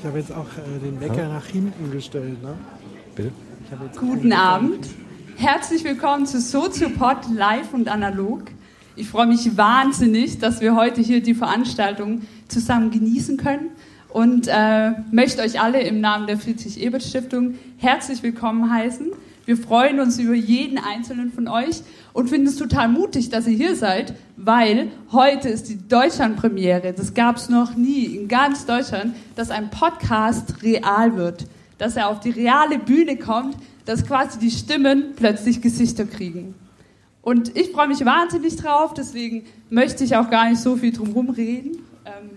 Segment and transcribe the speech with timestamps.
[0.00, 2.42] Ich habe jetzt auch äh, den Wecker nach hinten gestellt.
[2.42, 2.54] Ne?
[3.14, 3.32] Bitte?
[3.98, 4.86] Guten Abend.
[5.36, 8.44] Herzlich willkommen zu Soziopod live und analog.
[8.96, 13.72] Ich freue mich wahnsinnig, dass wir heute hier die Veranstaltung zusammen genießen können
[14.08, 19.12] und äh, möchte euch alle im Namen der Friedrich-Ebert-Stiftung herzlich willkommen heißen.
[19.46, 23.56] Wir freuen uns über jeden einzelnen von euch und finden es total mutig, dass ihr
[23.56, 26.92] hier seid, weil heute ist die Deutschlandpremiere.
[26.92, 31.46] Das gab es noch nie in ganz Deutschland, dass ein Podcast real wird,
[31.78, 36.54] dass er auf die reale Bühne kommt, dass quasi die Stimmen plötzlich Gesichter kriegen.
[37.22, 41.30] Und ich freue mich wahnsinnig drauf, deswegen möchte ich auch gar nicht so viel drum
[41.30, 41.78] reden.
[42.06, 42.30] Ähm,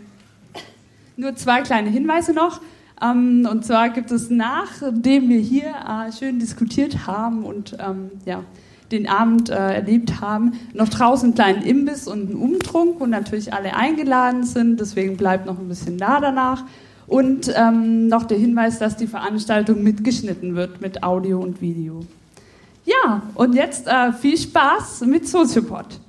[1.16, 2.60] nur zwei kleine Hinweise noch.
[3.04, 8.44] Ähm, und zwar gibt es, nachdem wir hier äh, schön diskutiert haben und ähm, ja,
[8.92, 13.54] den Abend äh, erlebt haben, noch draußen einen kleinen Imbiss und einen Umtrunk, wo natürlich
[13.54, 14.80] alle eingeladen sind.
[14.80, 16.64] Deswegen bleibt noch ein bisschen da danach.
[17.08, 22.06] Und ähm, noch der Hinweis, dass die Veranstaltung mitgeschnitten wird mit Audio und Video.
[22.86, 26.00] Ja, und jetzt äh, viel Spaß mit Soziopod.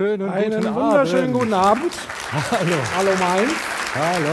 [0.00, 1.40] Schönen Einen guten wunderschönen Abend.
[1.40, 1.92] guten Abend.
[2.32, 2.76] Hallo.
[2.96, 3.52] Hallo Mainz.
[3.94, 4.30] Hallo.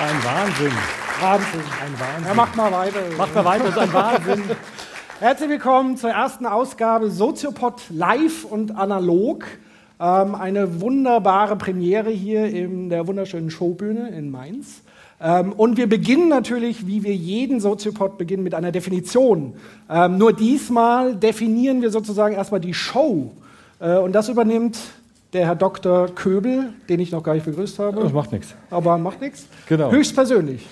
[0.00, 0.72] Ein Wahnsinn.
[1.20, 1.60] Wahnsinn.
[1.60, 2.26] Ein Wahnsinn.
[2.28, 3.00] Ja, macht mal weiter.
[3.16, 4.44] Macht mal weiter, das ist ein Wahnsinn.
[5.18, 9.44] Herzlich willkommen zur ersten Ausgabe Soziopod live und analog.
[9.98, 14.82] Ähm, eine wunderbare Premiere hier in der wunderschönen Showbühne in Mainz.
[15.20, 19.54] Ähm, und wir beginnen natürlich, wie wir jeden Soziopod beginnen, mit einer Definition.
[19.90, 23.32] Ähm, nur diesmal definieren wir sozusagen erstmal die Show.
[23.80, 24.78] Äh, und das übernimmt
[25.32, 26.08] der Herr Dr.
[26.08, 28.00] Köbel, den ich noch gar nicht begrüßt habe.
[28.00, 28.54] Das macht nichts.
[28.70, 29.46] Aber macht nichts.
[29.68, 29.90] Genau.
[29.90, 30.66] Höchstpersönlich.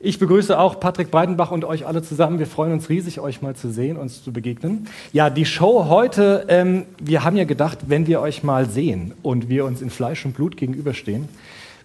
[0.00, 2.38] Ich begrüße auch Patrick Breidenbach und euch alle zusammen.
[2.38, 4.86] Wir freuen uns riesig, euch mal zu sehen, uns zu begegnen.
[5.14, 9.48] Ja, die Show heute, ähm, wir haben ja gedacht, wenn wir euch mal sehen und
[9.48, 11.28] wir uns in Fleisch und Blut gegenüberstehen,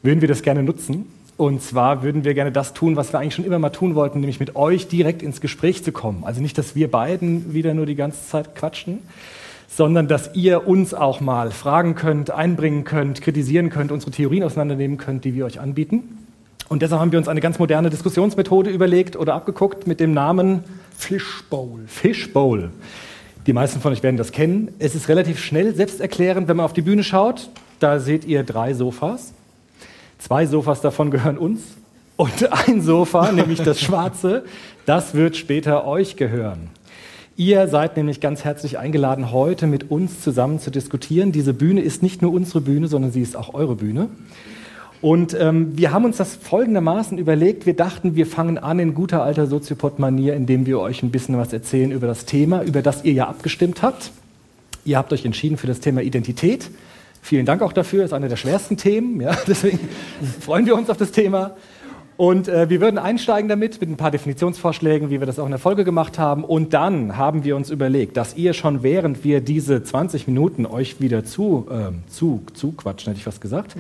[0.03, 1.06] würden wir das gerne nutzen.
[1.40, 4.20] Und zwar würden wir gerne das tun, was wir eigentlich schon immer mal tun wollten,
[4.20, 6.26] nämlich mit euch direkt ins Gespräch zu kommen.
[6.26, 9.00] Also nicht, dass wir beiden wieder nur die ganze Zeit quatschen,
[9.70, 14.98] sondern dass ihr uns auch mal fragen könnt, einbringen könnt, kritisieren könnt, unsere Theorien auseinandernehmen
[14.98, 16.18] könnt, die wir euch anbieten.
[16.68, 20.66] Und deshalb haben wir uns eine ganz moderne Diskussionsmethode überlegt oder abgeguckt mit dem Namen
[20.98, 21.86] Fishbowl.
[21.88, 22.70] Fishbowl.
[23.48, 24.74] Die meisten von euch werden das kennen.
[24.78, 27.50] Es ist relativ schnell selbsterklärend, wenn man auf die Bühne schaut.
[27.80, 29.32] Da seht ihr drei Sofas.
[30.19, 31.62] Zwei Sofas davon gehören uns.
[32.18, 34.44] Und ein Sofa, nämlich das schwarze,
[34.85, 36.69] das wird später euch gehören.
[37.38, 41.31] Ihr seid nämlich ganz herzlich eingeladen, heute mit uns zusammen zu diskutieren.
[41.31, 44.09] Diese Bühne ist nicht nur unsere Bühne, sondern sie ist auch eure Bühne.
[45.02, 47.66] Und ähm, wir haben uns das folgendermaßen überlegt.
[47.66, 51.53] Wir dachten, wir fangen an in guter alter Soziopod-Manier, indem wir euch ein bisschen was
[51.53, 54.11] erzählen über das Thema, über das ihr ja abgestimmt habt.
[54.84, 56.70] Ihr habt euch entschieden für das Thema Identität.
[57.22, 58.06] Vielen Dank auch dafür.
[58.06, 59.22] Ist einer der schwersten Themen.
[59.22, 59.80] Ja, deswegen
[60.42, 61.56] freuen wir uns auf das Thema.
[62.20, 65.52] Und äh, wir würden einsteigen damit mit ein paar Definitionsvorschlägen, wie wir das auch in
[65.52, 66.44] der Folge gemacht haben.
[66.44, 71.00] Und dann haben wir uns überlegt, dass ihr schon während wir diese 20 Minuten euch
[71.00, 73.78] wieder zu, ähm, zu, zu quatschen, hätte ich fast gesagt,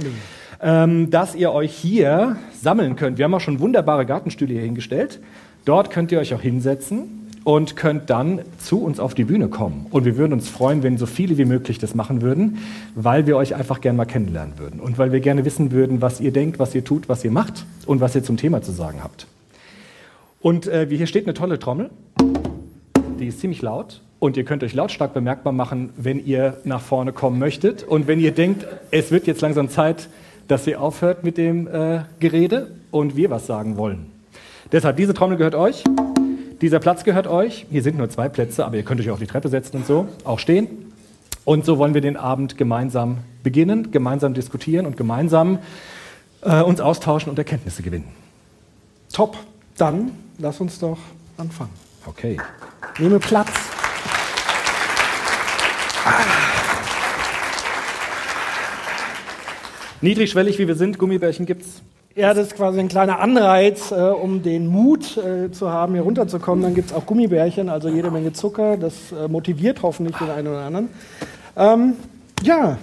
[0.61, 3.17] ähm, dass ihr euch hier sammeln könnt.
[3.17, 5.19] Wir haben auch schon wunderbare Gartenstühle hier hingestellt.
[5.65, 9.87] Dort könnt ihr euch auch hinsetzen und könnt dann zu uns auf die Bühne kommen.
[9.91, 12.59] Und wir würden uns freuen, wenn so viele wie möglich das machen würden,
[12.95, 16.19] weil wir euch einfach gerne mal kennenlernen würden und weil wir gerne wissen würden, was
[16.19, 18.99] ihr denkt, was ihr tut, was ihr macht und was ihr zum Thema zu sagen
[19.03, 19.27] habt.
[20.41, 21.89] Und äh, hier steht eine tolle Trommel,
[23.19, 27.13] die ist ziemlich laut Und ihr könnt euch lautstark bemerkbar machen, wenn ihr nach vorne
[27.13, 27.83] kommen möchtet.
[27.83, 30.09] Und wenn ihr denkt, es wird jetzt langsam Zeit,
[30.47, 34.11] dass ihr aufhört mit dem äh, Gerede und wir was sagen wollen.
[34.71, 35.83] Deshalb, diese Trommel gehört euch.
[36.61, 37.65] Dieser Platz gehört euch.
[37.71, 40.09] Hier sind nur zwei Plätze, aber ihr könnt euch auf die Treppe setzen und so,
[40.25, 40.91] auch stehen.
[41.45, 45.59] Und so wollen wir den Abend gemeinsam beginnen, gemeinsam diskutieren und gemeinsam
[46.41, 48.09] äh, uns austauschen und Erkenntnisse gewinnen.
[49.13, 49.37] Top.
[49.77, 50.97] Dann lass uns doch
[51.37, 51.71] anfangen.
[52.05, 52.37] Okay.
[52.97, 53.49] Nehme Platz.
[60.01, 61.81] Niedrigschwellig wie wir sind, Gummibärchen gibt's.
[62.19, 66.01] Ja, das ist quasi ein kleiner Anreiz, äh, um den Mut äh, zu haben, hier
[66.01, 66.61] runterzukommen.
[66.61, 68.75] Dann gibt es auch Gummibärchen, also jede Menge Zucker.
[68.75, 70.89] Das äh, motiviert hoffentlich den einen oder anderen.
[71.55, 71.93] Ähm,
[72.43, 72.77] ja,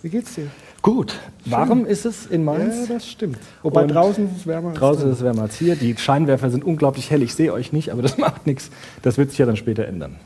[0.00, 0.46] wie geht's dir?
[0.80, 1.18] Gut.
[1.46, 2.88] Warm ist es in Mainz.
[2.88, 3.38] Ja, das stimmt.
[3.64, 4.68] Wobei Und draußen ist es wärmer.
[4.68, 5.74] als Draußen ist es wärmer als hier.
[5.74, 7.24] Die Scheinwerfer sind unglaublich hell.
[7.24, 8.70] Ich sehe euch nicht, aber das macht nichts.
[9.02, 10.20] Das wird sich ja dann später ändern.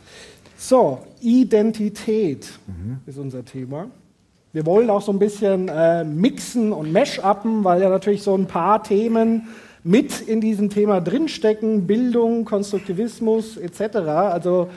[0.58, 2.50] So, Identität
[3.06, 3.87] ist unser Thema.
[4.52, 8.47] Wir wollen auch so ein bisschen äh, mixen und mash-uppen, weil ja natürlich so ein
[8.47, 9.49] paar Themen
[9.85, 13.97] mit in diesem Thema drinstecken, Bildung, Konstruktivismus etc.
[13.99, 14.69] Also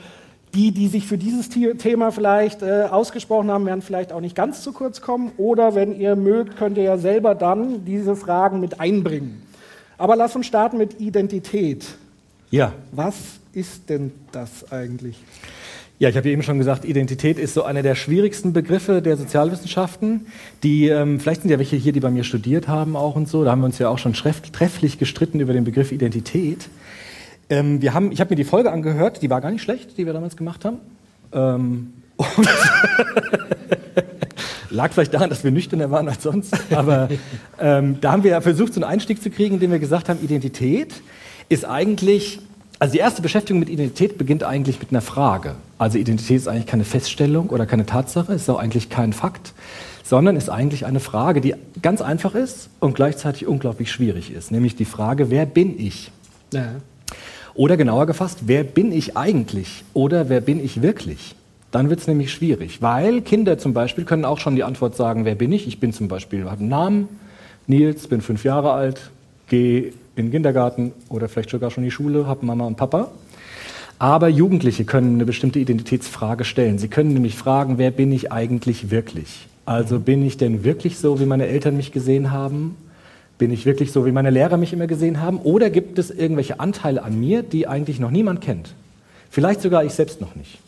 [0.54, 4.36] die, die sich für dieses The- Thema vielleicht äh, ausgesprochen haben, werden vielleicht auch nicht
[4.36, 5.32] ganz zu kurz kommen.
[5.38, 9.42] Oder wenn ihr mögt, könnt ihr ja selber dann diese Fragen mit einbringen.
[9.98, 11.86] Aber lasst uns starten mit Identität.
[12.52, 12.74] Ja.
[12.92, 13.16] Was
[13.54, 15.18] ist denn das eigentlich?
[16.00, 20.26] Ja, ich habe eben schon gesagt, Identität ist so einer der schwierigsten Begriffe der Sozialwissenschaften.
[20.64, 23.44] Die, ähm, vielleicht sind ja welche hier, die bei mir studiert haben auch und so.
[23.44, 26.68] Da haben wir uns ja auch schon treff- trefflich gestritten über den Begriff Identität.
[27.50, 30.06] Ähm, wir haben, ich habe mir die Folge angehört, die war gar nicht schlecht, die
[30.06, 30.78] wir damals gemacht haben.
[31.32, 32.28] Ähm, und
[34.72, 36.56] lag vielleicht daran, dass wir nüchterner waren als sonst.
[36.72, 37.10] Aber
[37.60, 40.20] ähm, da haben wir ja versucht, so einen Einstieg zu kriegen, indem wir gesagt haben,
[40.24, 40.94] Identität
[41.50, 42.40] ist eigentlich,
[42.84, 45.56] also die erste Beschäftigung mit Identität beginnt eigentlich mit einer Frage.
[45.78, 49.54] Also Identität ist eigentlich keine Feststellung oder keine Tatsache, ist auch eigentlich kein Fakt,
[50.04, 54.52] sondern ist eigentlich eine Frage, die ganz einfach ist und gleichzeitig unglaublich schwierig ist.
[54.52, 56.12] Nämlich die Frage, wer bin ich?
[56.52, 56.74] Ja.
[57.54, 61.36] Oder genauer gefasst, wer bin ich eigentlich oder wer bin ich wirklich?
[61.72, 65.24] Dann wird es nämlich schwierig, weil Kinder zum Beispiel können auch schon die Antwort sagen,
[65.24, 65.70] wer bin ich?
[65.70, 67.08] Ich bin zum Beispiel, habe einen Namen,
[67.66, 69.10] Nils, bin fünf Jahre alt,
[69.48, 73.12] gehe in den Kindergarten oder vielleicht sogar schon in die Schule, habe Mama und Papa.
[74.00, 76.78] Aber Jugendliche können eine bestimmte Identitätsfrage stellen.
[76.78, 79.48] Sie können nämlich fragen, wer bin ich eigentlich wirklich?
[79.66, 82.76] Also bin ich denn wirklich so, wie meine Eltern mich gesehen haben?
[83.38, 85.38] Bin ich wirklich so, wie meine Lehrer mich immer gesehen haben?
[85.40, 88.76] Oder gibt es irgendwelche Anteile an mir, die eigentlich noch niemand kennt?
[89.30, 90.60] Vielleicht sogar ich selbst noch nicht.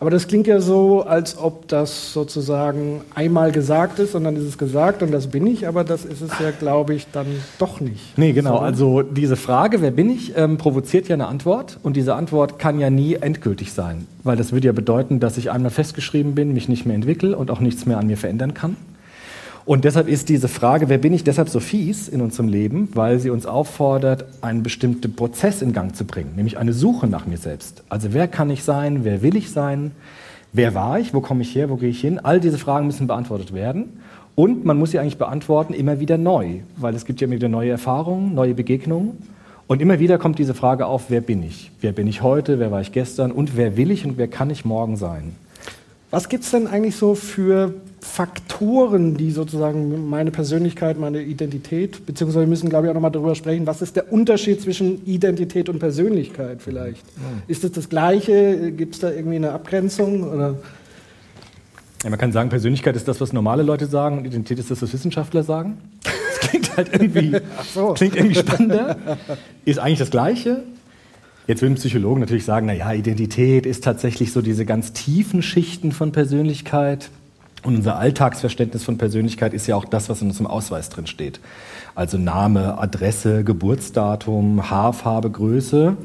[0.00, 4.42] Aber das klingt ja so, als ob das sozusagen einmal gesagt ist und dann ist
[4.42, 7.26] es gesagt und das bin ich, aber das ist es ja, glaube ich, dann
[7.58, 8.18] doch nicht.
[8.18, 8.58] Nee, genau.
[8.58, 11.78] Also diese Frage, wer bin ich, ähm, provoziert ja eine Antwort.
[11.82, 14.06] Und diese Antwort kann ja nie endgültig sein.
[14.24, 17.50] Weil das würde ja bedeuten, dass ich einmal festgeschrieben bin, mich nicht mehr entwickle und
[17.50, 18.76] auch nichts mehr an mir verändern kann.
[19.66, 23.18] Und deshalb ist diese Frage, wer bin ich, deshalb so fies in unserem Leben, weil
[23.18, 27.38] sie uns auffordert, einen bestimmten Prozess in Gang zu bringen, nämlich eine Suche nach mir
[27.38, 27.82] selbst.
[27.88, 29.92] Also wer kann ich sein, wer will ich sein,
[30.52, 32.18] wer war ich, wo komme ich her, wo gehe ich hin?
[32.18, 34.00] All diese Fragen müssen beantwortet werden.
[34.34, 37.48] Und man muss sie eigentlich beantworten immer wieder neu, weil es gibt ja immer wieder
[37.48, 39.16] neue Erfahrungen, neue Begegnungen.
[39.66, 41.70] Und immer wieder kommt diese Frage auf, wer bin ich?
[41.80, 44.50] Wer bin ich heute, wer war ich gestern und wer will ich und wer kann
[44.50, 45.34] ich morgen sein?
[46.14, 52.44] Was gibt es denn eigentlich so für Faktoren, die sozusagen meine Persönlichkeit, meine Identität, beziehungsweise
[52.44, 55.80] wir müssen, glaube ich, auch nochmal darüber sprechen, was ist der Unterschied zwischen Identität und
[55.80, 57.04] Persönlichkeit vielleicht?
[57.48, 58.70] Ist es das Gleiche?
[58.70, 60.22] Gibt es da irgendwie eine Abgrenzung?
[60.22, 60.54] Oder?
[62.04, 64.82] Ja, man kann sagen, Persönlichkeit ist das, was normale Leute sagen und Identität ist das,
[64.82, 65.78] was Wissenschaftler sagen.
[66.40, 67.40] Das klingt halt irgendwie,
[67.72, 67.94] so.
[67.94, 69.16] klingt irgendwie spannender.
[69.64, 70.62] Ist eigentlich das Gleiche.
[71.46, 76.10] Jetzt würden Psychologen natürlich sagen, naja, Identität ist tatsächlich so diese ganz tiefen Schichten von
[76.10, 77.10] Persönlichkeit.
[77.62, 81.40] Und unser Alltagsverständnis von Persönlichkeit ist ja auch das, was in unserem Ausweis drin steht.
[81.94, 85.96] Also Name, Adresse, Geburtsdatum, Haarfarbe, Größe.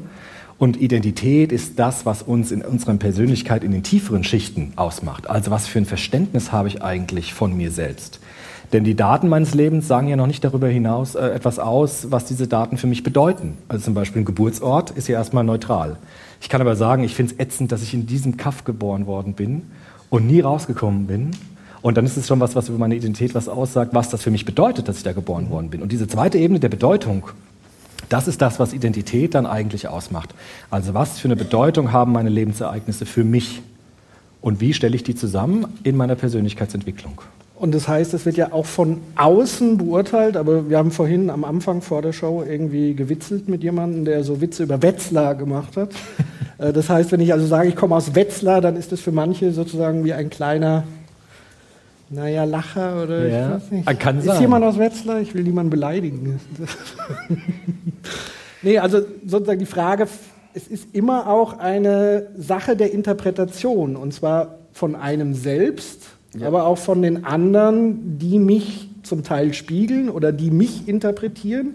[0.58, 5.28] Und Identität ist das, was uns in unserer Persönlichkeit in den tieferen Schichten ausmacht.
[5.28, 8.20] Also was für ein Verständnis habe ich eigentlich von mir selbst?
[8.72, 12.26] Denn die Daten meines Lebens sagen ja noch nicht darüber hinaus äh, etwas aus, was
[12.26, 13.58] diese Daten für mich bedeuten.
[13.68, 15.96] Also zum Beispiel ein Geburtsort ist ja erstmal neutral.
[16.40, 19.34] Ich kann aber sagen, ich finde es ätzend, dass ich in diesem Kaff geboren worden
[19.34, 19.62] bin
[20.08, 21.32] und nie rausgekommen bin.
[21.82, 24.30] Und dann ist es schon was, was über meine Identität was aussagt, was das für
[24.30, 25.82] mich bedeutet, dass ich da geboren worden bin.
[25.82, 27.24] Und diese zweite Ebene der Bedeutung,
[28.08, 30.34] das ist das, was Identität dann eigentlich ausmacht.
[30.70, 33.62] Also was für eine Bedeutung haben meine Lebensereignisse für mich?
[34.40, 37.20] Und wie stelle ich die zusammen in meiner Persönlichkeitsentwicklung?
[37.60, 41.44] Und das heißt, es wird ja auch von außen beurteilt, aber wir haben vorhin am
[41.44, 45.90] Anfang vor der Show irgendwie gewitzelt mit jemandem, der so Witze über Wetzlar gemacht hat.
[46.58, 49.12] Äh, das heißt, wenn ich also sage, ich komme aus Wetzlar, dann ist das für
[49.12, 50.84] manche sozusagen wie ein kleiner,
[52.10, 53.98] naja, Lacher oder Ja, ich weiß nicht.
[53.98, 54.42] kann ist sein.
[54.42, 55.20] jemand aus Wetzlar?
[55.22, 56.38] Ich will niemanden beleidigen.
[58.62, 60.06] nee, also sozusagen die Frage,
[60.52, 66.02] es ist immer auch eine Sache der Interpretation und zwar von einem selbst,
[66.40, 71.74] aber auch von den anderen, die mich zum Teil spiegeln oder die mich interpretieren.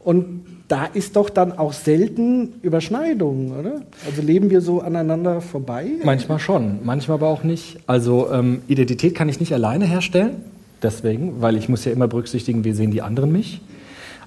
[0.00, 3.82] Und da ist doch dann auch selten Überschneidung, oder?
[4.06, 5.86] Also leben wir so aneinander vorbei?
[6.04, 7.78] Manchmal schon, manchmal aber auch nicht.
[7.86, 10.36] Also ähm, Identität kann ich nicht alleine herstellen,
[10.82, 13.60] deswegen, weil ich muss ja immer berücksichtigen, wie sehen die anderen mich.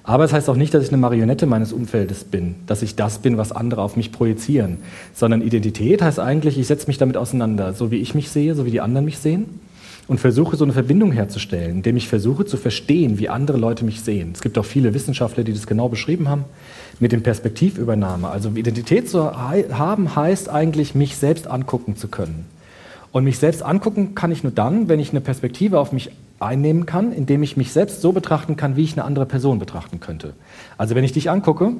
[0.04, 3.18] Aber es heißt auch nicht, dass ich eine Marionette meines Umfeldes bin, dass ich das
[3.18, 4.78] bin, was andere auf mich projizieren,
[5.12, 8.64] sondern Identität heißt eigentlich, ich setze mich damit auseinander, so wie ich mich sehe, so
[8.64, 9.65] wie die anderen mich sehen
[10.08, 14.02] und versuche so eine Verbindung herzustellen, indem ich versuche zu verstehen, wie andere Leute mich
[14.02, 14.30] sehen.
[14.34, 16.44] Es gibt auch viele Wissenschaftler, die das genau beschrieben haben,
[17.00, 18.28] mit dem Perspektivübernahme.
[18.28, 22.46] Also Identität zu haben heißt eigentlich, mich selbst angucken zu können.
[23.10, 26.86] Und mich selbst angucken kann ich nur dann, wenn ich eine Perspektive auf mich einnehmen
[26.86, 30.34] kann, indem ich mich selbst so betrachten kann, wie ich eine andere Person betrachten könnte.
[30.76, 31.72] Also wenn ich dich angucke,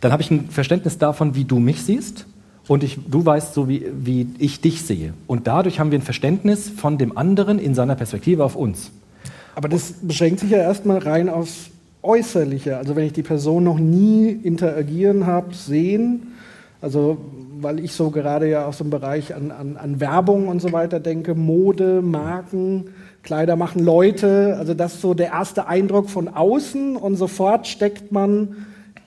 [0.00, 2.26] dann habe ich ein Verständnis davon, wie du mich siehst
[2.70, 5.12] und ich, du weißt so, wie, wie ich dich sehe.
[5.26, 8.92] Und dadurch haben wir ein Verständnis von dem anderen in seiner Perspektive auf uns.
[9.56, 12.76] Aber das beschränkt sich ja erstmal rein aufs Äußerliche.
[12.76, 16.28] Also wenn ich die Person noch nie interagieren habe, sehen,
[16.80, 17.18] also
[17.58, 21.00] weil ich so gerade ja aus dem Bereich an, an, an Werbung und so weiter
[21.00, 22.90] denke, Mode, Marken,
[23.24, 28.12] Kleider machen Leute, also das ist so der erste Eindruck von außen und sofort steckt
[28.12, 28.54] man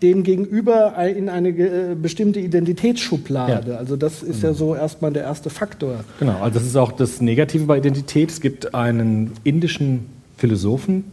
[0.03, 3.71] dem gegenüber in eine äh, bestimmte Identitätsschublade.
[3.71, 3.77] Ja.
[3.77, 6.03] Also das ist ja so erstmal der erste Faktor.
[6.19, 8.29] Genau, also das ist auch das Negative bei Identität.
[8.29, 10.07] Es gibt einen indischen
[10.37, 11.05] Philosophen,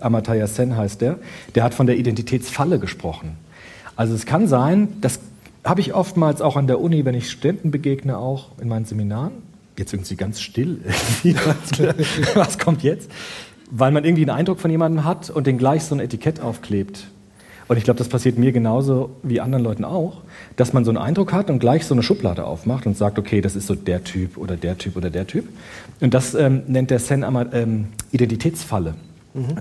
[0.00, 1.18] Amartya Sen heißt der,
[1.54, 3.36] der hat von der Identitätsfalle gesprochen.
[3.96, 5.20] Also es kann sein, das
[5.64, 9.32] habe ich oftmals auch an der Uni, wenn ich Studenten begegne, auch in meinen Seminaren.
[9.78, 10.80] Jetzt sind sie ganz still.
[12.34, 13.10] Was kommt jetzt?
[13.70, 17.08] Weil man irgendwie einen Eindruck von jemandem hat und den gleich so ein Etikett aufklebt.
[17.68, 20.22] Und ich glaube, das passiert mir genauso wie anderen Leuten auch,
[20.56, 23.40] dass man so einen Eindruck hat und gleich so eine Schublade aufmacht und sagt, okay,
[23.40, 25.48] das ist so der Typ oder der Typ oder der Typ.
[26.00, 28.94] Und das ähm, nennt der Sen einmal ähm, Identitätsfalle.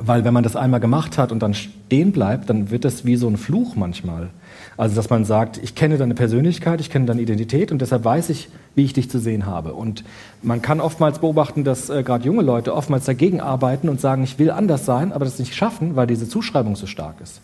[0.05, 3.17] Weil wenn man das einmal gemacht hat und dann stehen bleibt, dann wird das wie
[3.17, 4.29] so ein Fluch manchmal.
[4.77, 8.29] Also dass man sagt, ich kenne deine Persönlichkeit, ich kenne deine Identität und deshalb weiß
[8.29, 9.73] ich, wie ich dich zu sehen habe.
[9.73, 10.05] Und
[10.41, 14.39] man kann oftmals beobachten, dass äh, gerade junge Leute oftmals dagegen arbeiten und sagen, ich
[14.39, 17.41] will anders sein, aber das nicht schaffen, weil diese Zuschreibung so stark ist.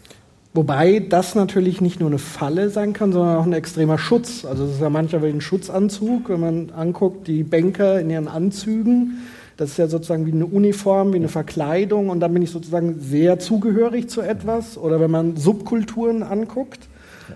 [0.53, 4.43] Wobei das natürlich nicht nur eine Falle sein kann, sondern auch ein extremer Schutz.
[4.43, 8.27] Also es ist ja manchmal wie ein Schutzanzug, wenn man anguckt, die Banker in ihren
[8.27, 9.19] Anzügen.
[9.55, 12.99] Das ist ja sozusagen wie eine Uniform, wie eine Verkleidung und dann bin ich sozusagen
[12.99, 14.77] sehr zugehörig zu etwas.
[14.77, 16.79] Oder wenn man Subkulturen anguckt,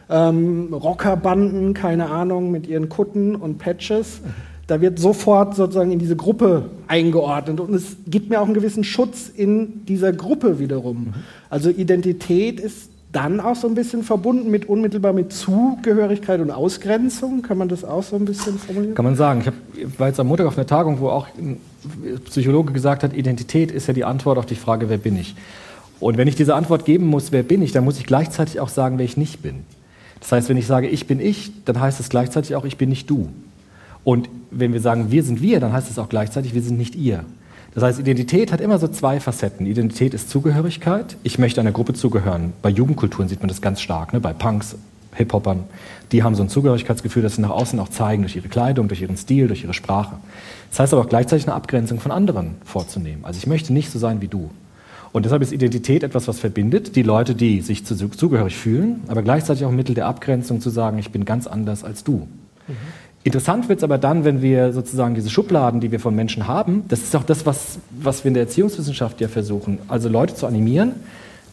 [0.09, 4.21] ähm, Rockerbanden, keine Ahnung, mit ihren Kutten und Patches,
[4.67, 8.83] da wird sofort sozusagen in diese Gruppe eingeordnet und es gibt mir auch einen gewissen
[8.83, 11.13] Schutz in dieser Gruppe wiederum.
[11.49, 17.41] Also Identität ist dann auch so ein bisschen verbunden mit unmittelbar mit Zugehörigkeit und Ausgrenzung.
[17.41, 18.93] Kann man das auch so ein bisschen formulieren?
[18.93, 19.39] Kann man sagen.
[19.41, 21.57] Ich hab, war jetzt am Montag auf einer Tagung, wo auch ein
[22.25, 25.35] Psychologe gesagt hat, Identität ist ja die Antwort auf die Frage, wer bin ich?
[26.01, 28.69] Und wenn ich diese Antwort geben muss, wer bin ich, dann muss ich gleichzeitig auch
[28.69, 29.63] sagen, wer ich nicht bin.
[30.19, 32.89] Das heißt, wenn ich sage, ich bin ich, dann heißt es gleichzeitig auch, ich bin
[32.89, 33.29] nicht du.
[34.03, 36.95] Und wenn wir sagen, wir sind wir, dann heißt es auch gleichzeitig, wir sind nicht
[36.95, 37.23] ihr.
[37.75, 39.65] Das heißt, Identität hat immer so zwei Facetten.
[39.65, 41.17] Identität ist Zugehörigkeit.
[41.23, 42.53] Ich möchte einer Gruppe zugehören.
[42.61, 44.13] Bei Jugendkulturen sieht man das ganz stark.
[44.13, 44.21] Ne?
[44.21, 44.77] Bei Punks,
[45.15, 45.65] Hip-Hopern,
[46.13, 49.01] die haben so ein Zugehörigkeitsgefühl, das sie nach außen auch zeigen, durch ihre Kleidung, durch
[49.01, 50.15] ihren Stil, durch ihre Sprache.
[50.69, 53.25] Das heißt aber auch gleichzeitig eine Abgrenzung von anderen vorzunehmen.
[53.25, 54.49] Also ich möchte nicht so sein wie du.
[55.11, 56.95] Und deshalb ist Identität etwas, was verbindet.
[56.95, 60.69] Die Leute, die sich zu, zugehörig fühlen, aber gleichzeitig auch ein Mittel der Abgrenzung zu
[60.69, 62.27] sagen, ich bin ganz anders als du.
[63.25, 66.83] Interessant wird es aber dann, wenn wir sozusagen diese Schubladen, die wir von Menschen haben,
[66.89, 70.45] das ist auch das, was, was wir in der Erziehungswissenschaft ja versuchen, also Leute zu
[70.45, 70.91] animieren,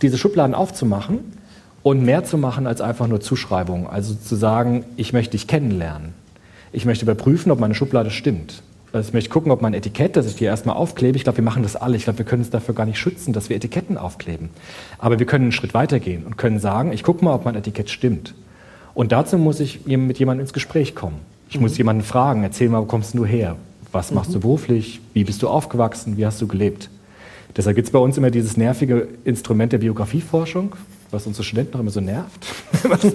[0.03, 1.21] diese Schubladen aufzumachen
[1.83, 3.89] und mehr zu machen als einfach nur Zuschreibung.
[3.89, 6.13] Also zu sagen, ich möchte dich kennenlernen.
[6.73, 8.63] Ich möchte überprüfen, ob meine Schublade stimmt.
[8.93, 11.45] Also ich möchte gucken, ob mein Etikett, das ich hier erstmal aufklebe, ich glaube, wir
[11.45, 11.97] machen das alle.
[11.97, 14.51] Ich glaube, wir können uns dafür gar nicht schützen, dass wir Etiketten aufkleben.
[14.99, 17.89] Aber wir können einen Schritt weitergehen und können sagen, ich gucke mal, ob mein Etikett
[17.89, 18.35] stimmt.
[18.93, 21.32] Und dazu muss ich mit jemandem ins Gespräch kommen.
[21.53, 23.57] Ich muss jemanden fragen, erzähl mal, wo kommst du her?
[23.93, 25.03] Was machst du beruflich?
[25.13, 26.17] Wie bist du aufgewachsen?
[26.17, 26.89] Wie hast du gelebt?
[27.55, 30.75] Deshalb gibt es bei uns immer dieses nervige Instrument der Biografieforschung,
[31.11, 32.47] was unsere Studenten noch immer so nervt.
[32.89, 33.13] das.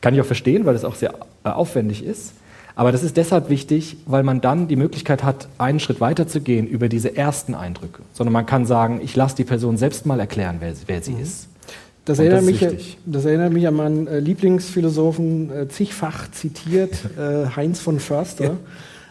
[0.00, 2.32] Kann ich auch verstehen, weil es auch sehr äh, aufwendig ist.
[2.74, 6.40] Aber das ist deshalb wichtig, weil man dann die Möglichkeit hat, einen Schritt weiter zu
[6.40, 8.02] gehen über diese ersten Eindrücke.
[8.12, 11.49] Sondern man kann sagen, ich lasse die Person selbst mal erklären, wer, wer sie ist.
[12.04, 12.98] Das Und erinnert, das mich, wichtig.
[13.06, 18.56] das erinnert mich an meinen äh, Lieblingsphilosophen, äh, zigfach zitiert, äh, Heinz von Förster.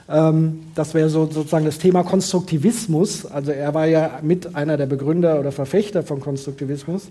[0.10, 3.26] Ähm, das wäre so, sozusagen das Thema Konstruktivismus.
[3.28, 7.10] Also er war ja mit einer der Begründer oder Verfechter von Konstruktivismus,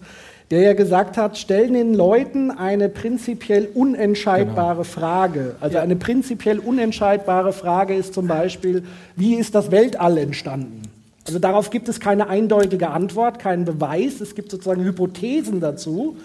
[0.50, 5.54] der ja gesagt hat, stellen den Leuten eine prinzipiell unentscheidbare Frage.
[5.60, 8.82] Also eine prinzipiell unentscheidbare Frage ist zum Beispiel,
[9.14, 10.82] wie ist das Weltall entstanden?
[11.28, 14.22] Also darauf gibt es keine eindeutige Antwort, keinen Beweis.
[14.22, 16.16] Es gibt sozusagen Hypothesen dazu.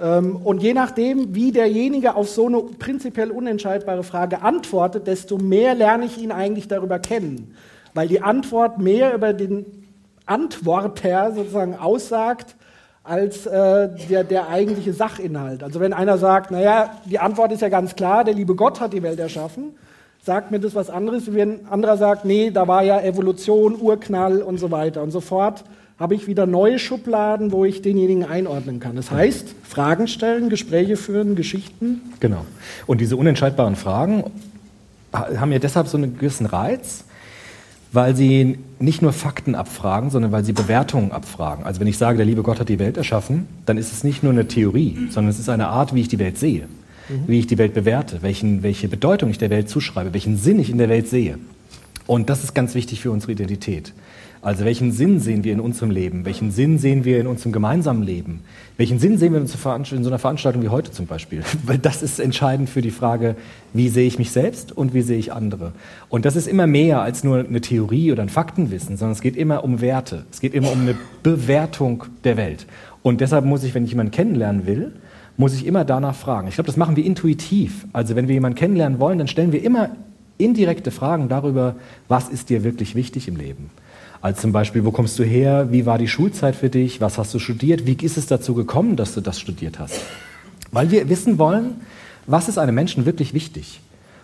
[0.00, 5.74] Ähm, Und je nachdem, wie derjenige auf so eine prinzipiell unentscheidbare Frage antwortet, desto mehr
[5.74, 7.54] lerne ich ihn eigentlich darüber kennen.
[7.92, 9.66] Weil die Antwort mehr über den
[10.24, 12.56] Antworter sozusagen aussagt,
[13.04, 15.62] als äh, der, der eigentliche Sachinhalt.
[15.62, 18.94] Also wenn einer sagt, naja, die Antwort ist ja ganz klar, der liebe Gott hat
[18.94, 19.74] die Welt erschaffen,
[20.26, 24.42] sagt mir das was anderes, wie ein anderer sagt, nee, da war ja Evolution, Urknall
[24.42, 25.04] und so weiter.
[25.04, 25.62] Und sofort
[26.00, 28.96] habe ich wieder neue Schubladen, wo ich denjenigen einordnen kann.
[28.96, 32.00] Das heißt, Fragen stellen, Gespräche führen, Geschichten.
[32.18, 32.44] Genau.
[32.88, 34.24] Und diese unentscheidbaren Fragen
[35.12, 37.04] ha- haben ja deshalb so einen gewissen Reiz,
[37.92, 41.64] weil sie nicht nur Fakten abfragen, sondern weil sie Bewertungen abfragen.
[41.64, 44.24] Also wenn ich sage, der liebe Gott hat die Welt erschaffen, dann ist es nicht
[44.24, 46.64] nur eine Theorie, sondern es ist eine Art, wie ich die Welt sehe,
[47.26, 50.70] wie ich die Welt bewerte, welchen, welche Bedeutung ich der Welt zuschreibe, welchen Sinn ich
[50.70, 51.38] in der Welt sehe.
[52.06, 53.92] Und das ist ganz wichtig für unsere Identität.
[54.42, 56.24] Also welchen Sinn sehen wir in unserem Leben?
[56.24, 58.42] Welchen Sinn sehen wir in unserem gemeinsamen Leben?
[58.76, 61.42] Welchen Sinn sehen wir in so einer Veranstaltung wie heute zum Beispiel?
[61.64, 63.34] Weil das ist entscheidend für die Frage,
[63.72, 65.72] wie sehe ich mich selbst und wie sehe ich andere?
[66.08, 69.36] Und das ist immer mehr als nur eine Theorie oder ein Faktenwissen, sondern es geht
[69.36, 70.26] immer um Werte.
[70.30, 70.94] Es geht immer um eine
[71.24, 72.66] Bewertung der Welt.
[73.02, 74.92] Und deshalb muss ich, wenn ich jemanden kennenlernen will,
[75.36, 76.48] muss ich immer danach fragen.
[76.48, 77.86] Ich glaube, das machen wir intuitiv.
[77.92, 79.90] Also wenn wir jemanden kennenlernen wollen, dann stellen wir immer
[80.38, 81.76] indirekte Fragen darüber,
[82.08, 83.70] was ist dir wirklich wichtig im Leben.
[84.20, 85.68] Also zum Beispiel, wo kommst du her?
[85.70, 87.00] Wie war die Schulzeit für dich?
[87.00, 87.86] Was hast du studiert?
[87.86, 90.00] Wie ist es dazu gekommen, dass du das studiert hast?
[90.72, 91.76] Weil wir wissen wollen,
[92.26, 93.80] was ist einem Menschen wirklich wichtig?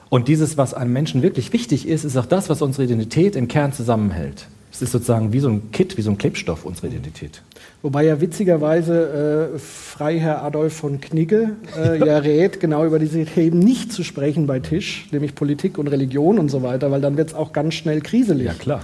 [0.08, 3.48] Und dieses, was einem Menschen wirklich wichtig ist, ist auch das, was unsere Identität im
[3.48, 4.46] Kern zusammenhält.
[4.72, 7.42] Es ist sozusagen wie so ein Kit, wie so ein Klebstoff, unsere Identität.
[7.82, 13.58] Wobei ja witzigerweise äh, Freiherr Adolf von Knigge äh, ja rät, genau über diese Themen
[13.58, 17.28] nicht zu sprechen bei Tisch, nämlich Politik und Religion und so weiter, weil dann wird
[17.28, 18.46] es auch ganz schnell kriselig.
[18.46, 18.80] Ja, klar.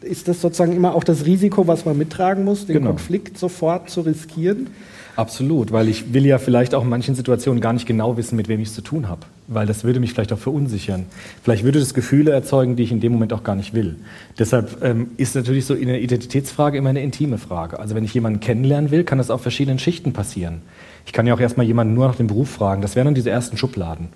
[0.00, 2.90] Ist das sozusagen immer auch das Risiko, was man mittragen muss, den Genau.
[2.90, 4.68] Konflikt sofort zu riskieren?
[5.14, 8.48] Absolut, weil ich will ja vielleicht auch in manchen Situationen gar nicht genau wissen, mit
[8.48, 9.20] wem ich es zu tun habe.
[9.46, 11.04] Weil das würde mich vielleicht auch verunsichern.
[11.42, 13.96] Vielleicht würde das Gefühle erzeugen, die ich in dem Moment auch gar nicht will.
[14.38, 17.78] Deshalb ähm, ist natürlich so eine Identitätsfrage immer eine intime Frage.
[17.78, 20.62] Also wenn ich jemanden kennenlernen will, kann das auf verschiedenen Schichten passieren.
[21.04, 22.80] Ich kann ja auch erstmal jemanden nur nach dem Beruf fragen.
[22.80, 24.08] Das wären dann diese ersten Schubladen.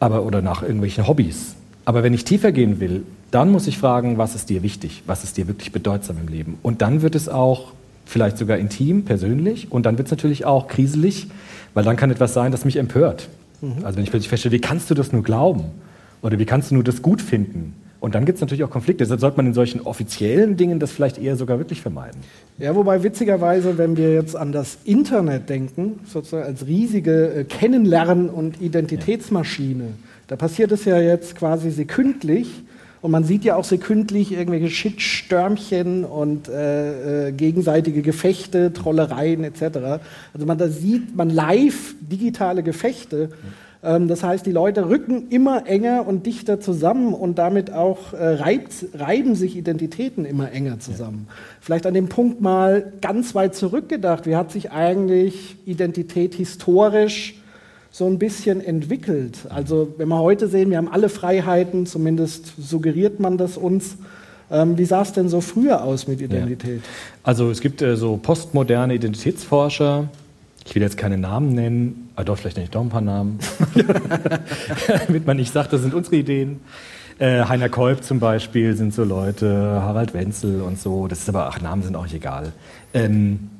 [0.00, 1.54] Aber, oder nach irgendwelchen Hobbys.
[1.84, 5.02] Aber wenn ich tiefer gehen will, dann muss ich fragen, was ist dir wichtig?
[5.06, 6.58] Was ist dir wirklich bedeutsam im Leben?
[6.62, 7.72] Und dann wird es auch
[8.08, 9.70] vielleicht sogar intim, persönlich.
[9.70, 11.28] Und dann wird es natürlich auch kriselig,
[11.74, 13.28] weil dann kann etwas sein, das mich empört.
[13.82, 15.64] Also wenn ich plötzlich feststelle, wie kannst du das nur glauben?
[16.22, 17.74] Oder wie kannst du nur das gut finden?
[18.00, 19.02] Und dann gibt es natürlich auch Konflikte.
[19.02, 22.20] Deshalb sollte man in solchen offiziellen Dingen das vielleicht eher sogar wirklich vermeiden.
[22.58, 28.30] Ja, wobei witzigerweise, wenn wir jetzt an das Internet denken, sozusagen als riesige äh, Kennenlernen-
[28.30, 29.94] und Identitätsmaschine,
[30.28, 32.48] da passiert es ja jetzt quasi sekündlich
[33.00, 40.00] und man sieht ja auch sekündlich irgendwelche Shitstörmchen und äh, äh, gegenseitige Gefechte, Trollereien etc.
[40.34, 43.30] Also man da sieht man live digitale Gefechte.
[43.82, 48.34] Ähm, das heißt, die Leute rücken immer enger und dichter zusammen und damit auch äh,
[48.34, 51.28] reibt, reiben sich Identitäten immer enger zusammen.
[51.60, 54.26] Vielleicht an dem Punkt mal ganz weit zurückgedacht.
[54.26, 57.40] Wie hat sich eigentlich Identität historisch
[57.90, 59.38] so ein bisschen entwickelt?
[59.48, 63.96] Also wenn wir heute sehen, wir haben alle Freiheiten, zumindest suggeriert man das uns.
[64.50, 66.82] Ähm, wie sah es denn so früher aus mit Identität?
[67.22, 70.08] Also es gibt äh, so postmoderne Identitätsforscher.
[70.64, 73.38] Ich will jetzt keine Namen nennen, aber doch vielleicht nicht doch ein paar Namen,
[75.06, 76.60] damit man nicht sagt, das sind unsere Ideen.
[77.18, 81.08] Äh, Heiner Kolb zum Beispiel sind so Leute, Harald Wenzel und so.
[81.08, 82.52] Das ist aber, ach, Namen sind auch egal.
[82.94, 83.50] Ähm,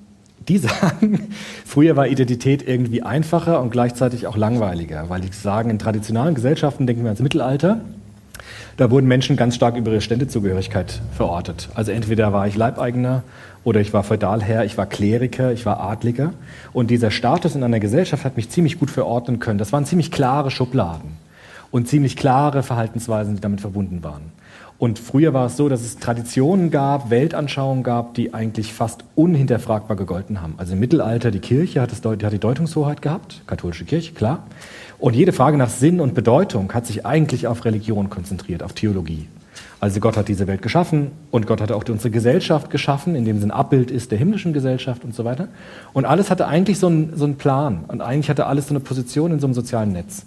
[0.48, 1.28] die sagen,
[1.64, 6.87] früher war Identität irgendwie einfacher und gleichzeitig auch langweiliger, weil die sagen, in traditionalen Gesellschaften,
[6.87, 7.80] denken wir ans Mittelalter,
[8.78, 11.68] da wurden Menschen ganz stark über ihre Ständezugehörigkeit verortet.
[11.74, 13.24] Also entweder war ich Leibeigener
[13.64, 16.32] oder ich war Feudalherr, ich war Kleriker, ich war Adliger.
[16.72, 19.58] Und dieser Status in einer Gesellschaft hat mich ziemlich gut verordnen können.
[19.58, 21.16] Das waren ziemlich klare Schubladen
[21.72, 24.32] und ziemlich klare Verhaltensweisen, die damit verbunden waren.
[24.78, 29.96] Und früher war es so, dass es Traditionen gab, Weltanschauungen gab, die eigentlich fast unhinterfragbar
[29.96, 30.54] gegolten haben.
[30.56, 34.44] Also im Mittelalter, die Kirche hat, deut- die hat die Deutungshoheit gehabt, katholische Kirche, klar.
[35.00, 39.26] Und jede Frage nach Sinn und Bedeutung hat sich eigentlich auf Religion konzentriert, auf Theologie.
[39.80, 43.38] Also Gott hat diese Welt geschaffen und Gott hat auch unsere Gesellschaft geschaffen, in dem
[43.40, 45.48] sie ein Abbild ist der himmlischen Gesellschaft und so weiter.
[45.92, 48.80] Und alles hatte eigentlich so einen, so einen Plan und eigentlich hatte alles so eine
[48.80, 50.24] Position in so einem sozialen Netz.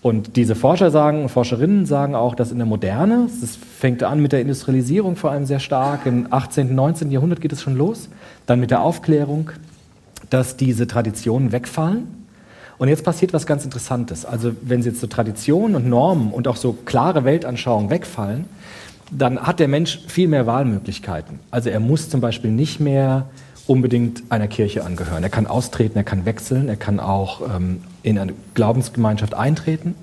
[0.00, 4.30] Und diese Forscher sagen, Forscherinnen sagen auch, dass in der Moderne, das fängt an mit
[4.32, 7.10] der Industrialisierung vor allem sehr stark, im 18., 19.
[7.10, 8.08] Jahrhundert geht es schon los,
[8.46, 9.50] dann mit der Aufklärung,
[10.30, 12.18] dass diese Traditionen wegfallen.
[12.78, 14.24] Und jetzt passiert was ganz Interessantes.
[14.24, 18.44] Also wenn jetzt so Traditionen und Normen und auch so klare Weltanschauungen wegfallen,
[19.10, 21.40] dann hat der Mensch viel mehr Wahlmöglichkeiten.
[21.50, 23.26] Also er muss zum Beispiel nicht mehr
[23.66, 25.24] unbedingt einer Kirche angehören.
[25.24, 29.94] Er kann austreten, er kann wechseln, er kann auch ähm, in eine Glaubensgemeinschaft eintreten.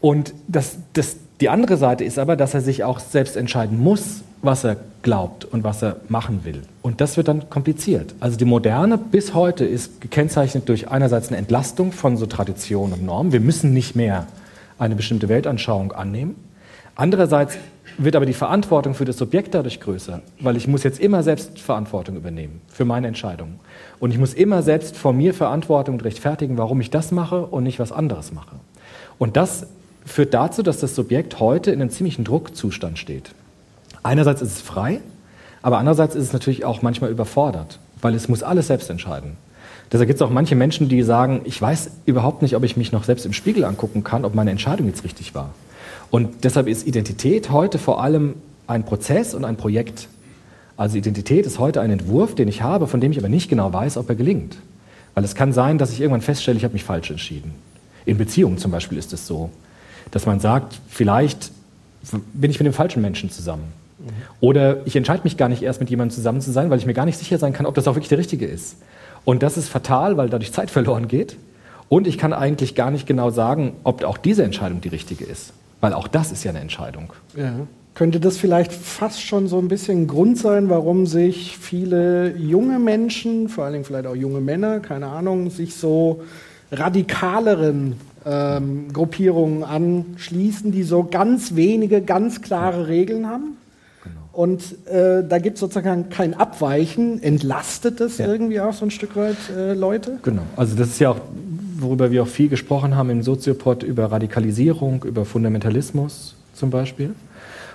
[0.00, 4.22] Und das, das, die andere Seite ist aber, dass er sich auch selbst entscheiden muss,
[4.42, 6.62] was er glaubt und was er machen will.
[6.82, 8.14] Und das wird dann kompliziert.
[8.20, 13.04] Also die Moderne bis heute ist gekennzeichnet durch einerseits eine Entlastung von so Traditionen und
[13.04, 13.32] Normen.
[13.32, 14.26] Wir müssen nicht mehr
[14.78, 16.36] eine bestimmte Weltanschauung annehmen.
[16.94, 17.56] Andererseits
[17.98, 21.58] wird aber die Verantwortung für das Subjekt dadurch größer, weil ich muss jetzt immer selbst
[21.58, 23.58] Verantwortung übernehmen für meine Entscheidungen.
[23.98, 27.80] Und ich muss immer selbst vor mir Verantwortung rechtfertigen, warum ich das mache und nicht
[27.80, 28.56] was anderes mache.
[29.18, 29.66] Und das
[30.06, 33.32] führt dazu, dass das Subjekt heute in einem ziemlichen Druckzustand steht.
[34.04, 35.00] Einerseits ist es frei,
[35.60, 39.36] aber andererseits ist es natürlich auch manchmal überfordert, weil es muss alles selbst entscheiden.
[39.90, 42.92] Deshalb gibt es auch manche Menschen, die sagen, ich weiß überhaupt nicht, ob ich mich
[42.92, 45.50] noch selbst im Spiegel angucken kann, ob meine Entscheidung jetzt richtig war.
[46.10, 48.34] Und deshalb ist Identität heute vor allem
[48.66, 50.08] ein Prozess und ein Projekt.
[50.76, 53.72] Also Identität ist heute ein Entwurf, den ich habe, von dem ich aber nicht genau
[53.72, 54.56] weiß, ob er gelingt.
[55.14, 57.54] Weil es kann sein, dass ich irgendwann feststelle, ich habe mich falsch entschieden.
[58.04, 59.50] In Beziehungen zum Beispiel ist es so,
[60.10, 61.50] dass man sagt, vielleicht
[62.32, 63.72] bin ich mit dem falschen Menschen zusammen.
[64.40, 66.94] Oder ich entscheide mich gar nicht erst mit jemandem zusammen zu sein, weil ich mir
[66.94, 68.76] gar nicht sicher sein kann, ob das auch wirklich der Richtige ist.
[69.24, 71.36] Und das ist fatal, weil dadurch Zeit verloren geht.
[71.88, 75.52] Und ich kann eigentlich gar nicht genau sagen, ob auch diese Entscheidung die richtige ist.
[75.80, 77.12] Weil auch das ist ja eine Entscheidung.
[77.36, 77.52] Ja.
[77.94, 83.48] Könnte das vielleicht fast schon so ein bisschen Grund sein, warum sich viele junge Menschen,
[83.48, 86.22] vor allen Dingen vielleicht auch junge Männer, keine Ahnung, sich so
[86.70, 93.56] radikaleren ähm, Gruppierungen anschließen, die so ganz wenige, ganz klare Regeln haben?
[94.32, 97.20] Und äh, da gibt es sozusagen kein Abweichen.
[97.20, 98.28] Entlastet das Ja.
[98.28, 100.18] irgendwie auch so ein Stück weit äh, Leute?
[100.22, 100.42] Genau.
[100.54, 101.20] Also das ist ja auch,
[101.80, 107.14] worüber wir auch viel gesprochen haben im Soziopod, über Radikalisierung, über Fundamentalismus zum Beispiel.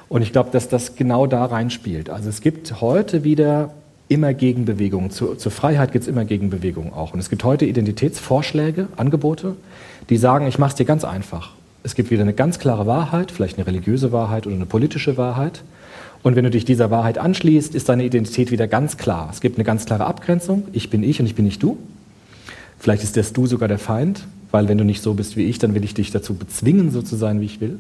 [0.10, 2.10] Und ich glaube, dass das genau da reinspielt.
[2.10, 3.74] Also es gibt heute wieder
[4.10, 5.10] immer Gegenbewegungen.
[5.10, 7.14] Zu, zur Freiheit gibt es immer Gegenbewegungen auch.
[7.14, 9.56] Und es gibt heute Identitätsvorschläge, Angebote,
[10.10, 11.52] die sagen, ich mache es dir ganz einfach.
[11.84, 15.64] Es gibt wieder eine ganz klare Wahrheit, vielleicht eine religiöse Wahrheit oder eine politische Wahrheit.
[16.22, 19.30] Und wenn du dich dieser Wahrheit anschließt, ist deine Identität wieder ganz klar.
[19.32, 20.66] Es gibt eine ganz klare Abgrenzung.
[20.74, 21.78] Ich bin ich und ich bin nicht du.
[22.84, 25.58] Vielleicht ist das Du sogar der Feind, weil wenn du nicht so bist wie ich,
[25.58, 27.80] dann will ich dich dazu bezwingen, so zu sein, wie ich will.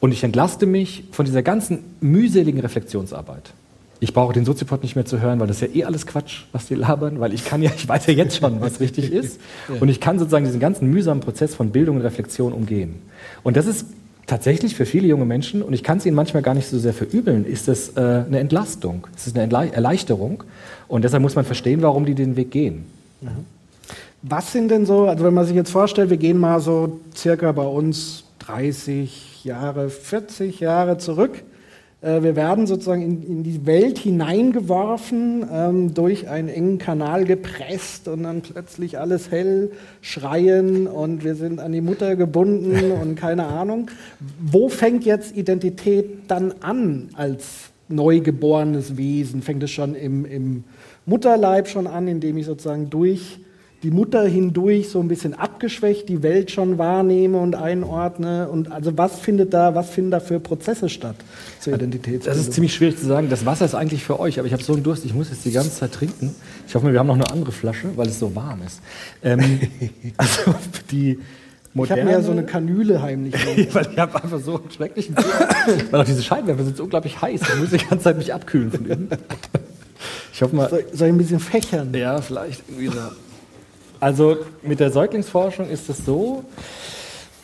[0.00, 3.52] Und ich entlaste mich von dieser ganzen mühseligen Reflexionsarbeit.
[4.00, 6.44] Ich brauche den Soziopod nicht mehr zu hören, weil das ist ja eh alles Quatsch,
[6.52, 9.38] was die labern, weil ich kann ja, ich weiß ja jetzt schon, was richtig ist.
[9.80, 13.02] Und ich kann sozusagen diesen ganzen mühsamen Prozess von Bildung und Reflexion umgehen.
[13.42, 13.84] Und das ist
[14.26, 16.94] tatsächlich für viele junge Menschen, und ich kann es ihnen manchmal gar nicht so sehr
[16.94, 20.42] verübeln, ist das äh, eine Entlastung, es ist eine Erleichterung.
[20.88, 22.86] Und deshalb muss man verstehen, warum die den Weg gehen.
[24.22, 27.50] Was sind denn so, also wenn man sich jetzt vorstellt, wir gehen mal so circa
[27.50, 31.42] bei uns 30 Jahre, 40 Jahre zurück.
[32.02, 38.06] Äh, Wir werden sozusagen in, in die Welt hineingeworfen, ähm, durch einen engen Kanal gepresst
[38.06, 43.46] und dann plötzlich alles hell schreien und wir sind an die Mutter gebunden und keine
[43.46, 43.90] Ahnung.
[44.40, 49.42] Wo fängt jetzt Identität dann an als neugeborenes Wesen?
[49.42, 50.62] Fängt es schon im, im
[51.06, 53.40] Mutterleib schon an, indem ich sozusagen durch
[53.82, 58.48] die Mutter hindurch so ein bisschen abgeschwächt die Welt schon wahrnehme und einordne?
[58.48, 61.16] Und also was findet da, was finden da für Prozesse statt
[61.60, 62.38] zur Identitätsbildung?
[62.38, 63.28] Das ist ziemlich schwierig zu sagen.
[63.28, 65.44] Das Wasser ist eigentlich für euch, aber ich habe so einen Durst, ich muss jetzt
[65.44, 66.34] die ganze Zeit trinken.
[66.68, 68.80] Ich hoffe, wir haben noch eine andere Flasche, weil es so warm ist.
[69.22, 69.60] Ähm,
[70.16, 70.54] also
[70.90, 71.18] die
[71.74, 73.34] ich habe moderne, mir ja so eine Kanüle heimlich.
[73.72, 75.90] weil ich habe einfach so einen schrecklichen Durst.
[75.90, 77.40] weil auch diese Scheinwerfer sind so unglaublich heiß.
[77.40, 79.08] Ich muss die ganze Zeit mich abkühlen von innen.
[80.32, 81.94] Ich hoffe mal, soll, soll ich ein bisschen fächern?
[81.94, 83.00] ja, vielleicht irgendwie so.
[84.02, 86.42] Also mit der Säuglingsforschung ist es so,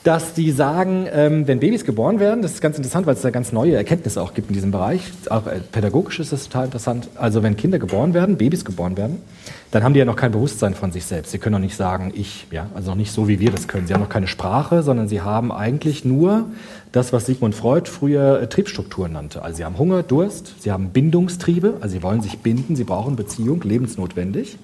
[0.03, 3.31] dass die sagen, ähm, wenn Babys geboren werden, das ist ganz interessant, weil es da
[3.31, 5.03] ganz neue Erkenntnisse auch gibt in diesem Bereich.
[5.31, 7.11] Auch äh, pädagogisch ist das total interessant.
[7.15, 9.23] Also wenn Kinder geboren werden, Babys geboren werden,
[9.71, 11.31] dann haben die ja noch kein Bewusstsein von sich selbst.
[11.31, 13.87] Sie können noch nicht sagen, ich, ja, also noch nicht so, wie wir das können.
[13.87, 16.47] Sie haben noch keine Sprache, sondern sie haben eigentlich nur
[16.91, 19.43] das, was Sigmund Freud früher äh, Triebstrukturen nannte.
[19.43, 23.15] Also sie haben Hunger, Durst, sie haben Bindungstriebe, also sie wollen sich binden, sie brauchen
[23.15, 24.59] Beziehung, lebensnotwendig.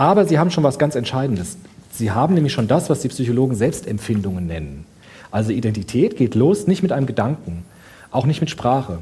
[0.00, 1.58] Aber sie haben schon was ganz Entscheidendes.
[1.92, 4.86] Sie haben nämlich schon das, was die Psychologen Selbstempfindungen nennen.
[5.30, 7.64] Also Identität geht los nicht mit einem Gedanken.
[8.10, 9.00] auch nicht mit Sprache,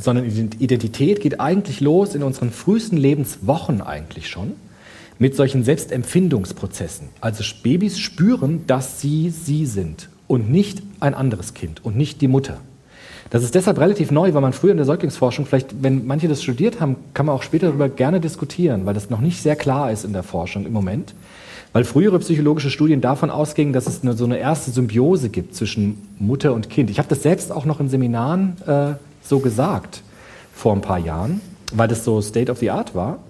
[0.00, 4.54] sondern Identität geht eigentlich los in unseren frühesten Lebenswochen eigentlich schon
[5.18, 7.10] mit solchen Selbstempfindungsprozessen.
[7.20, 12.28] Also Babys spüren, dass sie sie sind und nicht ein anderes Kind und nicht die
[12.28, 12.62] Mutter.
[13.32, 16.42] Das ist deshalb relativ neu, weil man früher in der Säuglingsforschung, vielleicht, wenn manche das
[16.42, 19.90] studiert haben, kann man auch später darüber gerne diskutieren, weil das noch nicht sehr klar
[19.90, 21.14] ist in der Forschung im Moment.
[21.72, 26.06] Weil frühere psychologische Studien davon ausgingen, dass es eine, so eine erste Symbiose gibt zwischen
[26.18, 26.90] Mutter und Kind.
[26.90, 30.02] Ich habe das selbst auch noch in Seminaren äh, so gesagt
[30.52, 31.40] vor ein paar Jahren,
[31.72, 33.20] weil das so State of the Art war.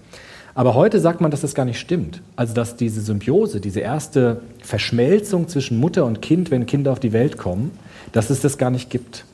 [0.56, 2.22] Aber heute sagt man, dass das gar nicht stimmt.
[2.34, 7.12] Also dass diese Symbiose, diese erste Verschmelzung zwischen Mutter und Kind, wenn Kinder auf die
[7.12, 7.70] Welt kommen,
[8.10, 9.26] dass es das gar nicht gibt.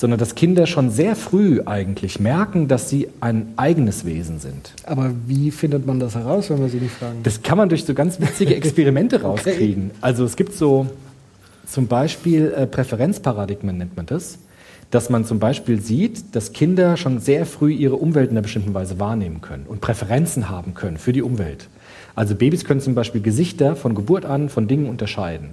[0.00, 4.72] Sondern dass Kinder schon sehr früh eigentlich merken, dass sie ein eigenes Wesen sind.
[4.86, 7.18] Aber wie findet man das heraus, wenn wir Sie nicht fragen?
[7.22, 9.90] Das kann man durch so ganz witzige Experimente rauskriegen.
[10.00, 10.86] Also es gibt so
[11.66, 14.38] zum Beispiel äh, Präferenzparadigmen nennt man das,
[14.90, 18.72] dass man zum Beispiel sieht, dass Kinder schon sehr früh ihre Umwelt in einer bestimmten
[18.72, 21.68] Weise wahrnehmen können und Präferenzen haben können für die Umwelt.
[22.14, 25.50] Also Babys können zum Beispiel Gesichter von Geburt an von Dingen unterscheiden.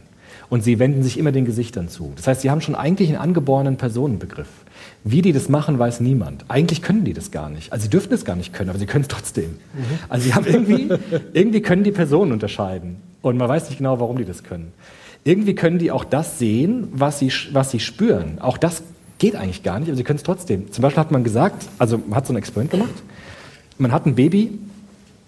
[0.50, 2.14] Und sie wenden sich immer den Gesichtern zu.
[2.16, 4.48] Das heißt, sie haben schon eigentlich einen angeborenen Personenbegriff.
[5.04, 6.46] Wie die das machen, weiß niemand.
[6.48, 7.74] Eigentlich können die das gar nicht.
[7.74, 9.58] Also sie dürften es gar nicht können, aber sie können es trotzdem.
[10.08, 10.90] Also sie haben irgendwie,
[11.34, 12.98] irgendwie können die Personen unterscheiden.
[13.22, 14.72] Und man weiß nicht genau, warum die das können.
[15.26, 18.40] Irgendwie können die auch das sehen, was sie, was sie spüren.
[18.40, 18.84] Auch das
[19.18, 20.72] geht eigentlich gar nicht, aber sie können es trotzdem.
[20.72, 22.94] Zum Beispiel hat man gesagt, also man hat so ein Experiment gemacht,
[23.78, 24.60] man hat ein Baby,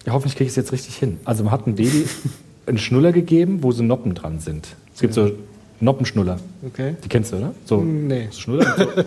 [0.05, 2.05] ja, hoffentlich kriege ich es jetzt richtig hin, also man hat ein Baby
[2.65, 4.67] einen Schnuller gegeben, wo so Noppen dran sind.
[4.99, 5.31] Es gibt so
[5.79, 6.37] Noppenschnuller.
[6.67, 6.97] Okay.
[7.01, 7.53] Die kennst du, oder?
[7.63, 8.27] So, Nee.
[8.31, 9.03] so Schnuller mit so,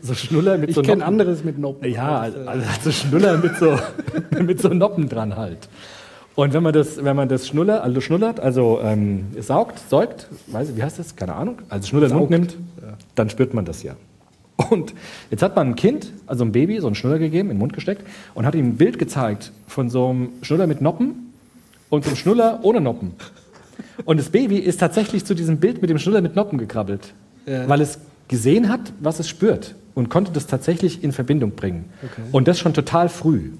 [0.02, 1.08] so Schnuller mit Ich so kenne Noppen.
[1.12, 1.92] anderes mit Noppen.
[1.92, 3.78] Ja, also, also so Schnuller mit so,
[4.42, 5.68] mit so Noppen dran halt.
[6.36, 10.70] Und wenn man das, wenn man das Schnuller, also schnullert, also ähm, saugt, säugt, weiß
[10.70, 11.14] ich, wie heißt das?
[11.16, 11.58] Keine Ahnung.
[11.68, 12.56] Also Schnuller in den Mund nimmt,
[13.14, 13.94] dann spürt man das ja.
[14.70, 14.94] Und
[15.30, 17.74] jetzt hat man ein Kind, also ein Baby, so einen Schnuller gegeben, in den Mund
[17.74, 21.34] gesteckt und hat ihm ein Bild gezeigt von so einem Schnuller mit Noppen
[21.90, 23.12] und so einem Schnuller ohne Noppen.
[24.04, 27.12] Und das Baby ist tatsächlich zu diesem Bild mit dem Schnuller mit Noppen gekrabbelt,
[27.46, 27.68] Ja.
[27.68, 31.86] weil es gesehen hat, was es spürt und konnte das tatsächlich in Verbindung bringen.
[32.32, 33.50] Und das schon total früh.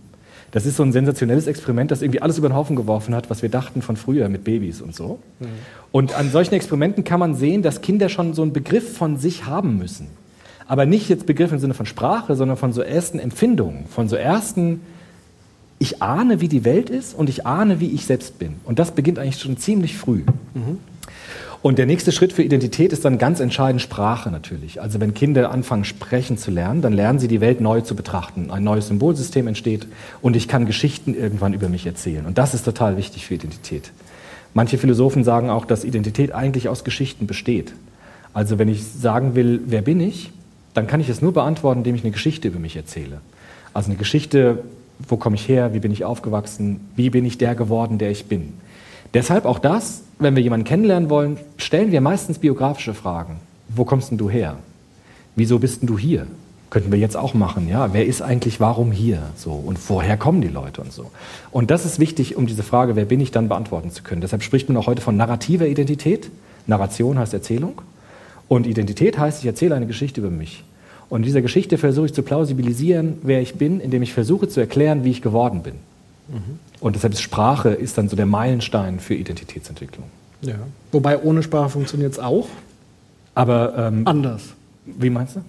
[0.50, 3.42] Das ist so ein sensationelles Experiment, das irgendwie alles über den Haufen geworfen hat, was
[3.42, 5.18] wir dachten von früher mit Babys und so.
[5.92, 9.44] Und an solchen Experimenten kann man sehen, dass Kinder schon so einen Begriff von sich
[9.46, 10.06] haben müssen.
[10.66, 14.16] Aber nicht jetzt Begriff im Sinne von Sprache, sondern von so ersten Empfindungen, von so
[14.16, 14.80] ersten,
[15.78, 18.54] ich ahne, wie die Welt ist und ich ahne, wie ich selbst bin.
[18.64, 20.22] Und das beginnt eigentlich schon ziemlich früh.
[21.60, 24.80] Und der nächste Schritt für Identität ist dann ganz entscheidend Sprache natürlich.
[24.80, 28.50] Also wenn Kinder anfangen sprechen zu lernen, dann lernen sie die Welt neu zu betrachten.
[28.50, 29.86] Ein neues Symbolsystem entsteht
[30.22, 32.26] und ich kann Geschichten irgendwann über mich erzählen.
[32.26, 33.90] Und das ist total wichtig für Identität.
[34.54, 37.72] Manche Philosophen sagen auch, dass Identität eigentlich aus Geschichten besteht.
[38.32, 40.30] Also wenn ich sagen will, wer bin ich,
[40.74, 43.20] dann kann ich es nur beantworten, indem ich eine Geschichte über mich erzähle.
[43.74, 44.62] Also eine Geschichte,
[45.06, 48.26] wo komme ich her, wie bin ich aufgewachsen, wie bin ich der geworden, der ich
[48.26, 48.54] bin.
[49.14, 53.36] Deshalb auch das, wenn wir jemanden kennenlernen wollen, stellen wir meistens biografische Fragen.
[53.68, 54.56] Wo kommst denn du her?
[55.36, 56.26] Wieso bist denn du hier?
[56.70, 57.94] Könnten wir jetzt auch machen, ja?
[57.94, 59.22] Wer ist eigentlich warum hier?
[59.36, 61.10] So und woher kommen die Leute und so.
[61.50, 64.20] Und das ist wichtig, um diese Frage, wer bin ich, dann beantworten zu können.
[64.20, 66.30] Deshalb spricht man auch heute von narrativer Identität.
[66.66, 67.80] Narration heißt Erzählung
[68.48, 70.64] und Identität heißt, ich erzähle eine Geschichte über mich.
[71.10, 74.60] Und in dieser Geschichte versuche ich zu plausibilisieren, wer ich bin, indem ich versuche zu
[74.60, 75.74] erklären, wie ich geworden bin.
[76.80, 80.04] Und deshalb ist Sprache ist dann so der Meilenstein für Identitätsentwicklung.
[80.42, 80.54] Ja.
[80.92, 82.46] Wobei ohne Sprache funktioniert es auch
[83.34, 84.42] Aber ähm, anders.
[84.84, 85.40] wie meinst du?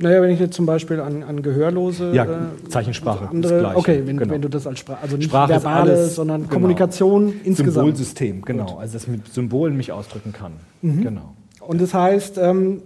[0.00, 2.12] Naja, wenn ich jetzt zum Beispiel an, an Gehörlose.
[2.12, 4.34] Ja, äh, Zeichensprache, Andere, das Gleiche, okay, wenn, genau.
[4.34, 6.52] wenn du das als Sprache, also nicht Sprache verbale, alles, sondern genau.
[6.52, 7.86] Kommunikation insgesamt.
[7.86, 8.78] Symbolsystem, genau.
[8.78, 10.52] Also dass ich mit Symbolen mich ausdrücken kann.
[10.82, 11.34] Genau.
[11.60, 12.82] Und das heißt, ähm,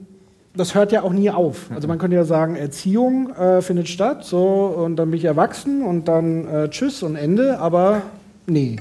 [0.55, 1.71] das hört ja auch nie auf.
[1.75, 5.83] Also man könnte ja sagen, Erziehung äh, findet statt, so und dann bin ich erwachsen
[5.83, 8.03] und dann äh, Tschüss und Ende, aber
[8.47, 8.77] nee.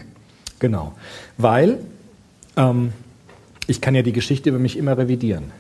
[0.60, 0.93] Genau.
[1.38, 1.80] Weil
[2.56, 2.93] ähm,
[3.67, 5.51] ich kann ja die Geschichte über mich immer revidieren.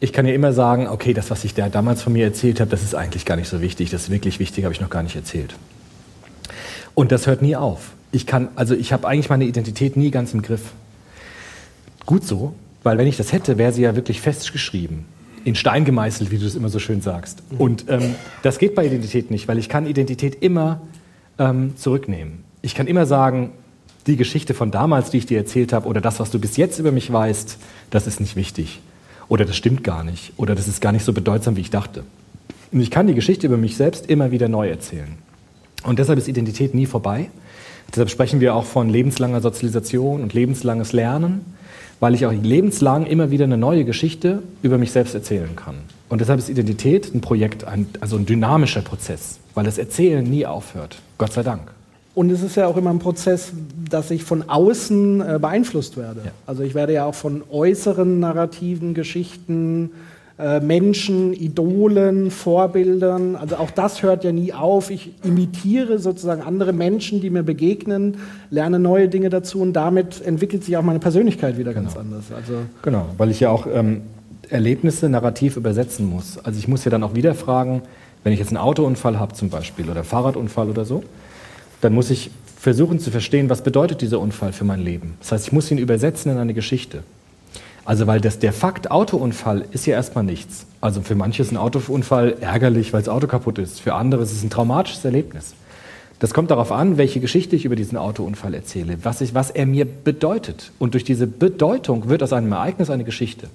[0.00, 2.70] Ich kann ja immer sagen, okay, das, was ich da damals von mir erzählt habe,
[2.70, 3.90] das ist eigentlich gar nicht so wichtig.
[3.90, 5.54] Das ist wirklich wichtig, habe ich noch gar nicht erzählt.
[6.94, 7.92] Und das hört nie auf.
[8.10, 10.72] Ich kann, also ich habe eigentlich meine Identität nie ganz im Griff.
[12.04, 15.06] Gut so, weil wenn ich das hätte, wäre sie ja wirklich festgeschrieben.
[15.44, 17.42] In Stein gemeißelt, wie du es immer so schön sagst.
[17.58, 20.80] Und ähm, das geht bei Identität nicht, weil ich kann Identität immer
[21.38, 22.44] ähm, zurücknehmen.
[22.62, 23.50] Ich kann immer sagen,
[24.06, 26.78] die Geschichte von damals, die ich dir erzählt habe, oder das, was du bis jetzt
[26.78, 27.58] über mich weißt,
[27.90, 28.80] das ist nicht wichtig.
[29.28, 30.32] Oder das stimmt gar nicht.
[30.36, 32.04] Oder das ist gar nicht so bedeutsam, wie ich dachte.
[32.70, 35.16] Und ich kann die Geschichte über mich selbst immer wieder neu erzählen.
[35.82, 37.28] Und deshalb ist Identität nie vorbei,
[37.92, 41.44] Deshalb sprechen wir auch von lebenslanger Sozialisation und lebenslanges Lernen,
[42.02, 45.76] weil ich auch lebenslang immer wieder eine neue Geschichte über mich selbst erzählen kann.
[46.08, 50.44] Und deshalb ist Identität ein Projekt, ein, also ein dynamischer Prozess, weil das Erzählen nie
[50.44, 50.98] aufhört.
[51.16, 51.70] Gott sei Dank.
[52.16, 53.52] Und es ist ja auch immer ein Prozess,
[53.88, 56.22] dass ich von außen äh, beeinflusst werde.
[56.24, 56.30] Ja.
[56.44, 59.92] Also ich werde ja auch von äußeren narrativen Geschichten,
[60.42, 64.90] äh, Menschen, Idolen, Vorbildern, also auch das hört ja nie auf.
[64.90, 68.16] Ich imitiere sozusagen andere Menschen, die mir begegnen,
[68.50, 72.24] lerne neue Dinge dazu und damit entwickelt sich auch meine Persönlichkeit wieder ganz anders.
[72.34, 74.02] Also Genau, weil ich ja auch ähm,
[74.48, 76.38] Erlebnisse narrativ übersetzen muss.
[76.38, 77.82] Also ich muss ja dann auch wieder fragen,
[78.24, 81.04] wenn ich jetzt einen Autounfall habe zum Beispiel oder Fahrradunfall oder so,
[81.80, 85.14] dann muss ich versuchen zu verstehen, was bedeutet dieser Unfall für mein Leben.
[85.20, 87.02] Das heißt, ich muss ihn übersetzen in eine Geschichte.
[87.84, 90.66] Also weil das, der Fakt Autounfall ist ja erstmal nichts.
[90.80, 93.80] Also für manche ist ein Autounfall ärgerlich, weil das Auto kaputt ist.
[93.80, 95.54] Für andere ist es ein traumatisches Erlebnis.
[96.20, 99.66] Das kommt darauf an, welche Geschichte ich über diesen Autounfall erzähle, was, ich, was er
[99.66, 100.70] mir bedeutet.
[100.78, 103.48] Und durch diese Bedeutung wird aus einem Ereignis eine Geschichte.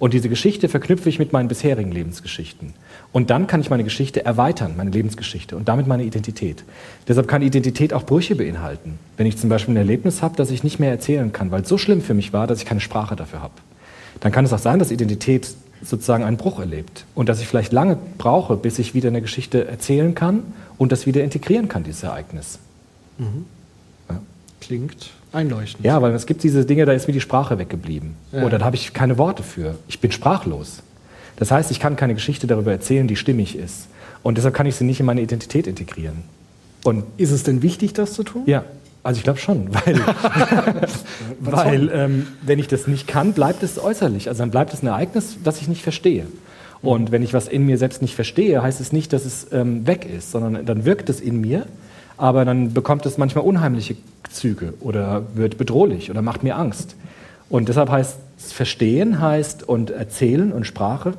[0.00, 2.74] Und diese Geschichte verknüpfe ich mit meinen bisherigen Lebensgeschichten.
[3.12, 6.62] Und dann kann ich meine Geschichte erweitern, meine Lebensgeschichte und damit meine Identität.
[7.08, 8.98] Deshalb kann Identität auch Brüche beinhalten.
[9.16, 11.68] Wenn ich zum Beispiel ein Erlebnis habe, das ich nicht mehr erzählen kann, weil es
[11.68, 13.54] so schlimm für mich war, dass ich keine Sprache dafür habe,
[14.20, 15.48] dann kann es auch sein, dass Identität
[15.82, 19.66] sozusagen einen Bruch erlebt und dass ich vielleicht lange brauche, bis ich wieder eine Geschichte
[19.66, 20.42] erzählen kann
[20.78, 22.58] und das wieder integrieren kann, dieses Ereignis.
[24.60, 25.84] klingt einleuchtend.
[25.84, 28.14] Ja, weil es gibt diese Dinge, da ist mir die Sprache weggeblieben.
[28.32, 28.44] Ja.
[28.44, 29.76] Oder da habe ich keine Worte für.
[29.88, 30.82] Ich bin sprachlos.
[31.40, 33.88] Das heißt, ich kann keine Geschichte darüber erzählen, die stimmig ist.
[34.22, 36.22] Und deshalb kann ich sie nicht in meine Identität integrieren.
[36.84, 38.42] Und Ist es denn wichtig, das zu tun?
[38.46, 38.64] ja,
[39.02, 40.00] also ich glaube schon, weil,
[41.40, 44.28] weil ähm, wenn ich das nicht kann, bleibt es äußerlich.
[44.28, 46.26] Also dann bleibt es ein Ereignis, das ich nicht verstehe.
[46.82, 49.86] Und wenn ich was in mir selbst nicht verstehe, heißt es nicht, dass es ähm,
[49.86, 51.66] weg ist, sondern dann wirkt es in mir,
[52.18, 53.96] aber dann bekommt es manchmal unheimliche
[54.30, 56.96] Züge oder wird bedrohlich oder macht mir Angst.
[57.48, 61.14] Und deshalb heißt es Verstehen heißt und Erzählen und Sprache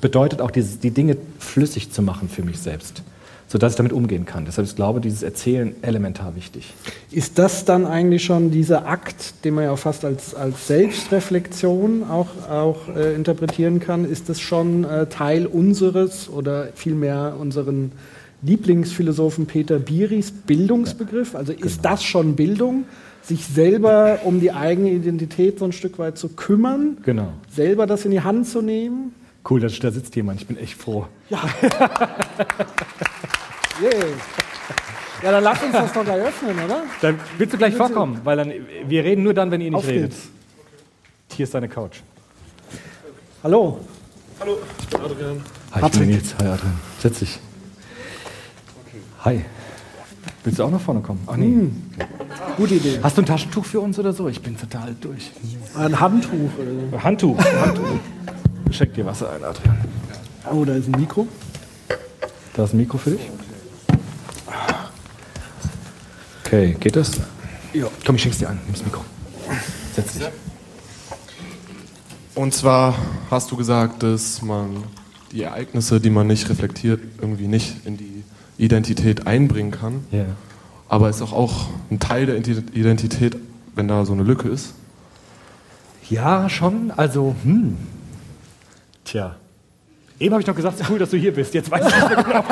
[0.00, 3.02] bedeutet auch dieses, die Dinge flüssig zu machen für mich selbst,
[3.48, 4.44] sodass ich damit umgehen kann.
[4.44, 6.72] Deshalb ist, glaube ich, dieses Erzählen elementar wichtig.
[7.10, 12.04] Ist das dann eigentlich schon dieser Akt, den man ja auch fast als, als Selbstreflexion
[12.08, 17.92] auch, auch äh, interpretieren kann, ist das schon äh, Teil unseres oder vielmehr unseren
[18.42, 21.34] Lieblingsphilosophen Peter Biris Bildungsbegriff?
[21.34, 22.84] Also ist das schon Bildung,
[23.22, 27.28] sich selber um die eigene Identität so ein Stück weit zu kümmern, Genau.
[27.54, 29.14] selber das in die Hand zu nehmen?
[29.48, 30.40] Cool, dass da sitzt jemand.
[30.40, 31.06] Ich bin echt froh.
[33.80, 33.90] Yeah.
[35.22, 36.82] Ja, dann lass uns das doch gleich öffnen, oder?
[37.00, 38.52] Dann willst du gleich vorkommen, weil dann,
[38.86, 40.10] wir reden nur dann, wenn ihr nicht Auf redet.
[40.10, 40.28] geht's.
[41.36, 42.00] Hier ist deine Couch.
[43.42, 43.80] Hallo.
[44.40, 45.42] Hallo, ich bin Adrian.
[45.72, 45.92] Hi, Patrick.
[45.94, 46.34] ich bin Nils.
[46.40, 46.74] Hi, Adrian.
[47.00, 47.38] Setz dich.
[49.24, 49.44] Hi.
[50.44, 51.20] Willst du auch nach vorne kommen?
[51.26, 51.70] Ach nee.
[52.56, 52.98] Gute Idee.
[53.02, 54.28] Hast du ein Taschentuch für uns oder so?
[54.28, 55.30] Ich bin total durch.
[55.76, 56.32] Ein Handtuch.
[56.92, 56.98] äh.
[56.98, 57.38] Handtuch.
[57.38, 58.00] Handtuch.
[58.72, 59.76] Schenk dir Wasser ein, Adrian.
[60.50, 61.28] Oh, da ist ein Mikro.
[62.54, 63.20] Da ist ein Mikro für dich.
[66.44, 67.12] Okay, geht das?
[67.72, 67.86] Ja.
[68.04, 68.58] Komm, ich schenk's dir an.
[68.64, 69.04] Nimm das Mikro.
[69.94, 70.26] Setz dich.
[72.34, 72.94] Und zwar
[73.30, 74.84] hast du gesagt, dass man
[75.32, 78.24] die Ereignisse, die man nicht reflektiert, irgendwie nicht in die
[78.58, 80.04] Identität einbringen kann.
[80.10, 80.24] Ja.
[80.88, 83.36] Aber ist auch, auch ein Teil der Ident- Identität,
[83.74, 84.74] wenn da so eine Lücke ist.
[86.10, 86.90] Ja, schon.
[86.90, 87.76] Also, hm.
[89.04, 89.36] Tja.
[90.18, 91.52] Eben habe ich noch gesagt, es ist cool, dass du hier bist.
[91.54, 92.44] Jetzt weiß ich nicht mehr genau.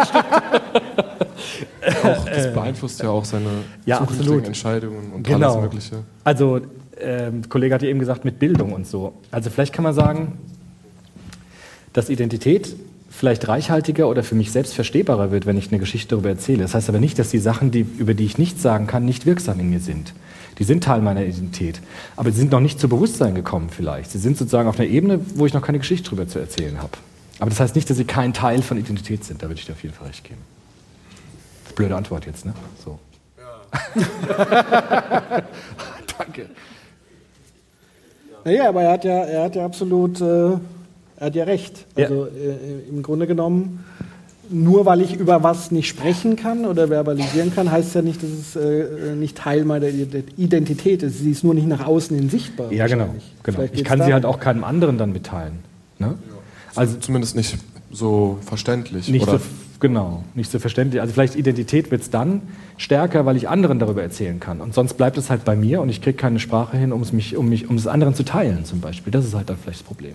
[2.05, 3.47] Auch, das beeinflusst ja auch seine
[3.87, 4.47] Ja, zukünftigen absolut.
[4.47, 5.53] Entscheidungen und Genau.
[5.53, 5.97] alles Mögliche.
[6.25, 6.61] Also,
[7.01, 9.15] ähm, Kollege hat ja eben gesagt, mit Bildung und so.
[9.31, 10.39] Also, vielleicht kann man sagen,
[11.93, 12.75] dass Identität
[13.09, 16.63] vielleicht reichhaltiger oder für mich selbst verstehbarer wird, wenn ich eine Geschichte darüber erzähle.
[16.63, 19.27] Das heißt aber nicht, dass die Sachen, die, über die ich nichts sagen kann, nicht
[19.27, 20.13] wirksam in mir sind.
[20.61, 21.81] Die sind Teil meiner Identität.
[22.16, 24.11] Aber sie sind noch nicht zu Bewusstsein gekommen vielleicht.
[24.11, 26.92] Sie sind sozusagen auf einer Ebene, wo ich noch keine Geschichte darüber zu erzählen habe.
[27.40, 29.42] Aber das heißt nicht, dass sie kein Teil von Identität sind.
[29.42, 30.42] Da würde ich dir auf jeden Fall recht geben.
[31.75, 32.53] Blöde Antwort jetzt, ne?
[32.85, 32.99] So.
[36.18, 36.51] Danke.
[38.44, 40.61] Naja, aber er hat ja, er hat ja absolut, äh, er
[41.21, 41.87] hat ja recht.
[41.96, 42.06] Ja.
[42.06, 43.83] Also äh, im Grunde genommen,
[44.51, 48.31] nur weil ich über was nicht sprechen kann oder verbalisieren kann, heißt ja nicht, dass
[48.31, 49.88] es äh, nicht Teil meiner
[50.37, 51.19] Identität ist.
[51.19, 52.73] Sie ist nur nicht nach außen hin sichtbar.
[52.73, 53.15] Ja, genau.
[53.42, 53.69] genau.
[53.73, 55.61] Ich kann sie halt auch keinem anderen dann mitteilen.
[55.98, 56.15] Ne?
[56.75, 57.59] Also zumindest nicht
[57.90, 59.09] so verständlich.
[59.09, 59.44] Nicht oder so,
[59.81, 61.01] genau, nicht so verständlich.
[61.01, 62.42] Also vielleicht Identität wird es dann
[62.77, 64.61] stärker, weil ich anderen darüber erzählen kann.
[64.61, 67.13] Und sonst bleibt es halt bei mir und ich kriege keine Sprache hin, um es,
[67.13, 69.13] mich, um, mich, um es anderen zu teilen zum Beispiel.
[69.13, 70.15] Das ist halt dann vielleicht das Problem.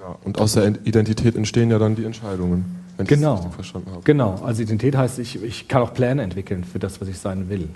[0.00, 2.81] ja, und aus der Identität entstehen ja dann die Entscheidungen.
[2.96, 3.34] Wenn ich das Genau.
[3.34, 4.00] richtig verstanden habe.
[4.04, 4.40] Genau.
[4.44, 7.68] Also Identität heißt, ich, ich kann auch Pläne entwickeln für das, was ich sein will.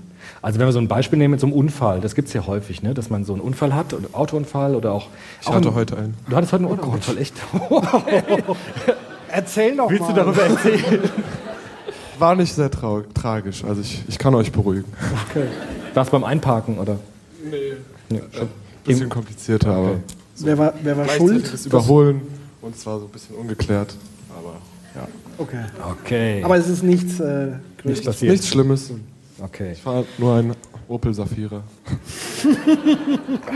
[0.42, 2.46] Also wenn wir so ein Beispiel nehmen mit so einem Unfall, das gibt es ja
[2.46, 2.94] häufig, ne?
[2.94, 5.08] dass man so einen Unfall hat, oder Autounfall oder auch.
[5.40, 6.14] Ich auch hatte ein- heute einen.
[6.28, 7.34] Du hattest heute einen Autounfall, echt?
[9.28, 10.08] Erzähl doch Willst mal.
[10.08, 11.00] du darüber erzählen?
[12.18, 14.84] War nicht sehr trau tragisch, also ich, ich kann euch beruhigen.
[15.30, 15.46] Okay.
[15.94, 16.98] Warst beim Einparken, oder?
[18.08, 18.20] Nee.
[18.84, 19.98] Bisschen komplizierter, aber Okay.
[20.38, 21.50] Wer war, wer war schuld?
[21.52, 22.20] das Überholen
[22.62, 23.94] und es war so ein bisschen ungeklärt,
[24.97, 25.09] ja.
[25.38, 25.64] Okay.
[25.92, 26.42] Okay.
[26.44, 28.05] Aber es ist nichts äh, nicht Größeres.
[28.07, 28.32] passiert.
[28.32, 28.90] Nichts Schlimmes.
[29.42, 29.72] Okay.
[29.72, 30.55] Ich war nur ein
[30.88, 31.62] Opel Safira.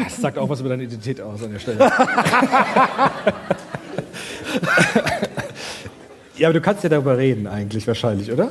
[0.05, 1.79] Das sagt auch was über deine Identität aus an der Stelle.
[6.37, 8.51] ja, aber du kannst ja darüber reden eigentlich wahrscheinlich, oder?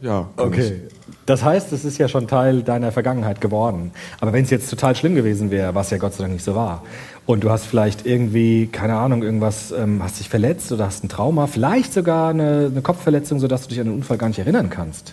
[0.00, 0.28] Ja.
[0.36, 0.82] Okay.
[1.26, 3.92] Das heißt, es ist ja schon Teil deiner Vergangenheit geworden.
[4.20, 6.54] Aber wenn es jetzt total schlimm gewesen wäre, was ja Gott sei Dank nicht so
[6.54, 6.82] war,
[7.28, 11.10] und du hast vielleicht irgendwie, keine Ahnung, irgendwas, ähm, hast dich verletzt oder hast ein
[11.10, 14.70] Trauma, vielleicht sogar eine, eine Kopfverletzung, sodass du dich an den Unfall gar nicht erinnern
[14.70, 15.12] kannst,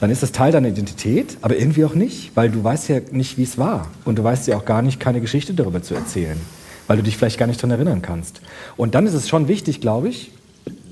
[0.00, 3.38] dann ist das Teil deiner Identität, aber irgendwie auch nicht, weil du weißt ja nicht,
[3.38, 3.86] wie es war.
[4.04, 6.40] Und du weißt ja auch gar nicht, keine Geschichte darüber zu erzählen,
[6.88, 8.40] weil du dich vielleicht gar nicht daran erinnern kannst.
[8.76, 10.32] Und dann ist es schon wichtig, glaube ich,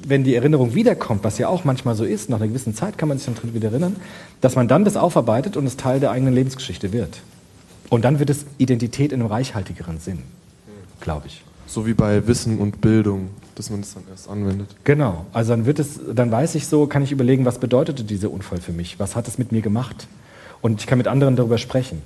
[0.07, 3.09] wenn die Erinnerung wiederkommt, was ja auch manchmal so ist, nach einer gewissen Zeit kann
[3.09, 3.97] man sich dann dran wieder erinnern,
[4.41, 7.20] dass man dann das aufarbeitet und es Teil der eigenen Lebensgeschichte wird.
[7.91, 10.20] Und dann wird es Identität in einem reichhaltigeren Sinn,
[11.01, 11.43] glaube ich.
[11.66, 14.68] So wie bei Wissen und Bildung, dass man es dann erst anwendet.
[14.84, 15.26] Genau.
[15.32, 18.61] Also dann wird es, dann weiß ich so, kann ich überlegen, was bedeutete dieser Unfall
[18.61, 18.99] für mich?
[18.99, 20.07] Was hat es mit mir gemacht?
[20.62, 22.03] Und ich kann mit anderen darüber sprechen.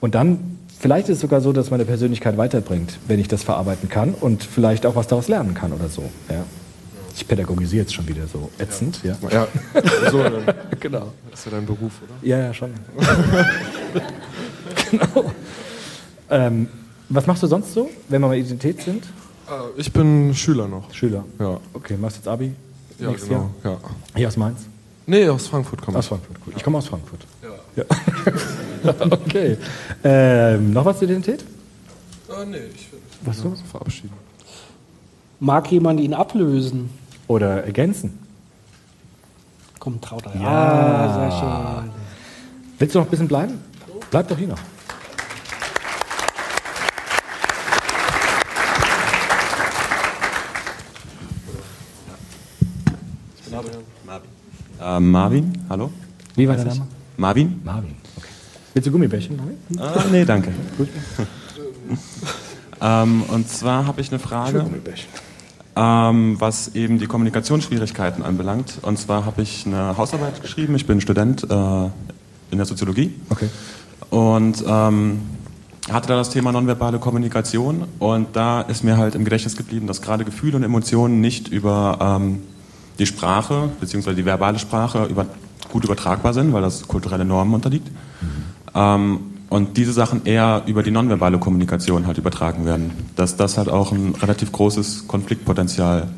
[0.00, 3.88] Und dann, vielleicht ist es sogar so, dass meine Persönlichkeit weiterbringt, wenn ich das verarbeiten
[3.88, 6.02] kann und vielleicht auch was daraus lernen kann oder so.
[6.28, 6.44] Ja.
[7.16, 9.16] Ich pädagogisiere jetzt schon wieder so ätzend, ja.
[9.30, 9.48] Ja,
[10.10, 11.12] so, dann Genau.
[11.32, 12.14] ist ja dein Beruf, oder?
[12.28, 12.70] Ja, ja, schon.
[14.90, 15.32] genau.
[16.30, 16.68] Ähm,
[17.08, 19.04] was machst du sonst so, wenn wir mal Identität sind?
[19.48, 20.92] Äh, Ich bin Schüler noch.
[20.92, 21.24] Schüler.
[21.38, 22.52] Ja, Okay, machst jetzt Abi?
[22.98, 23.50] ja Nächstes genau.
[23.64, 23.70] Ja.
[23.70, 23.80] Jahr?
[24.14, 24.60] Hier aus Mainz?
[25.06, 26.08] Nee, aus Frankfurt komme Aus ich.
[26.10, 26.54] Frankfurt, gut.
[26.56, 27.20] Ich komme aus Frankfurt.
[27.76, 27.84] Ja.
[29.10, 29.56] okay.
[30.04, 31.42] Ähm, noch was zur Identität?
[32.28, 33.54] Äh, nee, ich will Was so?
[33.70, 34.10] verabschieden.
[35.40, 36.90] Mag jemand ihn ablösen?
[37.26, 38.18] Oder ergänzen?
[39.78, 40.34] Komm, traut er.
[40.38, 40.46] Ja.
[40.48, 41.38] Ah, sehr
[41.84, 41.90] schön.
[42.78, 43.54] Willst du noch ein bisschen bleiben?
[44.10, 44.58] Bleib doch hier noch.
[54.88, 55.90] Ähm, Marvin, hallo?
[56.34, 56.86] Wie war der Name?
[57.18, 57.60] Marvin?
[57.62, 57.94] Marvin.
[58.16, 58.28] Okay.
[58.72, 59.56] Willst du Gummibärchen, Marvin?
[59.78, 60.50] Ah, nee, danke.
[60.78, 60.88] Gut.
[62.80, 64.64] ähm, und zwar habe ich eine Frage,
[65.76, 68.78] ähm, was eben die Kommunikationsschwierigkeiten anbelangt.
[68.80, 70.74] Und zwar habe ich eine Hausarbeit geschrieben.
[70.74, 71.84] Ich bin Student äh,
[72.50, 73.12] in der Soziologie.
[73.28, 73.50] Okay.
[74.08, 75.20] Und ähm,
[75.92, 77.84] hatte da das Thema nonverbale Kommunikation.
[77.98, 81.98] Und da ist mir halt im Gedächtnis geblieben, dass gerade Gefühle und Emotionen nicht über
[82.00, 82.38] ähm,
[82.98, 85.26] die Sprache, beziehungsweise die verbale Sprache, über,
[85.70, 87.88] gut übertragbar sind, weil das kulturelle Normen unterliegt.
[88.74, 89.20] Ähm,
[89.50, 92.90] und diese Sachen eher über die nonverbale Kommunikation halt übertragen werden.
[93.16, 96.08] Dass das halt auch ein relativ großes Konfliktpotenzial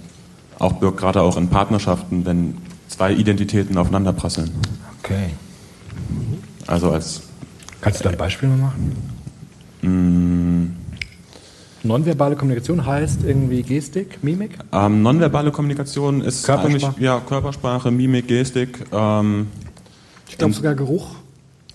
[0.58, 2.58] auch birgt, gerade auch in Partnerschaften, wenn
[2.88, 4.50] zwei Identitäten aufeinander prasseln.
[5.02, 5.30] Okay.
[6.66, 7.22] Also als
[7.80, 10.76] Kannst du da ein Beispiel mal machen?
[11.82, 14.58] Nonverbale Kommunikation heißt irgendwie Gestik, Mimik?
[14.72, 16.86] Ähm, nonverbale Kommunikation ist Körpersprache?
[16.88, 18.84] eigentlich ja, Körpersprache, Mimik, Gestik.
[18.92, 19.46] Ähm,
[20.28, 21.14] Ich glaube sogar Geruch.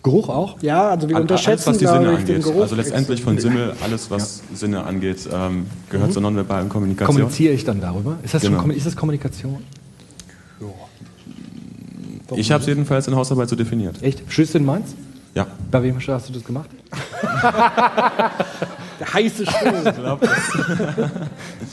[0.03, 0.61] Geruch auch?
[0.61, 2.43] Ja, also wir unterschätzen, alles, was die Sinne ich, den angeht.
[2.43, 2.61] Geruch.
[2.61, 7.15] Also letztendlich von Sinne, alles, was Sinne angeht, ähm, gehört zur nonverbalen Kommunikation.
[7.15, 8.17] Kommuniziere ich dann darüber?
[8.21, 8.61] Ist das, Genau.
[8.61, 9.57] schon, ist das Kommunikation?
[12.35, 14.01] Ich habe es jedenfalls in Hausarbeit so definiert.
[14.01, 14.23] Echt?
[14.35, 14.95] Du in Mainz?
[15.35, 15.45] Ja.
[15.69, 16.69] Bei wem hast du das gemacht?
[18.99, 19.83] Der heiße Stuhl.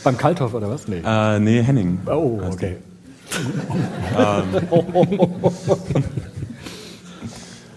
[0.04, 0.86] Beim Kalthoff oder was?
[0.88, 1.00] Nee.
[1.04, 2.00] Äh, nee, Henning.
[2.06, 2.78] Oh, okay.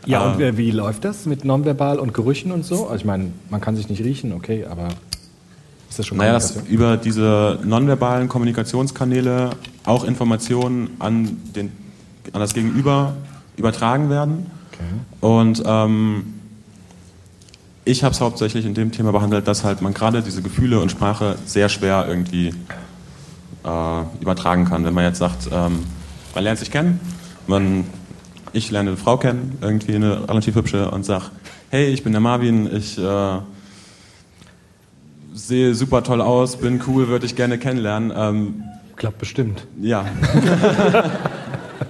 [0.05, 2.85] ja, und äh, wie läuft das mit nonverbal und Gerüchen und so?
[2.85, 4.87] Also ich meine, man kann sich nicht riechen, okay, aber
[5.89, 9.51] ist das schon Naja, dass über diese nonverbalen Kommunikationskanäle
[9.85, 11.71] auch Informationen an, den,
[12.33, 13.13] an das Gegenüber
[13.55, 14.47] übertragen werden.
[15.21, 16.33] Und ähm,
[17.85, 20.89] ich habe es hauptsächlich in dem Thema behandelt, dass halt man gerade diese Gefühle und
[20.89, 22.53] Sprache sehr schwer irgendwie
[23.63, 24.83] äh, übertragen kann.
[24.85, 25.83] Wenn man jetzt sagt, ähm,
[26.33, 26.99] man lernt sich kennen,
[27.47, 27.85] man,
[28.53, 31.29] ich lerne eine Frau kennen, irgendwie eine relativ hübsche, und sag,
[31.69, 33.39] hey, ich bin der Marvin, ich äh,
[35.33, 38.11] sehe super toll aus, bin cool, würde ich gerne kennenlernen.
[38.15, 38.63] Ähm,
[38.95, 39.67] Klappt bestimmt.
[39.81, 40.05] ja,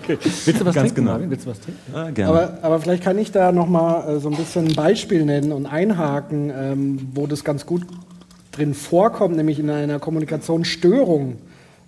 [0.06, 0.18] Okay.
[0.22, 1.12] Willst du was Ganz trinken, genau.
[1.12, 1.30] Marvin?
[1.30, 1.82] Willst du was trinken?
[1.94, 2.30] äh, gerne.
[2.30, 5.66] Aber, aber vielleicht kann ich da nochmal äh, so ein bisschen ein Beispiel nennen und
[5.66, 7.82] einhaken, ähm, wo das ganz gut
[8.52, 11.38] drin vorkommt, nämlich in einer Kommunikationsstörung.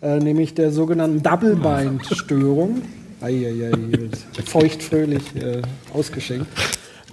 [0.02, 2.82] äh, nämlich der sogenannten Double-Bind-Störung.
[3.22, 5.62] Eieiei, wird feuchtfröhlich äh,
[5.92, 6.46] ausgeschenkt.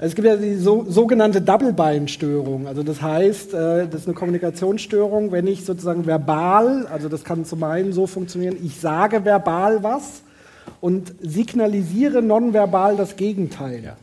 [0.00, 2.66] Es gibt ja die so, sogenannte Double-Bind-Störung.
[2.66, 7.44] Also das heißt, äh, das ist eine Kommunikationsstörung, wenn ich sozusagen verbal, also das kann
[7.44, 10.23] zum einen so funktionieren, ich sage verbal was
[10.84, 13.96] und signalisiere nonverbal das Gegenteil.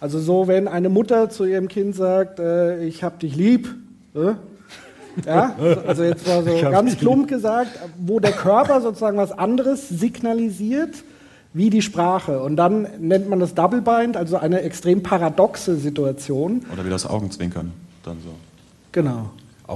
[0.00, 3.74] Also so, wenn eine Mutter zu ihrem Kind sagt, äh, ich hab dich lieb,
[4.14, 4.32] äh?
[5.26, 5.54] ja,
[5.86, 11.04] also jetzt mal so ganz plump gesagt, wo der Körper sozusagen was anderes signalisiert
[11.52, 12.40] wie die Sprache.
[12.40, 16.64] Und dann nennt man das Double Bind, also eine extrem paradoxe Situation.
[16.72, 17.70] Oder wie das Augenzwinkern
[18.02, 18.30] dann so.
[18.92, 19.28] Genau.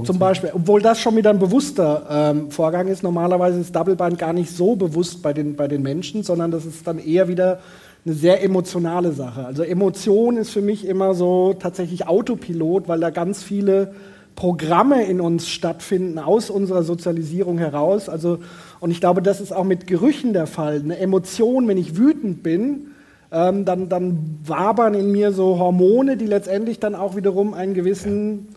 [0.05, 3.03] Zum Beispiel, obwohl das schon wieder ein bewusster ähm, Vorgang ist.
[3.03, 6.67] Normalerweise ist Double Bind gar nicht so bewusst bei den, bei den Menschen, sondern das
[6.67, 7.61] ist dann eher wieder
[8.05, 9.47] eine sehr emotionale Sache.
[9.47, 13.95] Also Emotion ist für mich immer so tatsächlich Autopilot, weil da ganz viele
[14.37, 18.11] Programme in uns stattfinden aus unserer Sozialisierung heraus.
[18.11, 18.41] Also
[18.81, 20.81] und ich glaube, das ist auch mit Gerüchen der Fall.
[20.81, 22.89] Eine Emotion, wenn ich wütend bin,
[23.33, 28.49] ähm, dann, dann wabern in mir so Hormone, die letztendlich dann auch wiederum einen gewissen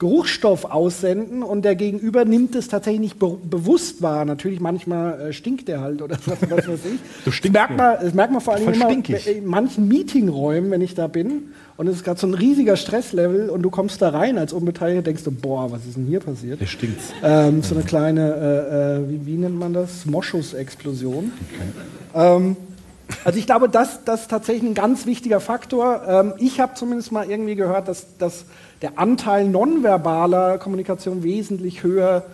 [0.00, 4.24] Geruchsstoff aussenden und der Gegenüber nimmt es tatsächlich nicht be bewusst wahr.
[4.24, 7.00] Natürlich manchmal äh, stinkt der halt oder was, was weiß ich.
[7.26, 9.26] Du stinkst das merkt man, das merkt man vor allem immer stinkig.
[9.26, 13.50] in manchen Meetingräumen, wenn ich da bin und es ist gerade so ein riesiger Stresslevel
[13.50, 16.62] und du kommst da rein als Unbeteiligter, denkst du, boah, was ist denn hier passiert?
[16.62, 17.12] Der stinkt's.
[17.22, 20.06] Ähm, so eine kleine, äh, äh, wie, wie nennt man das?
[20.06, 21.30] Moschusexplosion.
[22.14, 22.56] Ähm,
[23.24, 26.02] also ich glaube, das, das ist tatsächlich ein ganz wichtiger Faktor.
[26.08, 28.46] Ähm, ich habe zumindest mal irgendwie gehört, dass, dass
[28.82, 32.24] der Anteil nonverbaler Kommunikation wesentlich höher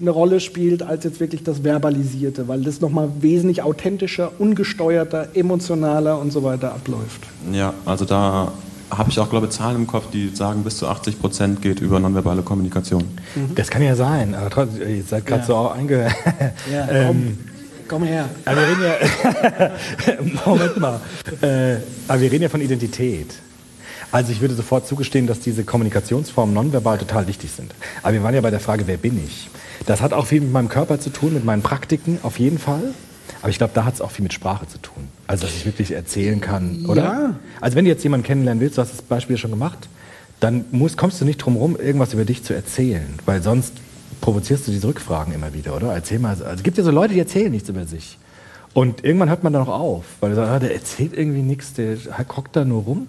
[0.00, 6.20] eine Rolle spielt als jetzt wirklich das Verbalisierte, weil das nochmal wesentlich authentischer, ungesteuerter, emotionaler
[6.20, 7.22] und so weiter abläuft.
[7.52, 8.52] Ja, also da
[8.90, 11.80] habe ich auch, glaube ich, Zahlen im Kopf, die sagen, bis zu 80 Prozent geht
[11.80, 13.02] über nonverbale Kommunikation.
[13.56, 15.46] Das kann ja sein, aber trotzdem, ihr seid gerade Ja.
[15.46, 16.08] so auch einge...
[16.72, 17.36] Ja, ähm,
[17.88, 18.28] Komm her.
[18.44, 19.70] aber wir reden ja...
[20.46, 21.00] Moment mal.
[21.40, 21.76] Äh,
[22.06, 23.34] aber wir reden ja von Identität.
[24.10, 27.74] Also ich würde sofort zugestehen, dass diese Kommunikationsformen nonverbal total wichtig sind.
[28.02, 29.50] Aber wir waren ja bei der Frage, wer bin ich?
[29.86, 32.94] Das hat auch viel mit meinem Körper zu tun, mit meinen Praktiken auf jeden Fall.
[33.42, 35.08] Aber ich glaube, da hat es auch viel mit Sprache zu tun.
[35.26, 37.02] Also dass ich wirklich erzählen kann, oder?
[37.02, 37.34] Ja.
[37.60, 39.88] Also wenn du jetzt jemanden kennenlernen willst, du hast das Beispiel schon gemacht,
[40.40, 43.74] dann musst, kommst du nicht drum rum, irgendwas über dich zu erzählen, weil sonst
[44.20, 45.92] provozierst du diese Rückfragen immer wieder, oder?
[45.92, 46.30] Erzähl mal.
[46.30, 48.18] Also es gibt ja so Leute, die erzählen nichts über sich.
[48.74, 51.74] Und irgendwann hört man dann auch auf, weil du sagst, ah, der erzählt irgendwie nichts,
[51.74, 51.96] der
[52.36, 53.08] hockt da nur rum.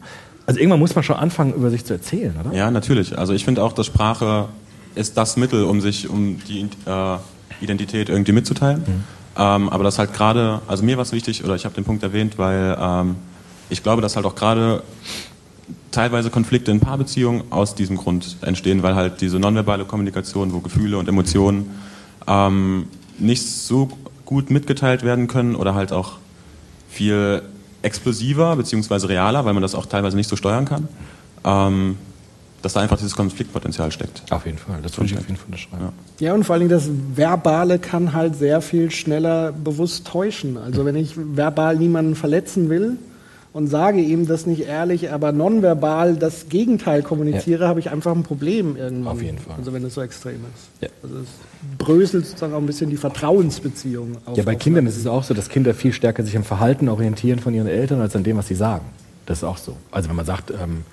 [0.50, 2.58] Also irgendwann muss man schon anfangen, über sich zu erzählen, oder?
[2.58, 3.16] Ja, natürlich.
[3.16, 4.48] Also ich finde auch, dass Sprache
[4.96, 7.18] ist das Mittel, um sich, um die äh,
[7.62, 8.84] Identität irgendwie mitzuteilen.
[9.38, 12.02] Ähm, aber das halt gerade, also mir war es wichtig, oder ich habe den Punkt
[12.02, 13.18] erwähnt, weil ähm,
[13.70, 14.82] ich glaube, dass halt auch gerade
[15.92, 20.98] teilweise Konflikte in Paarbeziehungen aus diesem Grund entstehen, weil halt diese nonverbale Kommunikation, wo Gefühle
[20.98, 21.70] und Emotionen
[22.26, 22.88] ähm,
[23.20, 23.88] nicht so
[24.26, 26.14] gut mitgeteilt werden können oder halt auch
[26.90, 27.44] viel
[27.82, 29.08] explosiver bzw.
[29.08, 30.88] realer, weil man das auch teilweise nicht so steuern kann,
[31.46, 31.98] ähm,
[32.62, 34.24] dass da einfach dieses Konfliktpotenzial steckt.
[34.32, 35.86] Auf jeden Fall, das würde ich auf jeden Fall unterschreiben.
[36.20, 36.28] Ja.
[36.28, 40.58] Ja, und vor allen Dingen das Verbale kann halt sehr viel schneller bewusst täuschen.
[40.58, 42.98] Also wenn ich verbal niemanden verletzen will
[43.52, 48.24] und sage ihm das nicht ehrlich, aber nonverbal das Gegenteil kommuniziere, habe ich einfach ein
[48.24, 49.14] Problem irgendwann.
[49.14, 49.56] Auf jeden Fall.
[49.58, 50.82] Also wenn es so extrem ist.
[50.82, 50.90] Ja.
[51.02, 54.38] Also es bröselt sozusagen auch ein bisschen die Vertrauensbeziehung auf.
[54.38, 57.40] Ja, bei Kindern ist es auch so, dass Kinder viel stärker sich am Verhalten orientieren
[57.40, 58.86] von ihren Eltern als an dem, was sie sagen.
[59.26, 59.76] Das ist auch so.
[59.92, 60.84] Also wenn man sagt, ähm,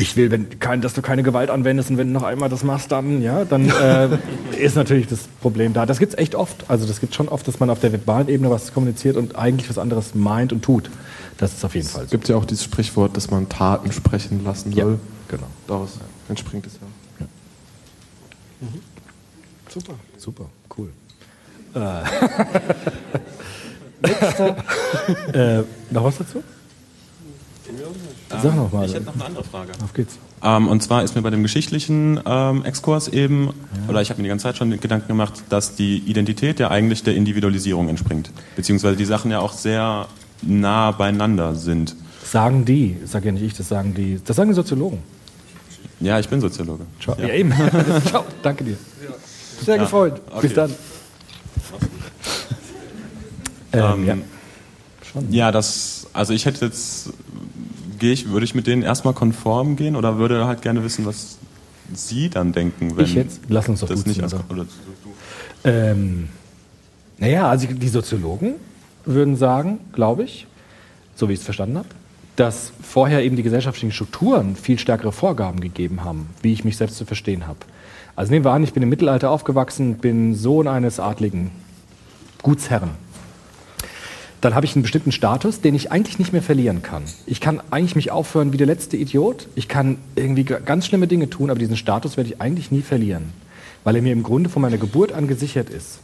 [0.00, 2.62] ich will, wenn, kein, dass du keine Gewalt anwendest und wenn du noch einmal das
[2.64, 4.08] machst, dann, ja, dann äh,
[4.58, 5.86] ist natürlich das Problem da.
[5.86, 6.64] Das gibt es echt oft.
[6.68, 9.68] Also das gibt schon oft, dass man auf der verbalen Ebene was kommuniziert und eigentlich
[9.68, 10.90] was anderes meint und tut.
[11.38, 12.16] Das ist auf jeden Fall Es so.
[12.16, 14.98] gibt ja auch dieses Sprichwort, dass man Taten sprechen lassen Ja, soll.
[15.28, 15.46] genau.
[15.66, 15.98] Daraus
[16.28, 16.86] entspringt es ja.
[19.68, 19.94] Super.
[20.18, 20.46] Super,
[20.76, 20.90] cool.
[21.74, 22.02] Äh,
[25.90, 26.42] noch was dazu?
[28.30, 28.86] Sag noch mal.
[28.86, 29.72] Ich hätte noch eine andere Frage.
[29.82, 30.16] Auf geht's.
[30.42, 33.50] Ähm, und zwar ist mir bei dem geschichtlichen ähm, Exkurs eben,
[33.88, 37.02] oder ich habe mir die ganze Zeit schon Gedanken gemacht, dass die Identität ja eigentlich
[37.02, 38.30] der Individualisierung entspringt.
[38.56, 40.06] Beziehungsweise die Sachen ja auch sehr
[40.42, 41.96] nah beieinander sind.
[42.24, 44.98] Sagen die, sag ja nicht ich, das sagen die, das sagen die Soziologen.
[45.98, 46.84] Ja, ich bin Soziologe.
[47.02, 47.16] Ciao.
[47.18, 47.26] Ja.
[47.26, 47.52] Ja, eben.
[48.06, 48.76] Ciao, danke dir.
[49.64, 50.22] Sehr gefreut.
[50.40, 50.70] Bis dann.
[53.72, 54.16] Ähm, Ähm, ja.
[55.12, 55.32] Schon.
[55.32, 57.10] Ja, das, also ich hätte jetzt,
[58.00, 61.38] gehe ich, würde ich mit denen erstmal konform gehen oder würde halt gerne wissen, was
[61.94, 63.40] Sie dann denken, wenn Ich jetzt?
[63.48, 64.66] Lass uns doch das nicht als, oder?
[65.64, 66.28] Ähm,
[67.18, 68.54] naja, also die Soziologen
[69.04, 70.46] würden sagen, glaube ich,
[71.14, 71.88] so wie ich es verstanden habe,
[72.36, 76.96] dass vorher eben die gesellschaftlichen Strukturen viel stärkere Vorgaben gegeben haben, wie ich mich selbst
[76.96, 77.58] zu verstehen habe.
[78.16, 81.50] Also nehmen wir an, ich bin im Mittelalter aufgewachsen, bin Sohn eines Adligen
[82.42, 82.90] Gutsherren.
[84.40, 87.02] Dann habe ich einen bestimmten Status, den ich eigentlich nicht mehr verlieren kann.
[87.26, 89.48] Ich kann eigentlich mich aufhören wie der letzte Idiot.
[89.54, 93.32] Ich kann irgendwie ganz schlimme Dinge tun, aber diesen Status werde ich eigentlich nie verlieren,
[93.84, 96.00] weil er mir im Grunde von meiner Geburt an gesichert ist.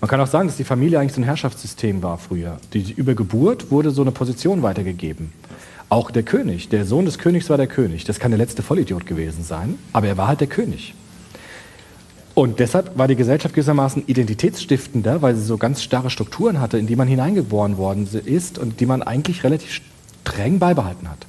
[0.00, 2.58] Man kann auch sagen, dass die Familie eigentlich so ein Herrschaftssystem war früher.
[2.72, 5.32] Die, über Geburt wurde so eine Position weitergegeben.
[5.90, 8.04] Auch der König, der Sohn des Königs war der König.
[8.04, 10.94] Das kann der letzte Vollidiot gewesen sein, aber er war halt der König.
[12.40, 16.86] Und deshalb war die Gesellschaft gewissermaßen identitätsstiftender, weil sie so ganz starre Strukturen hatte, in
[16.86, 19.82] die man hineingeboren worden ist und die man eigentlich relativ
[20.24, 21.26] streng beibehalten hat.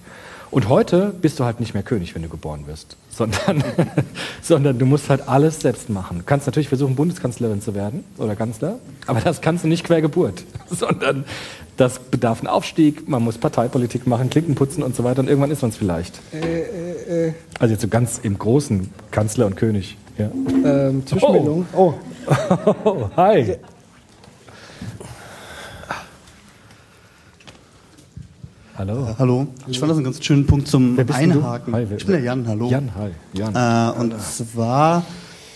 [0.52, 3.62] Und heute bist du halt nicht mehr König, wenn du geboren wirst, sondern,
[4.42, 6.20] sondern du musst halt alles selbst machen.
[6.20, 10.02] Du kannst natürlich versuchen, Bundeskanzlerin zu werden oder Kanzler, aber das kannst du nicht quer
[10.02, 11.26] Geburt, sondern
[11.76, 15.52] das bedarf einen Aufstieg, man muss Parteipolitik machen, Klinken putzen und so weiter und irgendwann
[15.52, 16.22] ist man es vielleicht.
[17.60, 19.98] Also jetzt so ganz im Großen Kanzler und König.
[20.18, 20.30] Ja.
[20.66, 21.66] Ähm, Zwischenmeldung.
[21.74, 21.94] Oh.
[22.86, 23.58] Oh, hi.
[28.78, 29.16] Hallo.
[29.20, 29.48] Hallo.
[29.68, 31.40] Ich fand das einen ganz schönen Punkt zum Wer bist denn du?
[31.40, 31.74] Einhaken.
[31.76, 32.70] Hi, wer- ich bin der Jan, hallo.
[32.70, 33.12] Jan, hi.
[33.34, 33.54] Jan.
[33.56, 35.04] Äh, und zwar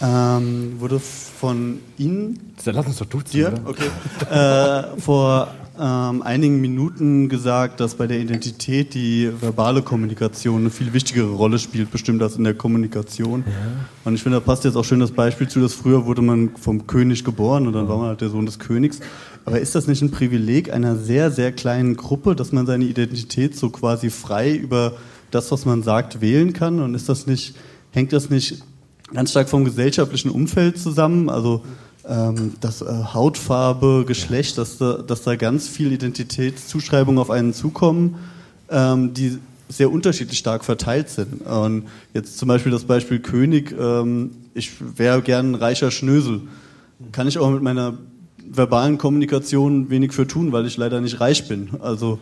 [0.01, 0.99] ähm, wurde
[1.39, 3.89] von Ihnen, Lass uns doch duzen, dir, okay,
[4.31, 10.93] äh, vor ähm, einigen Minuten gesagt, dass bei der Identität die verbale Kommunikation eine viel
[10.93, 13.43] wichtigere Rolle spielt, bestimmt als in der Kommunikation.
[14.05, 16.55] Und ich finde, da passt jetzt auch schön das Beispiel zu, dass früher wurde man
[16.55, 18.99] vom König geboren und dann war man halt der Sohn des Königs.
[19.43, 23.55] Aber ist das nicht ein Privileg einer sehr, sehr kleinen Gruppe, dass man seine Identität
[23.55, 24.93] so quasi frei über
[25.29, 26.79] das, was man sagt, wählen kann?
[26.79, 27.55] Und ist das nicht,
[27.91, 28.63] hängt das nicht
[29.15, 31.29] ganz stark vom gesellschaftlichen Umfeld zusammen?
[31.29, 31.63] Also
[32.07, 38.15] ähm, dass äh, Hautfarbe, Geschlecht, dass da, dass da ganz viel Identitätszuschreibungen auf einen zukommen,
[38.69, 39.39] ähm, die
[39.69, 41.41] sehr unterschiedlich stark verteilt sind.
[41.41, 46.41] Und jetzt zum Beispiel das Beispiel König, ähm, ich wäre gern ein reicher Schnösel.
[47.11, 47.97] Kann ich auch mit meiner
[48.47, 51.71] verbalen Kommunikation wenig für tun, weil ich leider nicht reich bin.
[51.81, 52.19] Also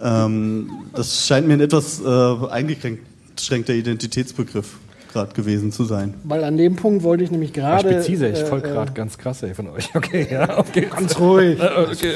[0.00, 2.06] ähm, das scheint mir ein etwas äh,
[2.48, 4.78] eingeschränkter Identitätsbegriff
[5.16, 6.12] gerade gewesen zu sein.
[6.24, 7.90] Weil an dem Punkt wollte ich nämlich gerade.
[7.90, 9.90] Spezise, ich voll äh, gerade ganz krass ey, von euch.
[9.96, 10.94] Okay, ja, auf geht's.
[10.94, 11.58] Ganz ruhig.
[11.86, 12.12] Okay.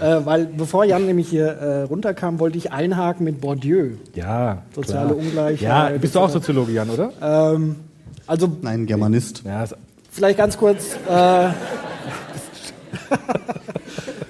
[0.00, 3.92] Äh, weil bevor Jan nämlich hier äh, runterkam, wollte ich einhaken mit Bourdieu.
[4.14, 5.18] Ja, Soziale klar.
[5.18, 6.30] Ungleichheit, Ja, bist du auch.
[6.30, 7.12] Soziologe, Jan, oder?
[7.20, 7.76] Ähm,
[8.26, 9.42] also Nein, Germanist.
[9.44, 9.64] Ja,
[10.10, 10.96] vielleicht ganz kurz.
[11.08, 11.48] Äh,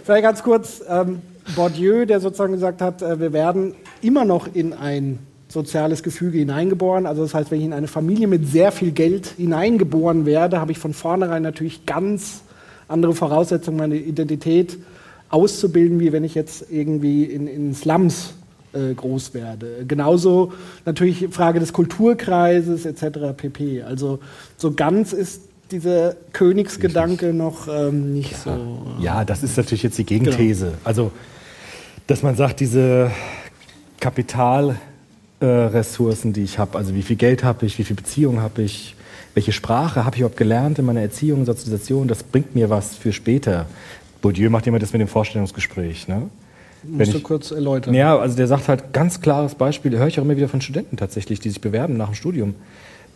[0.05, 0.83] vielleicht ganz kurz.
[0.89, 1.23] Ähm,
[1.55, 5.19] Bourdieu, der sozusagen gesagt hat, äh, wir werden immer noch in ein
[5.51, 7.07] soziales Gefüge hineingeboren.
[7.07, 10.73] Also das heißt, wenn ich in eine Familie mit sehr viel Geld hineingeboren werde, habe
[10.73, 12.43] ich von vornherein natürlich ganz
[12.89, 14.79] andere Voraussetzungen, meine Identität
[15.29, 18.35] auszubilden, wie wenn ich jetzt irgendwie in, in Slums
[18.73, 19.85] äh, groß werde.
[19.87, 20.53] Genauso
[20.85, 23.33] natürlich Frage des Kulturkreises etc.
[23.37, 23.83] pp.
[23.83, 24.21] Also
[24.57, 28.83] so ganz ist dieser Königsgedanke noch ähm, nicht so.
[29.01, 30.75] Ja, das ist natürlich jetzt die Gegenthese.
[30.83, 31.13] Also,
[32.07, 33.11] dass man sagt, diese
[34.01, 34.90] Kapitalressourcen,
[35.41, 38.63] äh, Ressourcen, die ich habe, also wie viel Geld habe ich, wie viel Beziehungen habe
[38.63, 38.95] ich,
[39.35, 43.13] welche Sprache habe ich überhaupt gelernt in meiner Erziehung, Sozialisation, das bringt mir was für
[43.13, 43.67] später.
[44.23, 46.09] Bourdieu macht immer das mit dem Vorstellungsgespräch.
[46.09, 46.23] Ne?
[46.83, 47.95] Musst du ich- kurz erläutern.
[47.95, 50.97] Ja, also der sagt halt ganz klares Beispiel, höre ich auch immer wieder von Studenten
[50.97, 52.55] tatsächlich, die sich bewerben nach dem Studium.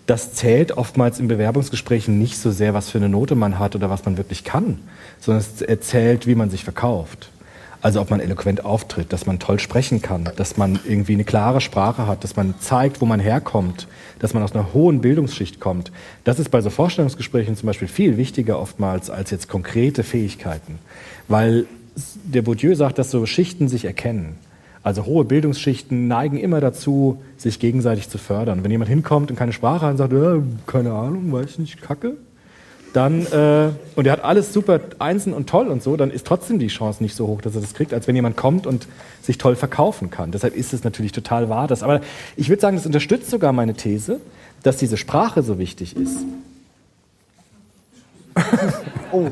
[0.06, 3.88] Das zählt oftmals in Bewerbungsgesprächen nicht so sehr, was für eine Note man hat oder
[3.88, 4.80] was man wirklich kann,
[5.18, 7.30] sondern es erzählt, wie man sich verkauft.
[7.84, 11.60] Also ob man eloquent auftritt, dass man toll sprechen kann, dass man irgendwie eine klare
[11.60, 13.88] Sprache hat, dass man zeigt, wo man herkommt,
[14.20, 15.92] dass man aus einer hohen Bildungsschicht kommt.
[16.24, 20.78] Das ist bei so Vorstellungsgesprächen zum Beispiel viel wichtiger oftmals als jetzt konkrete Fähigkeiten.
[21.28, 21.66] Weil
[22.24, 24.36] der Bourdieu sagt, dass so Schichten sich erkennen.
[24.82, 28.64] Also hohe Bildungsschichten neigen immer dazu, sich gegenseitig zu fördern.
[28.64, 32.16] Wenn jemand hinkommt und keine Sprache hat und sagt, ja, keine Ahnung, weiß nicht, Kacke,
[32.94, 36.58] dann, äh, und er hat alles super einzeln und toll und so, dann ist trotzdem
[36.60, 38.86] die Chance nicht so hoch, dass er das kriegt, als wenn jemand kommt und
[39.20, 40.30] sich toll verkaufen kann.
[40.30, 41.66] Deshalb ist es natürlich total wahr.
[41.66, 42.00] Das, aber
[42.36, 44.20] ich würde sagen, das unterstützt sogar meine These,
[44.62, 46.18] dass diese Sprache so wichtig ist.
[49.12, 49.30] Oh,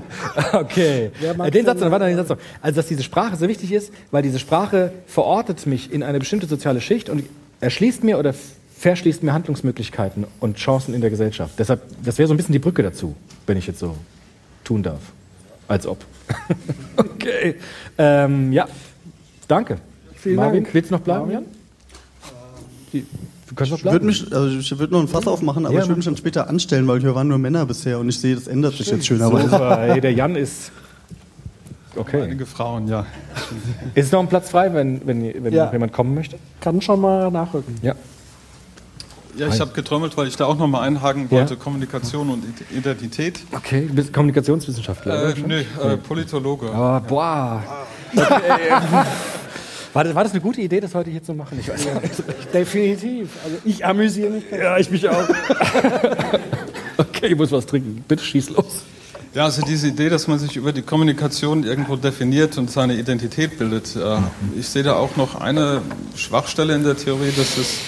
[0.53, 1.11] Okay.
[1.21, 2.39] Äh, Den Satz noch, warte, den Satz noch.
[2.61, 6.47] Also, dass diese Sprache so wichtig ist, weil diese Sprache verortet mich in eine bestimmte
[6.47, 7.25] soziale Schicht und
[7.61, 8.33] erschließt mir oder
[8.83, 11.55] verschließt mir Handlungsmöglichkeiten und Chancen in der Gesellschaft.
[11.59, 13.15] Deshalb, das wäre so ein bisschen die Brücke dazu,
[13.47, 13.97] wenn ich jetzt so
[14.65, 15.01] tun darf.
[15.69, 16.05] Als ob.
[16.97, 17.55] okay.
[17.97, 18.67] Ähm, ja,
[19.47, 19.79] danke.
[20.17, 20.75] Vielen Marvin, Dank.
[20.75, 21.35] willst du noch bleiben, Marvin?
[21.35, 21.45] Jan?
[22.93, 23.07] Die-
[23.49, 24.07] Du kannst noch Ich würde bleiben.
[24.07, 26.49] mich, also ich würde noch ein Fass aufmachen, aber Ja, ich würde mich dann später
[26.49, 29.51] anstellen, weil wir waren nur Männer bisher und ich sehe, das ändert sich jetzt schönerweise.
[29.51, 29.79] Super.
[29.79, 30.73] Hey, der Jan ist.
[31.95, 32.23] Okay.
[32.23, 33.05] Einige Frauen, ja.
[33.95, 35.67] Ist noch ein Platz frei, wenn, wenn, wenn Ja.
[35.67, 36.39] noch jemand kommen möchte?
[36.63, 37.75] kann schon mal nachrücken.
[37.83, 37.95] Ja.
[39.37, 41.39] Ja, ich habe getrommelt, weil ich da auch nochmal einhaken Ja.
[41.39, 41.57] wollte.
[41.57, 43.41] Kommunikation und Id- Identität.
[43.53, 45.31] Okay, du bist Kommunikationswissenschaftler.
[45.31, 46.71] Äh, nö, äh, Politologe.
[46.71, 47.63] Aber boah.
[49.95, 51.59] War das, war das eine gute Idee, das heute hier zu machen?
[51.61, 52.55] Ich weiß nicht.
[52.55, 53.29] Definitiv.
[53.45, 54.45] Also ich amüsiere mich.
[54.51, 55.23] Ja, ich mich auch.
[56.97, 58.03] okay, ich muss was trinken.
[58.09, 58.85] Bitte schieß los.
[59.35, 63.59] Ja, also diese Idee, dass man sich über die Kommunikation irgendwo definiert und seine Identität
[63.59, 63.95] bildet.
[63.97, 64.17] Äh,
[64.59, 65.83] ich sehe da auch noch eine
[66.17, 67.79] Schwachstelle in der Theorie, dass es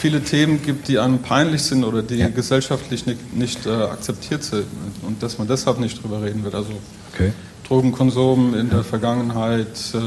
[0.00, 4.64] viele Themen gibt, die einem peinlich sind oder die gesellschaftlich nicht, nicht äh, akzeptiert sind
[5.06, 6.54] und dass man deshalb nicht drüber reden wird.
[6.54, 6.70] Also
[7.14, 7.32] Okay.
[7.68, 9.98] Drogenkonsum in der Vergangenheit, äh,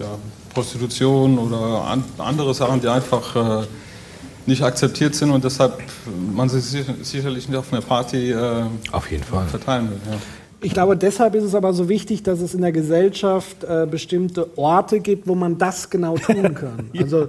[0.00, 0.08] ja,
[0.54, 3.66] Prostitution oder an, andere Sachen, die einfach äh,
[4.46, 5.78] nicht akzeptiert sind und deshalb
[6.34, 8.62] man sich sicher- sicherlich nicht auf einer Party äh,
[8.92, 9.46] Auf jeden Fall.
[9.48, 9.98] verteilen will.
[10.10, 10.16] Ja.
[10.62, 14.56] Ich glaube, deshalb ist es aber so wichtig, dass es in der Gesellschaft äh, bestimmte
[14.56, 16.90] Orte gibt, wo man das genau tun kann.
[16.98, 17.28] Also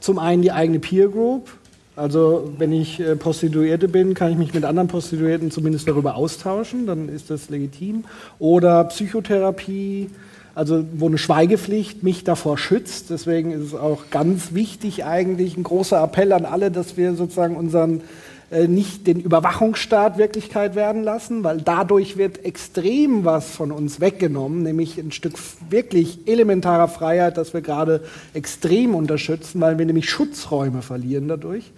[0.00, 1.50] zum einen die eigene Peer Group.
[1.96, 6.86] Also wenn ich äh, Prostituierte bin, kann ich mich mit anderen Prostituierten zumindest darüber austauschen,
[6.86, 8.04] dann ist das legitim.
[8.38, 10.10] Oder Psychotherapie,
[10.54, 13.10] also wo eine Schweigepflicht mich davor schützt.
[13.10, 17.56] Deswegen ist es auch ganz wichtig eigentlich, ein großer Appell an alle, dass wir sozusagen
[17.56, 18.02] unseren
[18.50, 24.96] nicht den Überwachungsstaat Wirklichkeit werden lassen, weil dadurch wird extrem was von uns weggenommen, nämlich
[24.96, 25.34] ein Stück
[25.68, 31.72] wirklich elementarer Freiheit, das wir gerade extrem unterstützen, weil wir nämlich Schutzräume verlieren dadurch.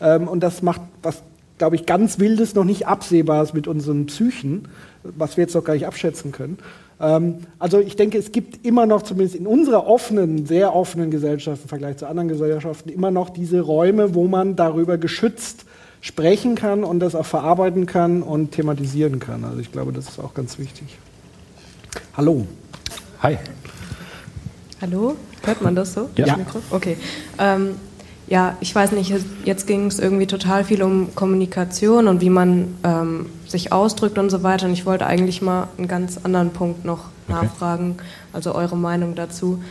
[0.00, 1.22] Ähm, und das macht was,
[1.58, 4.68] glaube ich, ganz Wildes, noch nicht Absehbares mit unseren Psychen,
[5.02, 6.56] was wir jetzt noch gar nicht abschätzen können.
[7.00, 11.64] Ähm, also ich denke, es gibt immer noch, zumindest in unserer offenen, sehr offenen Gesellschaft
[11.64, 15.66] im Vergleich zu anderen Gesellschaften, immer noch diese Räume, wo man darüber geschützt
[16.04, 19.42] sprechen kann und das auch verarbeiten kann und thematisieren kann.
[19.42, 20.98] Also ich glaube, das ist auch ganz wichtig.
[22.14, 22.46] Hallo.
[23.22, 23.38] Hi.
[24.82, 25.16] Hallo?
[25.42, 26.10] Hört man das so?
[26.16, 26.26] Ja.
[26.26, 26.58] Das Mikro?
[26.70, 26.98] Okay.
[27.38, 27.76] Ähm,
[28.26, 29.14] ja, ich weiß nicht,
[29.46, 34.28] jetzt ging es irgendwie total viel um Kommunikation und wie man ähm, sich ausdrückt und
[34.28, 34.66] so weiter.
[34.66, 37.96] Und ich wollte eigentlich mal einen ganz anderen Punkt noch nachfragen,
[38.34, 39.62] also eure Meinung dazu.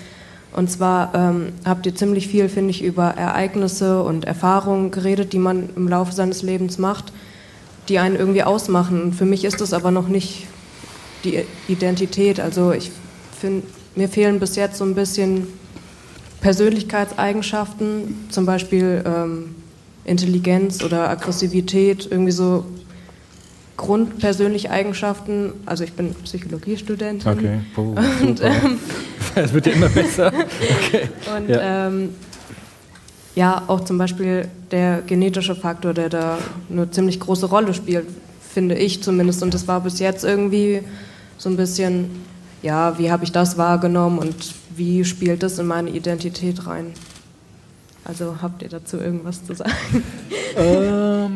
[0.55, 5.39] Und zwar ähm, habt ihr ziemlich viel, finde ich, über Ereignisse und Erfahrungen geredet, die
[5.39, 7.11] man im Laufe seines Lebens macht,
[7.89, 9.01] die einen irgendwie ausmachen.
[9.01, 10.47] Und für mich ist das aber noch nicht
[11.23, 12.39] die Identität.
[12.39, 12.91] Also ich
[13.39, 15.47] finde, mir fehlen bis jetzt so ein bisschen
[16.41, 19.55] Persönlichkeitseigenschaften, zum Beispiel ähm,
[20.05, 22.65] Intelligenz oder Aggressivität, irgendwie so
[23.77, 25.53] grundpersönliche Eigenschaften.
[25.65, 27.31] Also ich bin Psychologiestudentin.
[27.31, 27.59] Okay.
[27.73, 28.79] Puh, Und, ähm,
[29.43, 30.27] Es wird ja immer besser.
[30.27, 31.09] Okay.
[31.35, 31.87] Und Ja.
[31.87, 32.09] ähm,
[33.35, 36.37] ja, auch zum Beispiel der genetische Faktor, der da
[36.69, 38.05] eine ziemlich große Rolle spielt,
[38.53, 39.41] finde ich zumindest.
[39.41, 40.81] Und das war bis jetzt irgendwie
[41.37, 42.11] so ein bisschen,
[42.61, 44.35] ja, wie habe ich das wahrgenommen und
[44.75, 46.93] wie spielt das in meine Identität rein?
[48.05, 49.71] Also habt ihr dazu irgendwas zu sagen?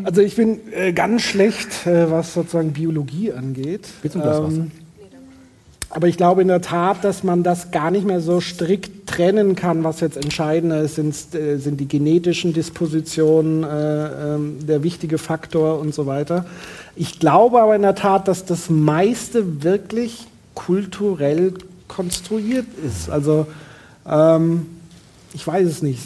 [0.03, 3.87] Also ich bin äh, ganz schlecht, äh, was sozusagen Biologie angeht.
[4.01, 4.67] Willst du Glas Wasser?
[5.89, 9.55] Aber ich glaube in der Tat, dass man das gar nicht mehr so strikt trennen
[9.55, 15.17] kann, was jetzt entscheidender ist, sind, äh, sind die genetischen Dispositionen äh, ähm, der wichtige
[15.17, 16.45] Faktor und so weiter.
[16.95, 21.53] Ich glaube aber in der Tat, dass das meiste wirklich kulturell
[21.87, 23.09] konstruiert ist.
[23.09, 23.47] Also
[24.05, 24.65] ähm,
[25.33, 26.01] ich weiß es nicht,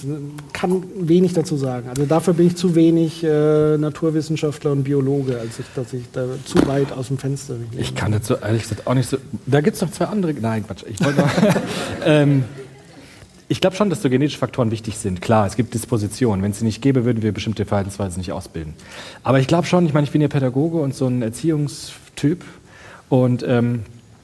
[0.53, 1.89] kann wenig dazu sagen.
[1.89, 6.25] Also dafür bin ich zu wenig äh, Naturwissenschaftler und Biologe, als ich, dass ich da
[6.45, 7.81] zu weit aus dem Fenster lehne.
[7.81, 9.17] Ich kann dazu ehrlich gesagt auch nicht so.
[9.45, 10.33] Da gibt es noch zwei andere.
[10.33, 10.83] Nein, Quatsch.
[10.87, 11.23] Ich wollte
[12.05, 12.43] ähm,
[13.47, 15.21] ich glaube schon, dass so genetische Faktoren wichtig sind.
[15.21, 16.41] Klar, es gibt Dispositionen.
[16.41, 18.75] Wenn es sie nicht gäbe, würden wir bestimmte Verhaltensweisen nicht ausbilden.
[19.23, 22.45] Aber ich glaube schon, ich meine, ich bin ja Pädagoge und so ein Erziehungstyp.
[23.09, 23.81] Und ähm,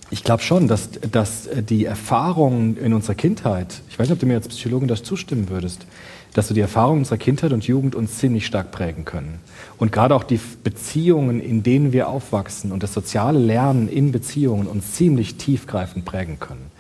[0.10, 4.26] ich glaube schon, dass, dass die Erfahrungen in unserer Kindheit, ich weiß nicht, ob du
[4.26, 5.86] mir als Psychologin das zustimmen würdest,
[6.34, 9.40] dass so die Erfahrungen unserer Kindheit und Jugend uns ziemlich stark prägen können.
[9.78, 14.68] Und gerade auch die Beziehungen, in denen wir aufwachsen und das soziale Lernen in Beziehungen
[14.68, 16.72] uns ziemlich tiefgreifend prägen können.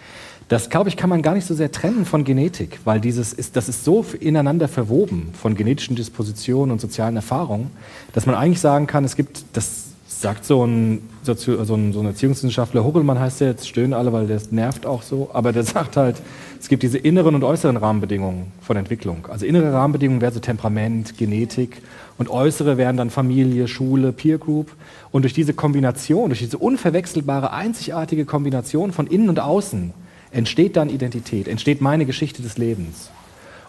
[0.48, 3.58] Das, glaube ich, kann man gar nicht so sehr trennen von Genetik, weil dieses ist,
[3.58, 7.72] das ist so ineinander verwoben von genetischen Dispositionen und sozialen Erfahrungen,
[8.14, 9.87] dass man eigentlich sagen kann, es gibt, das
[10.22, 14.12] sagt so ein, Sozio, so ein, so ein Erziehungswissenschaftler, Hochelmann heißt der, jetzt stöhnen alle,
[14.14, 16.18] weil der nervt auch so, aber der sagt halt,
[16.60, 19.28] es gibt diese inneren und äußeren Rahmenbedingungen von Entwicklung.
[19.30, 21.82] Also innere Rahmenbedingungen wären so Temperament, Genetik
[22.18, 24.72] und äußere wären dann Familie, Schule, Peer Group.
[25.12, 29.94] Und durch diese Kombination, durch diese unverwechselbare, einzigartige Kombination von innen und außen,
[30.32, 33.12] entsteht dann Identität, entsteht meine Geschichte des Lebens.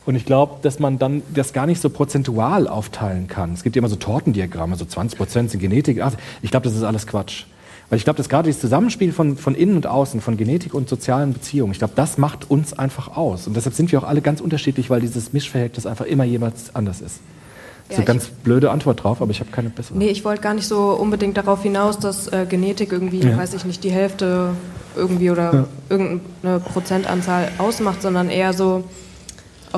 [0.08, 3.52] Und ich glaube, dass man dann das gar nicht so prozentual aufteilen kann.
[3.52, 6.00] Es gibt ja immer so Tortendiagramme, so 20 Prozent sind Genetik.
[6.00, 7.44] Ach, Ich glaube, das ist alles Quatsch.
[7.90, 10.88] Weil ich glaube, dass gerade dieses Zusammenspiel von, von innen und außen, von Genetik und
[10.88, 13.46] sozialen Beziehungen, ich glaube, das macht uns einfach aus.
[13.46, 17.02] Und deshalb sind wir auch alle ganz unterschiedlich, weil dieses Mischverhältnis einfach immer jeweils anders
[17.02, 17.20] ist.
[17.90, 19.98] Ja, so ganz blöde Antwort drauf, aber ich habe keine bessere.
[19.98, 23.36] Nee, ich wollte gar nicht so unbedingt darauf hinaus, dass äh, Genetik irgendwie, Ja.
[23.36, 24.52] weiß ich nicht, die Hälfte
[24.96, 25.66] irgendwie oder Ja.
[25.90, 28.84] irgendeine Prozentanzahl ausmacht, sondern eher so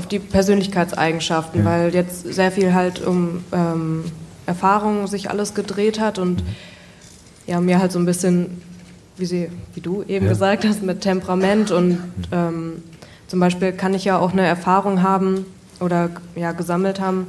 [0.01, 1.67] auf die Persönlichkeitseigenschaften, Ja.
[1.67, 4.05] weil jetzt sehr viel halt um ähm,
[4.47, 6.43] Erfahrung sich alles gedreht hat und
[7.47, 8.63] ja, mir halt so ein bisschen,
[9.19, 10.33] wie, sie, wie du eben Ja.
[10.33, 11.99] gesagt hast, mit Temperament und
[12.33, 12.83] ähm,
[13.29, 15.45] zum Beispiel kann ich ja auch eine Erfahrung haben
[15.81, 17.27] oder ja, gesammelt haben,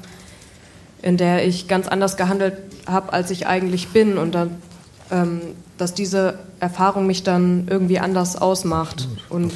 [1.02, 2.54] in der ich ganz anders gehandelt
[2.88, 4.56] habe, als ich eigentlich bin und dann,
[5.12, 5.42] ähm,
[5.78, 9.10] dass diese Erfahrung mich dann irgendwie anders ausmacht.
[9.30, 9.52] Und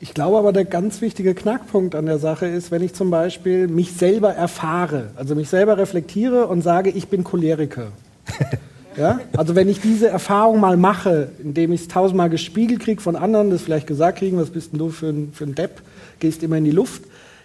[0.00, 3.66] Ich glaube aber, der ganz wichtige Knackpunkt an der Sache ist, wenn ich zum Beispiel
[3.66, 7.88] mich selber erfahre, also mich selber reflektiere und sage, ich bin Choleriker.
[8.96, 9.20] Ja?
[9.36, 13.50] Also wenn ich diese Erfahrung mal mache, indem ich es tausendmal gespiegelt kriege von anderen,
[13.50, 15.82] das vielleicht gesagt kriegen, was bist denn du für ein, für ein Depp,
[16.18, 17.02] gehst immer in die Luft.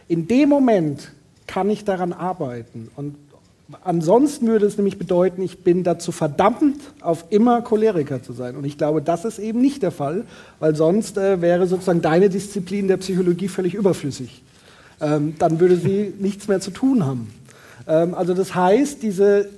[0.08, 1.12] In dem Moment
[1.46, 2.90] kann ich daran arbeiten.
[2.96, 3.16] Und
[3.84, 8.56] ansonsten würde es nämlich bedeuten, ich bin dazu verdammt, auf immer Choleriker zu sein.
[8.56, 10.26] Und ich glaube, das ist eben nicht der Fall,
[10.60, 14.44] weil sonst äh, wäre sozusagen deine Disziplin der Psychologie völlig überflüssig.
[15.02, 17.34] Ähm, dann würde sie nichts mehr zu tun haben.
[17.88, 19.50] Ähm, also das heißt, diese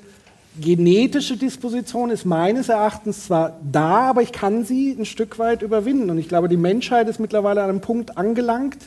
[0.60, 6.10] genetische Disposition ist meines Erachtens zwar da, aber ich kann sie ein Stück weit überwinden.
[6.10, 8.78] Und ich glaube, die Menschheit ist mittlerweile an einem Punkt angelangt.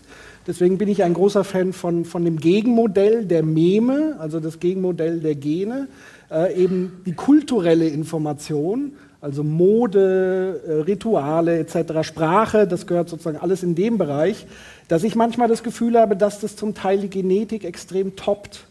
[0.49, 5.21] Deswegen bin ich ein großer Fan von, von dem Gegenmodell der Meme, also das Gegenmodell
[5.21, 5.89] der Gene,
[6.31, 13.63] äh, eben die kulturelle Information, also Mode, äh, Rituale etc., Sprache, das gehört sozusagen alles
[13.63, 14.47] in dem Bereich,
[14.89, 18.65] dass ich manchmal das Gefühl habe, dass das zum Teil die Genetik extrem toppt.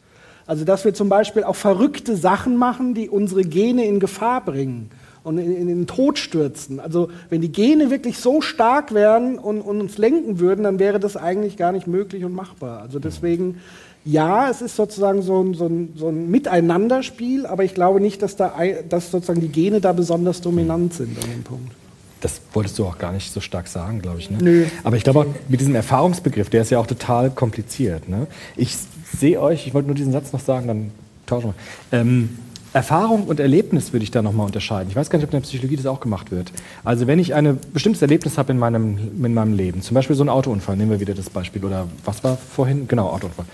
[0.47, 4.89] Also dass wir zum Beispiel auch verrückte Sachen machen, die unsere Gene in Gefahr bringen
[5.28, 6.80] und in, in den Tod stürzen.
[6.80, 10.99] Also wenn die Gene wirklich so stark wären und, und uns lenken würden, dann wäre
[10.99, 12.82] das eigentlich gar nicht möglich und machbar.
[12.82, 13.59] Also deswegen,
[14.05, 18.21] ja, es ist sozusagen so ein, so ein, so ein Miteinanderspiel, aber ich glaube nicht,
[18.21, 18.53] dass, da,
[18.88, 21.73] dass sozusagen die Gene da besonders dominant sind an dem Punkt.
[22.21, 24.32] Das wolltest du auch gar nicht so stark sagen, glaube ich.
[24.32, 24.38] Ne?
[24.41, 24.65] Nö.
[24.84, 28.09] Aber ich glaube auch mit diesem Erfahrungsbegriff, der ist ja auch total kompliziert.
[28.09, 28.28] Ne?
[28.55, 28.75] Ich
[29.19, 30.91] sehe euch, ich wollte nur diesen Satz noch sagen, dann
[31.28, 31.53] tauschen
[31.91, 31.99] wir.
[31.99, 32.30] Ähm,
[32.74, 34.89] Erfahrung und Erlebnis würde ich da nochmal unterscheiden.
[34.89, 36.51] Ich weiß gar nicht, ob in der Psychologie das auch gemacht wird.
[36.84, 40.24] Also wenn ich ein bestimmtes Erlebnis habe in meinem, in meinem Leben, zum Beispiel so
[40.24, 42.88] ein Autounfall, nehmen wir wieder das Beispiel, oder was war vorhin?
[42.88, 43.45] Genau, Autounfall.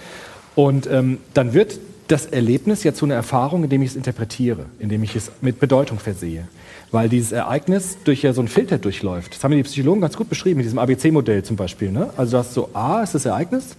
[0.56, 5.04] Und ähm, dann wird das Erlebnis ja zu einer Erfahrung, indem ich es interpretiere, indem
[5.04, 6.48] ich es mit Bedeutung versehe.
[6.92, 9.36] Weil dieses Ereignis durch ja so einen Filter durchläuft.
[9.36, 11.92] Das haben die Psychologen ganz gut beschrieben, mit diesem ABC-Modell zum Beispiel.
[11.92, 12.10] Ne?
[12.18, 13.76] Also du hast so A ist das Ereignis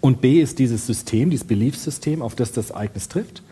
[0.00, 3.42] und B ist dieses System, dieses Beliefssystem, auf das das Ereignis trifft.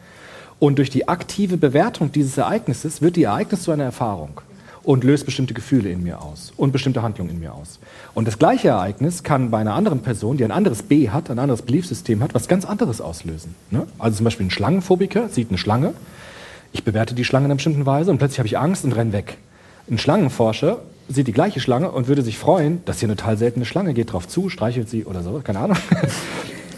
[0.59, 4.41] Und durch die aktive Bewertung dieses Ereignisses wird die Ereignis zu einer Erfahrung
[4.83, 7.79] und löst bestimmte Gefühle in mir aus und bestimmte Handlungen in mir aus.
[8.15, 11.39] Und das gleiche Ereignis kann bei einer anderen Person, die ein anderes B hat, ein
[11.39, 13.55] anderes Beliefssystem hat, was ganz anderes auslösen.
[13.71, 13.87] Ne?
[13.99, 15.95] Also zum Beispiel ein Schlangenphobiker sieht eine Schlange,
[16.73, 19.13] ich bewerte die Schlange in einer bestimmten Weise und plötzlich habe ich Angst und renne
[19.13, 19.39] weg.
[19.91, 20.79] Ein Schlangenforscher
[21.09, 24.13] sieht die gleiche Schlange und würde sich freuen, dass hier eine total seltene Schlange geht
[24.13, 25.79] drauf zu, streichelt sie oder so, keine Ahnung.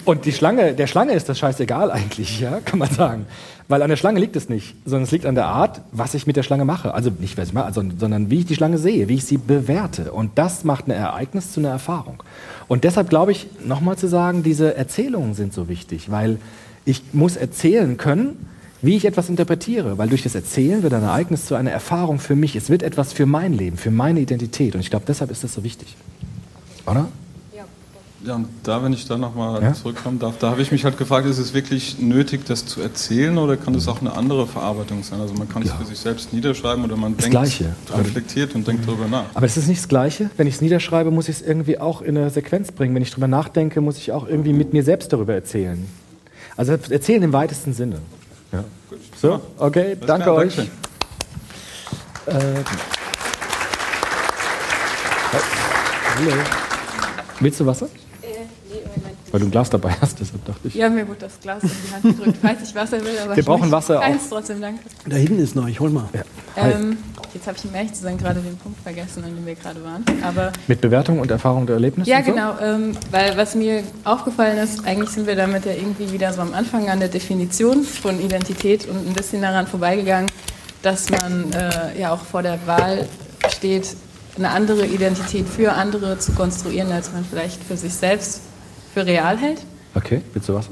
[0.07, 3.27] Und die Schlange, der Schlange ist das scheißegal eigentlich, ja, kann man sagen.
[3.71, 6.27] Weil an der Schlange liegt es nicht, sondern es liegt an der Art, was ich
[6.27, 6.93] mit der Schlange mache.
[6.93, 10.11] Also nicht, was ich mache, sondern wie ich die Schlange sehe, wie ich sie bewerte.
[10.11, 12.21] Und das macht ein Ereignis zu einer Erfahrung.
[12.67, 16.39] Und deshalb glaube ich, nochmal zu sagen, diese Erzählungen sind so wichtig, weil
[16.85, 18.45] ich muss erzählen können,
[18.83, 22.35] wie ich etwas interpretiere, weil durch das Erzählen wird ein Ereignis zu einer Erfahrung für
[22.35, 22.57] mich.
[22.57, 24.75] Es wird etwas für mein Leben, für meine Identität.
[24.75, 25.97] Und ich glaube, deshalb ist das so wichtig.
[26.87, 27.07] Oder?
[28.23, 29.73] Ja, und da, wenn ich da nochmal Ja?
[29.73, 33.39] zurückkommen darf, da habe ich mich halt gefragt, ist es wirklich nötig, das zu erzählen
[33.39, 35.21] oder kann es auch eine andere Verarbeitung sein?
[35.23, 37.75] Also man kann es für sich selbst niederschreiben oder man Das denkt, Gleiche.
[37.97, 39.25] reflektiert und denkt darüber nach.
[39.33, 40.29] Aber es ist nicht das Gleiche.
[40.37, 42.95] Wenn ich es niederschreibe, muss ich es irgendwie auch in eine Sequenz bringen.
[42.95, 45.87] Wenn ich drüber nachdenke, muss ich auch irgendwie mit mir selbst darüber erzählen.
[46.59, 48.01] Also erzählen im weitesten Sinne.
[48.53, 48.65] Ja.
[49.19, 50.59] So, okay, Alles danke euch.
[50.59, 50.65] Äh,
[56.17, 56.33] hallo.
[57.41, 57.89] Willst du Wasser?
[59.31, 60.75] Weil du ein Glas dabei hast, deshalb dachte ich.
[60.75, 63.19] Ja, mir wurde das Glas in die Hand gedrückt, falls ich Wasser will.
[63.23, 64.03] Aber Wir ich brauchen Wasser auch.
[64.03, 64.81] Keins, trotzdem danke.
[65.07, 66.09] Da hinten ist noch, ich hol mal.
[66.57, 66.73] Hi.
[66.73, 66.99] Ähm,
[67.33, 69.83] jetzt habe ich um ehrlich zu sein gerade den Punkt vergessen, an dem wir gerade
[69.85, 70.05] waren.
[70.23, 72.11] Aber Mit Bewertung und Erfahrung der Erlebnisse?
[72.11, 72.31] ja, und so?
[72.33, 72.59] genau.
[72.61, 76.53] Ähm, weil was mir aufgefallen ist, eigentlich sind wir damit ja irgendwie wieder so am
[76.53, 80.29] Anfang an der Definition von Identität und ein bisschen daran vorbeigegangen,
[80.83, 83.07] dass man äh, ja auch vor der Wahl
[83.49, 83.95] steht,
[84.37, 88.41] eine andere Identität für andere zu konstruieren, als man vielleicht für sich selbst
[88.95, 89.61] für real hält.
[89.95, 90.71] Okay, willst du Wasser?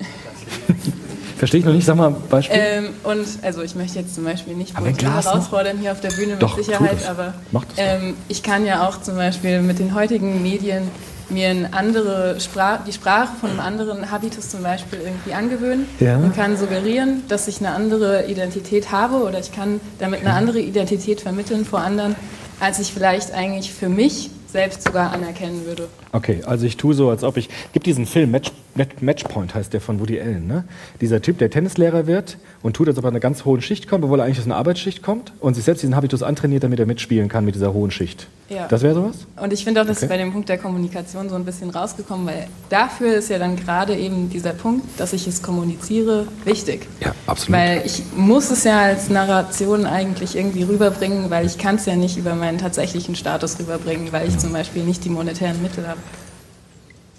[1.38, 2.56] Verstehe ich noch nicht, sag mal ein Beispiel.
[2.58, 4.86] Ähm, und also ich möchte jetzt zum Beispiel nicht noch?
[4.86, 7.34] herausfordern hier auf der Bühne Doch, mit tu Sicherheit, aber
[7.76, 10.90] ähm, ich kann ja auch zum Beispiel mit den heutigen Medien
[11.30, 16.16] mir eine andere Sprache, die Sprache von einem anderen Habitus zum Beispiel irgendwie angewöhnen Ja.
[16.16, 20.60] und kann suggerieren, dass ich eine andere Identität habe oder ich kann damit eine andere
[20.60, 22.14] Identität vermitteln vor anderen,
[22.60, 25.88] als ich vielleicht eigentlich für mich selbst sogar anerkennen würde.
[26.14, 27.48] Okay, also ich tue so, als ob ich.
[27.72, 30.62] Gibt diesen Film, Match, Match, Matchpoint heißt der von Woody Allen, ne?
[31.00, 33.88] Dieser Typ, der Tennislehrer wird und tut, als ob er in eine ganz hohen Schicht
[33.88, 36.78] kommt, obwohl er eigentlich aus einer Arbeitsschicht kommt und sich selbst diesen Habitus antrainiert, damit
[36.78, 38.28] er mitspielen kann mit dieser hohen Schicht.
[38.48, 38.68] Ja.
[38.68, 39.16] Das wäre sowas?
[39.42, 40.06] Und ich finde auch, das Okay.
[40.06, 43.56] ist bei dem Punkt der Kommunikation so ein bisschen rausgekommen, weil dafür ist ja dann
[43.56, 46.86] gerade eben dieser Punkt, dass ich es kommuniziere, wichtig.
[47.00, 47.58] Ja, absolut.
[47.58, 51.96] Weil ich muss es ja als Narration eigentlich irgendwie rüberbringen, weil ich kann es ja
[51.96, 55.98] nicht über meinen tatsächlichen Status rüberbringen, weil ich zum Beispiel nicht die monetären Mittel habe.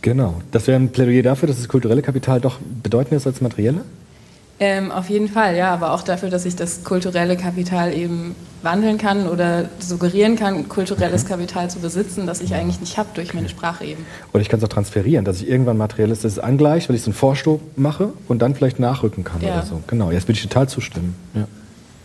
[0.06, 0.36] Genau.
[0.52, 3.82] Das wäre ein Plädoyer dafür, dass das kulturelle Kapital doch bedeutender ist als materielle?
[4.60, 9.00] Ähm, auf jeden Fall, ja, aber auch dafür, dass ich das kulturelle Kapital eben wandeln
[9.00, 13.50] kann oder suggerieren kann, kulturelles Kapital zu besitzen, das ich eigentlich nicht habe durch meine
[13.50, 14.06] Sprache eben.
[14.32, 17.10] Oder ich kann es auch transferieren, dass ich irgendwann materielles das angleicht, weil ich so
[17.10, 19.54] einen Vorstoß mache und dann vielleicht nachrücken kann Ja.
[19.54, 19.82] oder so.
[19.88, 21.16] Genau, jetzt würde ich total zustimmen.
[21.34, 21.48] Ja.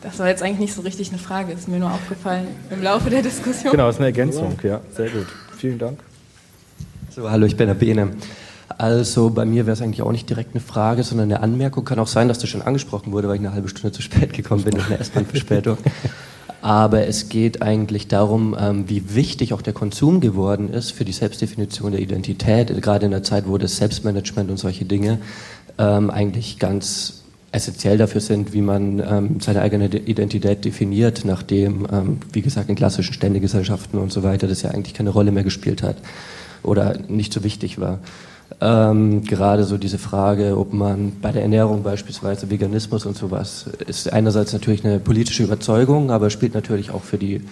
[0.01, 3.11] Das war jetzt eigentlich nicht so richtig eine Frage, ist mir nur aufgefallen im Laufe
[3.11, 3.73] der Diskussion.
[3.73, 5.27] Genau, das ist eine Ergänzung, ja, sehr gut.
[5.59, 5.99] Vielen Dank.
[7.13, 8.13] So, hallo, ich bin der Bene.
[8.79, 11.85] Also bei mir wäre es eigentlich auch nicht direkt eine Frage, sondern eine Anmerkung.
[11.85, 14.33] Kann auch sein, dass das schon angesprochen wurde, weil ich eine halbe Stunde zu spät
[14.33, 15.79] gekommen bin durch eine S-Bahn-Verspätung.
[16.63, 21.11] Aber es geht eigentlich darum, ähm, wie wichtig auch der Konsum geworden ist für die
[21.11, 25.19] Selbstdefinition der Identität, gerade in der Zeit, wo das Selbstmanagement und solche Dinge
[25.79, 32.43] ähm, eigentlich ganz essentiell dafür sind, wie man ähm, seine eigene Identität definiert, nachdem, wie
[32.43, 35.97] gesagt, in klassischen Ständegesellschaften und so weiter das ja eigentlich keine Rolle mehr gespielt hat
[36.63, 37.99] oder nicht so wichtig war.
[38.61, 44.13] Ähm, gerade so diese Frage, ob man bei der Ernährung beispielsweise Veganismus und sowas, ist
[44.13, 47.43] einerseits natürlich eine politische Überzeugung, aber spielt natürlich auch für die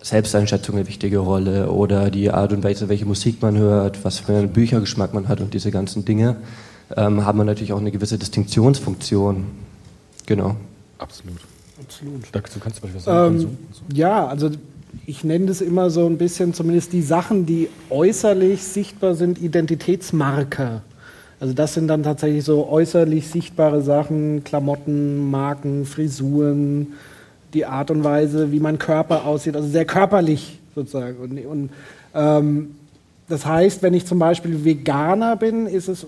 [0.00, 4.36] Selbsteinschätzung eine wichtige Rolle oder die Art und Weise, welche Musik man hört, was für
[4.36, 6.36] einen Büchergeschmack man hat und diese ganzen Dinge,
[6.96, 9.46] ähm, haben wir natürlich auch eine gewisse Distinktionsfunktion.
[10.26, 10.56] Genau.
[10.98, 11.40] Absolut.
[11.80, 12.22] Absolut.
[12.32, 13.40] Dazu kannst du beispielsweise was sagen.
[13.40, 14.50] Ähm, ja, also
[15.06, 20.82] ich nenne das immer so ein bisschen, zumindest die Sachen, die äußerlich sichtbar sind, Identitätsmarker.
[21.40, 26.94] Also das sind dann tatsächlich so äußerlich sichtbare Sachen, Klamotten, Marken, Frisuren,
[27.52, 31.18] die Art und Weise, wie mein Körper aussieht, also sehr körperlich sozusagen.
[31.18, 31.70] Und, und
[32.14, 32.74] ähm,
[33.28, 36.06] das heißt, wenn ich zum Beispiel Veganer bin, ist es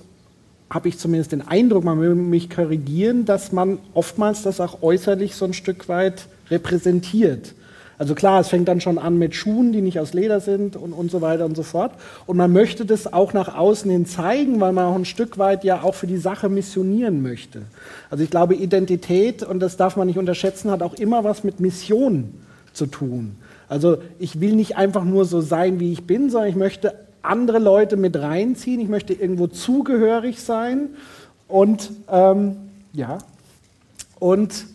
[0.68, 5.36] habe ich zumindest den Eindruck, man will mich korrigieren, dass man oftmals das auch äußerlich
[5.36, 7.54] so ein Stück weit repräsentiert.
[7.98, 10.92] Also klar, es fängt dann schon an mit Schuhen, die nicht aus Leder sind und,
[10.92, 11.92] und so weiter und so fort.
[12.26, 15.64] Und man möchte das auch nach außen hin zeigen, weil man auch ein Stück weit
[15.64, 17.62] ja auch für die Sache missionieren möchte.
[18.10, 21.58] Also ich glaube, Identität, und das darf man nicht unterschätzen, hat auch immer was mit
[21.60, 22.34] Mission
[22.74, 23.36] zu tun.
[23.68, 27.58] Also ich will nicht einfach nur so sein, wie ich bin, sondern ich möchte andere
[27.58, 28.80] Leute mit reinziehen.
[28.80, 30.90] Ich möchte irgendwo zugehörig sein.
[31.48, 32.56] Und ähm,
[32.92, 33.18] ja,
[34.18, 34.66] und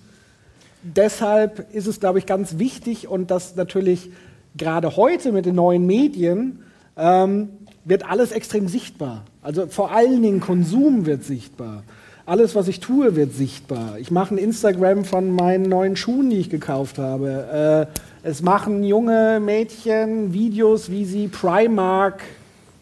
[0.83, 4.09] deshalb ist es, glaube ich, ganz wichtig und das natürlich
[4.57, 6.63] gerade heute mit den neuen Medien
[6.97, 7.49] ähm,
[7.85, 9.25] wird alles extrem sichtbar.
[9.41, 11.83] Also vor allen Dingen Konsum wird sichtbar.
[12.25, 13.97] Alles, was ich tue, wird sichtbar.
[13.97, 17.87] Ich mache ein Instagram von meinen neuen Schuhen, die ich gekauft habe.
[18.23, 22.21] Äh, es machen junge Mädchen Videos, wie sie Primark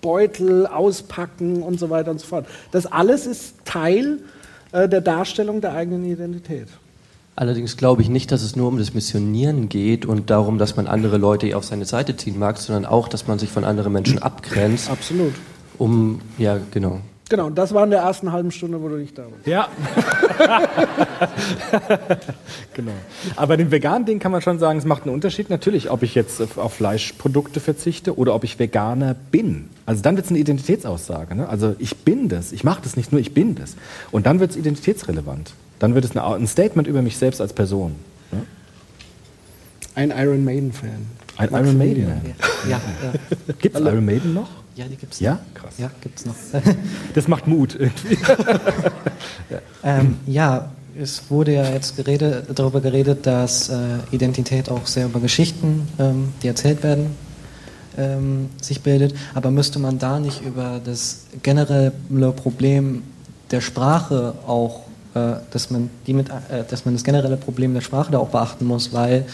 [0.01, 2.45] Beutel auspacken und so weiter und so fort.
[2.71, 4.19] Das alles ist Teil
[4.71, 6.67] äh, der Darstellung der eigenen Identität.
[7.39, 10.87] Allerdings glaube ich nicht, dass es nur um das Missionieren geht und darum, dass man
[10.87, 14.19] andere Leute auf seine Seite ziehen mag, sondern auch, dass man sich von anderen Menschen
[14.21, 14.89] abgrenzt.
[14.91, 15.31] Absolut.
[15.77, 16.99] Um, ja, genau.
[17.29, 19.47] Genau, und das war in der ersten halben Stunde, wo du nicht da warst.
[19.47, 19.69] Ja.
[22.73, 22.91] genau.
[23.37, 25.49] Aber dem veganen Ding kann man schon sagen, es macht einen Unterschied.
[25.49, 29.69] Natürlich, ob ich jetzt auf Fleischprodukte verzichte oder ob ich Veganer bin.
[29.85, 31.35] Also dann wird es eine Identitätsaussage.
[31.35, 31.47] Ne?
[31.47, 32.51] Also ich bin das.
[32.51, 33.77] Ich mache das nicht nur, ich bin das.
[34.11, 35.53] Und dann wird es identitätsrelevant.
[35.79, 37.95] Dann wird es ein Statement über mich selbst als Person.
[38.31, 38.45] Ne?
[39.95, 41.07] Ein Iron Maiden-Fan.
[41.37, 42.05] Ein Iron Maiden.
[42.07, 42.21] Man.
[42.69, 43.53] Ja, ja.
[43.61, 44.49] Gibt es Iron Maiden noch?
[44.75, 45.33] Ja, die gibt's Ja?
[45.33, 45.61] noch.
[45.61, 45.73] Krass.
[45.77, 46.35] Ja, gibt's noch.
[47.13, 48.17] Das macht Mut irgendwie.
[49.83, 53.75] ähm, ja, es wurde ja jetzt geredet, darüber geredet, dass äh,
[54.11, 57.07] Identität auch sehr über Geschichten, ähm, die erzählt werden,
[57.97, 59.13] ähm, sich bildet.
[59.33, 61.91] Aber müsste man da nicht über das generelle
[62.35, 63.03] Problem
[63.51, 64.81] der Sprache auch,
[65.13, 68.65] dass, man die mit, äh, dass man das generelle Problem der Sprache da auch beachten
[68.65, 69.25] muss, weil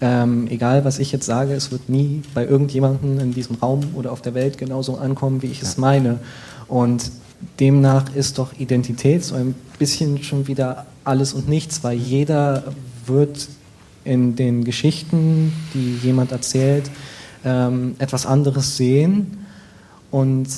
[0.00, 4.12] ähm, egal was ich jetzt sage, es wird nie bei irgendjemandem in diesem Raum oder
[4.12, 6.18] auf der Welt genauso ankommen, wie ich es meine.
[6.68, 7.10] Und
[7.60, 12.64] demnach ist doch Identität so ein bisschen schon wieder alles und nichts, weil jeder
[13.06, 13.48] wird
[14.04, 16.90] in den Geschichten, die jemand erzählt,
[17.44, 19.38] ähm, etwas anderes sehen.
[20.10, 20.48] Und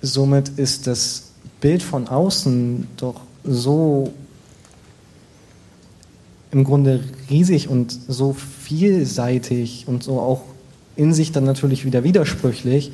[0.00, 1.23] somit ist das
[1.64, 4.12] Bild von außen doch so
[6.50, 10.42] im Grunde riesig und so vielseitig und so auch
[10.94, 12.92] in sich dann natürlich wieder widersprüchlich,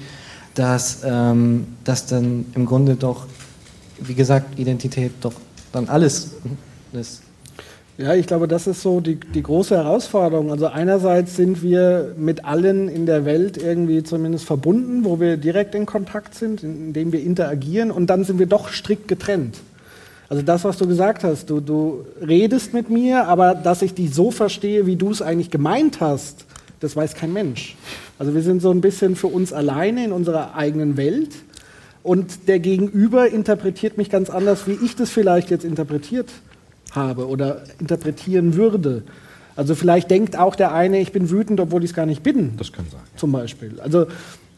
[0.55, 3.27] dass ähm, das dann im Grunde doch,
[3.99, 5.35] wie gesagt, Identität doch
[5.73, 6.31] dann alles
[6.93, 7.23] ist.
[8.01, 10.51] Ja, ich glaube, das ist so die, die große Herausforderung.
[10.51, 15.75] Also einerseits sind wir mit allen in der Welt irgendwie zumindest verbunden, wo wir direkt
[15.75, 19.59] in Kontakt sind, indem wir interagieren und dann sind wir doch strikt getrennt.
[20.31, 24.15] Also das, was du gesagt hast, du, du redest mit mir, aber dass ich dich
[24.15, 26.47] so verstehe, wie du es eigentlich gemeint hast,
[26.79, 27.77] das weiß kein Mensch.
[28.19, 31.33] Also wir sind so ein bisschen für uns alleine in unserer eigenen Welt
[32.03, 36.50] und der Gegenüber interpretiert mich ganz anders, wie ich das vielleicht jetzt interpretiert habe
[36.97, 39.03] oder interpretieren würde.
[39.57, 42.57] Also vielleicht denkt auch der eine, ich bin wütend, obwohl ich es gar nicht bin.
[42.57, 43.01] Das kann sein.
[43.17, 43.79] Zum Beispiel.
[43.81, 44.07] Also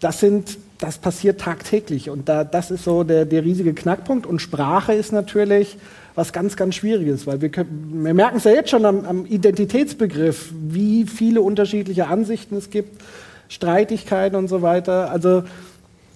[0.01, 4.27] das sind, das passiert tagtäglich und da, das ist so der, der riesige Knackpunkt.
[4.27, 5.77] Und Sprache ist natürlich
[6.15, 9.27] was ganz, ganz Schwieriges, weil wir, können, wir merken es ja jetzt schon am, am
[9.27, 13.01] Identitätsbegriff, wie viele unterschiedliche Ansichten es gibt,
[13.49, 15.11] Streitigkeiten und so weiter.
[15.11, 15.45] Also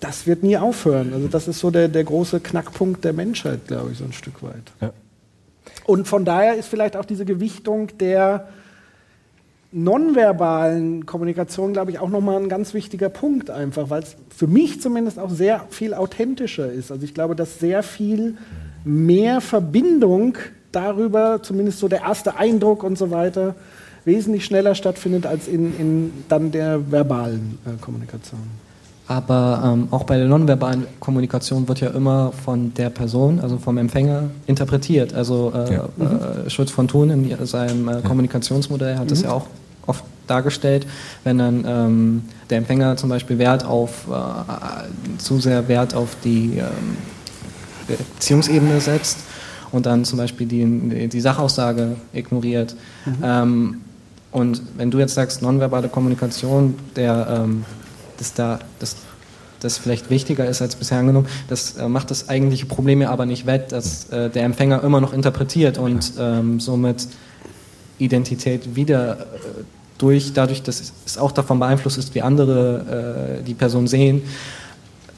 [0.01, 1.13] das wird nie aufhören.
[1.15, 4.43] Also das ist so der, der große Knackpunkt der Menschheit, glaube ich, so ein Stück
[4.43, 4.73] weit.
[4.81, 4.93] Ja.
[5.87, 8.49] Und von daher ist vielleicht auch diese Gewichtung der
[9.73, 14.81] nonverbalen Kommunikation, glaube ich, auch nochmal ein ganz wichtiger Punkt einfach, weil es für mich
[14.81, 16.91] zumindest auch sehr viel authentischer ist.
[16.91, 18.37] Also ich glaube, dass sehr viel
[18.85, 20.39] mehr Verbindung
[20.73, 23.55] darüber, zumindest so der erste Eindruck und so weiter,
[24.05, 28.66] wesentlich schneller stattfindet als in, in dann der verbalen äh, Kommunikation.
[29.09, 33.79] Aber ähm, auch bei der nonverbalen Kommunikation wird ja immer von der Person, also vom
[33.79, 35.15] Empfänger, interpretiert.
[35.15, 35.85] Also äh, Ja.
[36.45, 39.25] äh, Schulz von Thun in seinem äh, Kommunikationsmodell hat das Mhm.
[39.27, 39.47] ja auch
[39.87, 40.87] oft dargestellt,
[41.23, 46.59] wenn dann ähm, der Empfänger zum Beispiel Wert auf, äh, zu sehr Wert auf die
[46.59, 46.97] ähm,
[47.87, 49.19] Beziehungsebene setzt
[49.71, 52.75] und dann zum Beispiel die, die Sachaussage ignoriert.
[53.23, 53.77] Ähm,
[54.33, 57.65] und wenn du jetzt sagst, nonverbale Kommunikation, der, ähm,
[58.19, 58.97] dass da das,
[59.61, 63.27] das vielleicht wichtiger ist als bisher angenommen, das äh, macht das eigentliche Problem ja aber
[63.27, 67.09] nicht wett, dass äh, der Empfänger immer noch interpretiert und ähm, somit
[67.99, 69.25] Identität wieder äh,
[69.99, 74.23] durch, dadurch, dass es auch davon beeinflusst ist, wie andere äh, die Person sehen,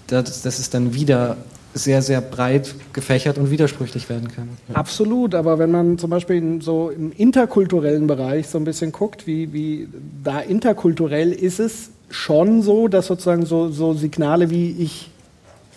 [0.06, 1.36] dass, dass es dann wieder
[1.74, 4.48] sehr, sehr breit gefächert und widersprüchlich werden kann.
[4.72, 9.26] Absolut, aber wenn man zum Beispiel in, so im interkulturellen Bereich so ein bisschen guckt,
[9.26, 9.88] wie, wie
[10.24, 15.10] da interkulturell ist es schon so, dass sozusagen so, so Signale wie ich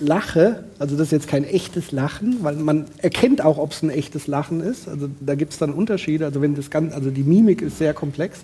[0.01, 3.89] lache, also das ist jetzt kein echtes Lachen, weil man erkennt auch, ob es ein
[3.89, 4.87] echtes Lachen ist.
[4.87, 6.25] Also da gibt es dann Unterschiede.
[6.25, 8.43] Also wenn das ganz, also die Mimik ist sehr komplex.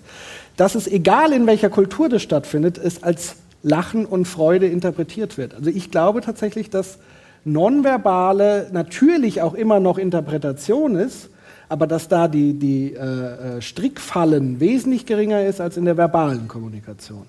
[0.56, 5.54] Dass es egal in welcher Kultur das stattfindet, es als Lachen und Freude interpretiert wird.
[5.54, 6.98] Also ich glaube tatsächlich, dass
[7.44, 11.28] Nonverbale natürlich auch immer noch Interpretation ist,
[11.68, 16.48] aber dass da die, die äh, äh, Strickfallen wesentlich geringer ist als in der verbalen
[16.48, 17.26] Kommunikation.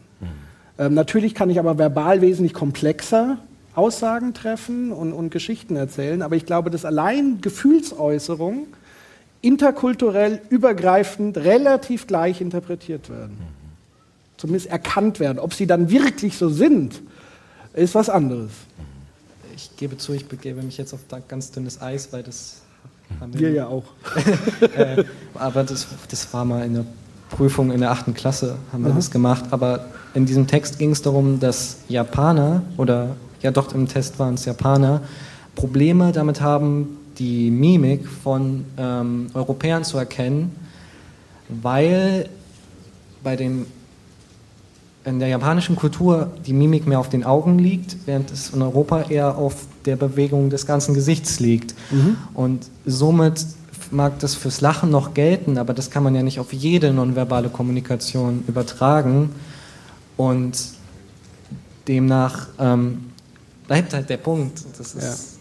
[0.79, 3.37] Ähm, natürlich kann ich aber verbal wesentlich komplexer
[3.75, 8.67] Aussagen treffen und, und Geschichten erzählen, aber ich glaube, dass allein Gefühlsäußerungen
[9.41, 13.37] interkulturell übergreifend relativ gleich interpretiert werden.
[14.37, 15.37] Zumindest erkannt werden.
[15.39, 17.01] Ob sie dann wirklich so sind,
[17.73, 18.51] ist was anderes.
[19.55, 22.61] Ich gebe zu, ich begebe mich jetzt auf ganz dünnes Eis, weil das
[23.19, 23.83] haben Wir ja auch.
[24.75, 25.03] äh,
[25.33, 26.85] aber das, das war mal in der
[27.29, 28.95] Prüfung in der achten Klasse, haben wir Mhm.
[28.97, 29.45] das gemacht.
[29.51, 34.33] Aber in diesem Text ging es darum, dass Japaner, oder ja doch im Test waren
[34.33, 35.01] es Japaner,
[35.55, 40.55] Probleme damit haben, die Mimik von ähm, Europäern zu erkennen,
[41.49, 42.29] weil
[43.23, 43.65] bei den
[45.05, 49.03] in der japanischen Kultur die Mimik mehr auf den Augen liegt, während es in Europa
[49.03, 51.73] eher auf der Bewegung des ganzen Gesichts liegt.
[52.33, 53.45] Und somit
[53.91, 57.49] mag das fürs Lachen noch gelten, aber das kann man ja nicht auf jede nonverbale
[57.49, 59.31] Kommunikation übertragen.
[60.17, 60.57] Und
[61.87, 63.11] demnach ähm,
[63.67, 64.61] bleibt halt der Punkt.
[64.77, 65.39] Das ist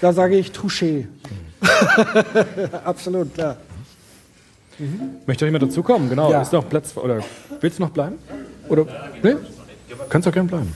[0.00, 1.06] Da sage ich Touché.
[2.84, 3.56] Absolut, klar.
[5.26, 6.08] Möchte noch jemand dazukommen?
[6.08, 6.30] Genau.
[6.30, 6.42] Ja.
[6.42, 6.96] Ist noch Platz?
[6.96, 7.20] Oder
[7.60, 8.16] willst du noch bleiben?
[8.68, 8.86] Oder?
[9.22, 9.34] Nee?
[10.08, 10.72] Kannst doch gerne bleiben.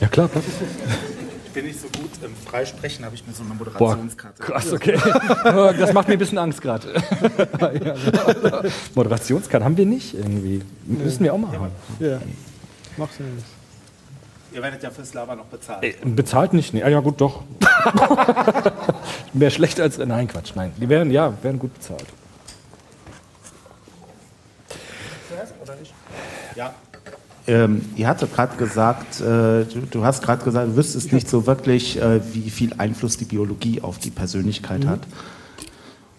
[0.00, 0.44] Ja, klar, Platz.
[1.56, 4.42] Ich bin nicht so gut im Freisprechen, habe ich mir so eine Boah, Moderationskarte.
[4.42, 4.98] krass, okay.
[5.78, 6.92] das macht mir ein bisschen Angst gerade.
[6.92, 7.94] ja.
[8.94, 10.60] Moderationskarte haben wir nicht irgendwie.
[10.84, 11.72] Müssen wir auch mal haben.
[11.98, 12.20] Ja,
[12.98, 13.46] machst du nicht.
[14.52, 15.82] Ihr werdet ja fürs Labern noch bezahlt.
[15.82, 16.74] Äh, Bezahlt nicht?
[16.74, 16.82] Nee.
[16.82, 17.44] Ah, ja, gut, doch.
[19.32, 19.96] Mehr schlecht als.
[19.96, 20.74] Nein, Quatsch, nein.
[20.78, 22.04] Die werden, ja, werden gut bezahlt.
[25.30, 25.94] Zuerst oder nicht?
[26.54, 26.74] Ja.
[27.48, 31.46] Ähm, ihr hattet gerade gesagt, äh, du, du hast gerade gesagt, du wüsstest nicht so
[31.46, 34.88] wirklich, äh, wie viel Einfluss die Biologie auf die Persönlichkeit Mhm.
[34.88, 35.00] hat.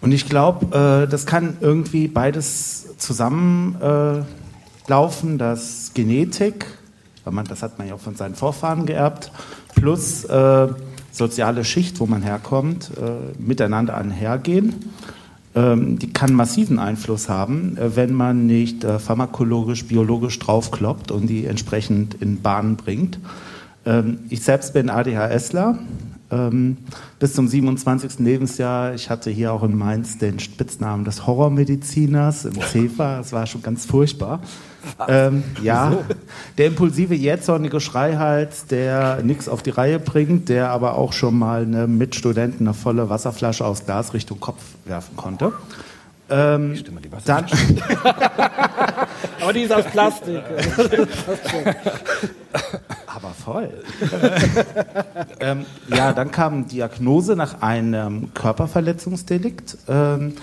[0.00, 4.24] Und ich glaube, äh, das kann irgendwie beides zusammenlaufen,
[5.34, 6.66] äh, dass Genetik,
[7.24, 9.30] weil man, das hat man ja auch von seinen Vorfahren geerbt,
[9.74, 10.68] plus äh,
[11.12, 14.74] soziale Schicht, wo man herkommt, äh, miteinander einhergehen.
[15.54, 21.26] Ähm, die kann massiven Einfluss haben, äh, wenn man nicht äh, pharmakologisch, biologisch draufkloppt und
[21.26, 23.18] die entsprechend in Bahnen bringt.
[23.86, 25.78] Ähm, ich selbst bin ADHSler.
[26.30, 26.76] Ähm,
[27.18, 28.18] bis zum 27.
[28.18, 33.46] Lebensjahr, ich hatte hier auch in Mainz den Spitznamen des Horrormediziners im CEFA, das war
[33.46, 34.42] schon ganz furchtbar.
[35.08, 36.04] Ähm, ja, Wieso?
[36.58, 41.62] der impulsive, jähzornige Schreihals, der nichts auf die Reihe bringt, der aber auch schon mal
[41.62, 45.52] eine Mitstudenten eine volle Wasserflasche aus Glas Richtung Kopf werfen konnte.
[46.30, 46.76] Ähm,
[47.24, 47.46] dann,
[49.40, 50.42] Aber die ist aus Plastik.
[53.06, 53.70] aber voll.
[55.40, 59.78] ähm, ja, dann kam Diagnose nach einem Körperverletzungsdelikt.
[59.88, 60.34] Ähm,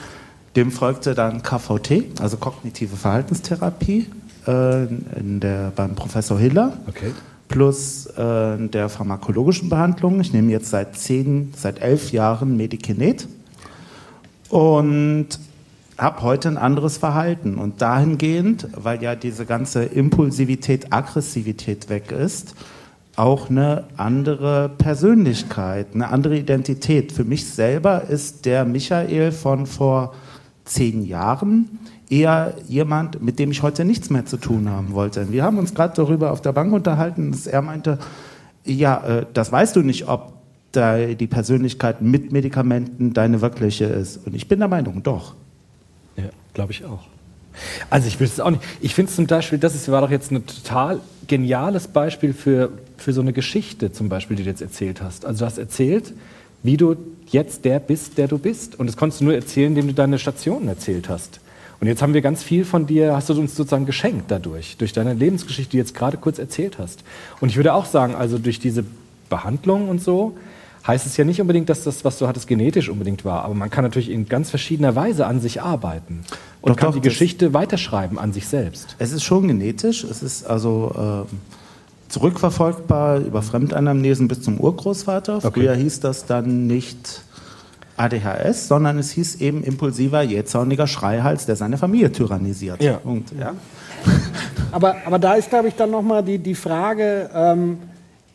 [0.55, 4.07] dem folgte dann KVT, also kognitive Verhaltenstherapie,
[4.47, 4.87] äh,
[5.19, 6.73] der, beim Professor Hiller.
[7.47, 10.19] Plus äh, der pharmakologischen Behandlung.
[10.19, 13.27] Ich nehme jetzt seit zehn, seit elf Jahren Medikinet
[14.49, 15.27] und
[15.97, 17.55] habe heute ein anderes Verhalten.
[17.55, 22.55] Und dahingehend, weil ja diese ganze Impulsivität, Aggressivität weg ist,
[23.15, 27.11] auch eine andere Persönlichkeit, eine andere Identität.
[27.11, 30.13] Für mich selber ist der Michael von vor
[30.65, 35.31] zehn Jahren eher jemand, mit dem ich heute nichts mehr zu tun haben wollte.
[35.31, 37.99] Wir haben uns gerade darüber auf der Bank unterhalten, dass er meinte,
[38.63, 40.33] ja, äh, das weißt du nicht, ob
[40.71, 44.25] da die Persönlichkeit mit Medikamenten deine wirkliche ist.
[44.25, 45.35] Und ich bin der Meinung, doch.
[46.17, 47.05] Ja, glaube ich auch.
[47.89, 48.61] Also ich will es auch nicht.
[48.81, 53.13] Ich finde zum Beispiel, das ist, war doch jetzt ein total geniales Beispiel für, für
[53.13, 55.25] so eine Geschichte zum Beispiel, die du jetzt erzählt hast.
[55.25, 56.13] Also du hast erzählt,
[56.63, 58.77] wie du jetzt der bist, der du bist.
[58.77, 61.39] Und das konntest du nur erzählen, indem du deine Stationen erzählt hast.
[61.79, 64.93] Und jetzt haben wir ganz viel von dir, hast du uns sozusagen geschenkt dadurch, durch
[64.93, 67.03] deine Lebensgeschichte, die du jetzt gerade kurz erzählt hast.
[67.41, 68.85] Und ich würde auch sagen, also durch diese
[69.29, 70.35] Behandlung und so,
[70.87, 73.43] heißt es ja nicht unbedingt, dass das, was du hattest, genetisch unbedingt war.
[73.43, 76.23] Aber man kann natürlich in ganz verschiedener Weise an sich arbeiten
[76.61, 78.95] und Doch, kann doch, die Geschichte weiterschreiben an sich selbst.
[78.99, 81.39] Es ist schon genetisch, es ist also ähm,
[82.09, 85.41] zurückverfolgbar über Fremdanamnesen bis zum Urgroßvater.
[85.41, 87.23] Früher hieß das dann nicht
[87.97, 92.81] ADHS, sondern es hieß eben impulsiver, jähzorniger Schreihals, der seine Familie tyrannisiert.
[92.81, 92.97] Ja.
[92.97, 93.53] Punkt, ja?
[94.71, 97.77] Aber, aber da ist, glaube ich, dann nochmal die, die Frage, ähm,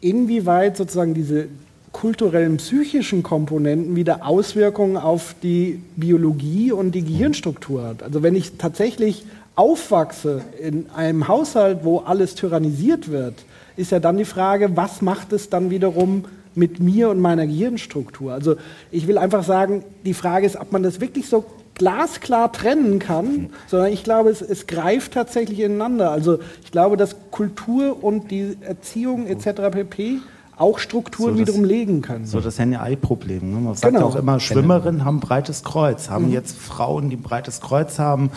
[0.00, 1.48] inwieweit sozusagen diese
[1.92, 8.02] kulturellen psychischen Komponenten wieder Auswirkungen auf die Biologie und die Gehirnstruktur hat.
[8.02, 13.34] Also wenn ich tatsächlich aufwachse in einem Haushalt, wo alles tyrannisiert wird,
[13.76, 16.24] ist ja dann die Frage, was macht es dann wiederum
[16.54, 18.32] mit mir und meiner Gehirnstruktur?
[18.32, 18.56] Also
[18.90, 21.44] ich will einfach sagen, die Frage ist, ob man das wirklich so
[21.74, 26.10] glasklar trennen kann, sondern ich glaube, es, es greift tatsächlich ineinander.
[26.10, 29.70] Also ich glaube, dass Kultur und die Erziehung etc.
[29.70, 30.18] pp.
[30.58, 32.26] auch Strukturen So, das- wiederum legen können.
[32.26, 33.50] So das Henne-Ei-Problem.
[33.54, 33.60] Ne?
[33.60, 34.08] Man sagt Genau.
[34.08, 36.10] ja auch immer, Schwimmerinnen haben breites Kreuz.
[36.10, 36.32] Haben Mhm.
[36.32, 38.30] jetzt Frauen, die ein breites Kreuz haben,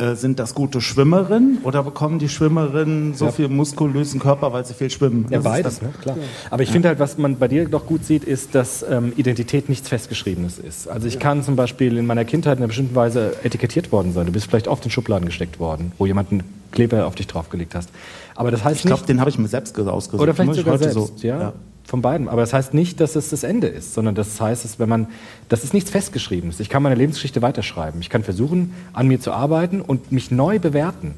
[0.00, 3.32] äh, sind das gute Schwimmerinnen oder bekommen die Schwimmerinnen so Ja.
[3.32, 5.26] viel muskulösen Körper, weil sie viel schwimmen?
[5.30, 5.90] Ja, Das beides, das- ne?
[6.00, 6.16] klar.
[6.50, 9.68] Aber ich finde halt, was man bei dir doch gut sieht, ist, dass ähm, Identität
[9.68, 10.88] nichts Festgeschriebenes ist.
[10.88, 14.26] Also ich kann zum Beispiel in meiner Kindheit in einer bestimmten Weise etikettiert worden sein.
[14.26, 17.74] Du bist vielleicht oft in Schubladen gesteckt worden, wo jemand einen Kleber auf dich draufgelegt
[17.74, 17.90] hast.
[18.36, 20.22] Aber das heißt Ich glaube, den habe ich mir selbst ausgesucht.
[20.22, 21.52] oder vielleicht Muss ich sogar selbst, so- ja, ja.
[21.90, 22.28] Von beiden.
[22.28, 25.08] Aber das heißt nicht, dass es das Ende ist, sondern das heißt, dass wenn man,
[25.48, 26.60] das ist nichts Festgeschriebenes.
[26.60, 28.00] Ich kann meine Lebensgeschichte weiterschreiben.
[28.00, 31.14] Ich kann versuchen, an mir zu arbeiten und mich neu bewerten.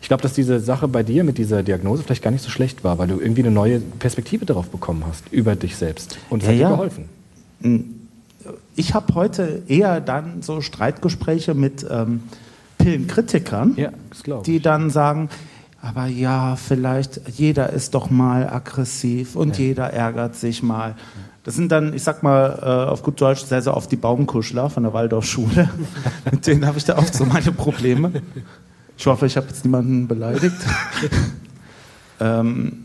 [0.00, 2.82] Ich glaube, dass diese Sache bei dir mit dieser Diagnose vielleicht gar nicht so schlecht
[2.84, 6.18] war, weil du irgendwie eine neue Perspektive darauf bekommen hast, über dich selbst.
[6.30, 6.68] Und es Ja, hat ja.
[6.68, 8.00] dir geholfen.
[8.74, 12.22] Ich habe heute eher dann so Streitgespräche mit ähm,
[12.78, 13.76] Pillenkritikern,
[14.46, 15.28] die dann sagen,
[15.82, 20.94] aber ja, vielleicht jeder ist doch mal aggressiv und jeder ärgert sich mal.
[21.42, 24.70] Das sind dann, ich sag mal äh, auf gut Deutsch, sehr, sehr oft die Baumkuschler
[24.70, 25.68] von der Waldorfschule.
[26.30, 28.12] mit denen habe ich da oft so meine Probleme.
[28.96, 30.54] Ich hoffe, ich habe jetzt niemanden beleidigt.
[32.20, 32.84] ähm,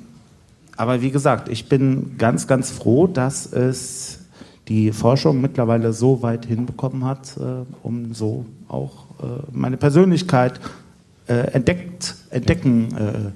[0.75, 4.21] aber wie gesagt, ich bin ganz, ganz froh, dass es
[4.69, 10.59] die Forschung mittlerweile so weit hinbekommen hat, äh, um so auch äh, meine Persönlichkeit
[11.27, 13.33] äh, entdeckt, entdecken,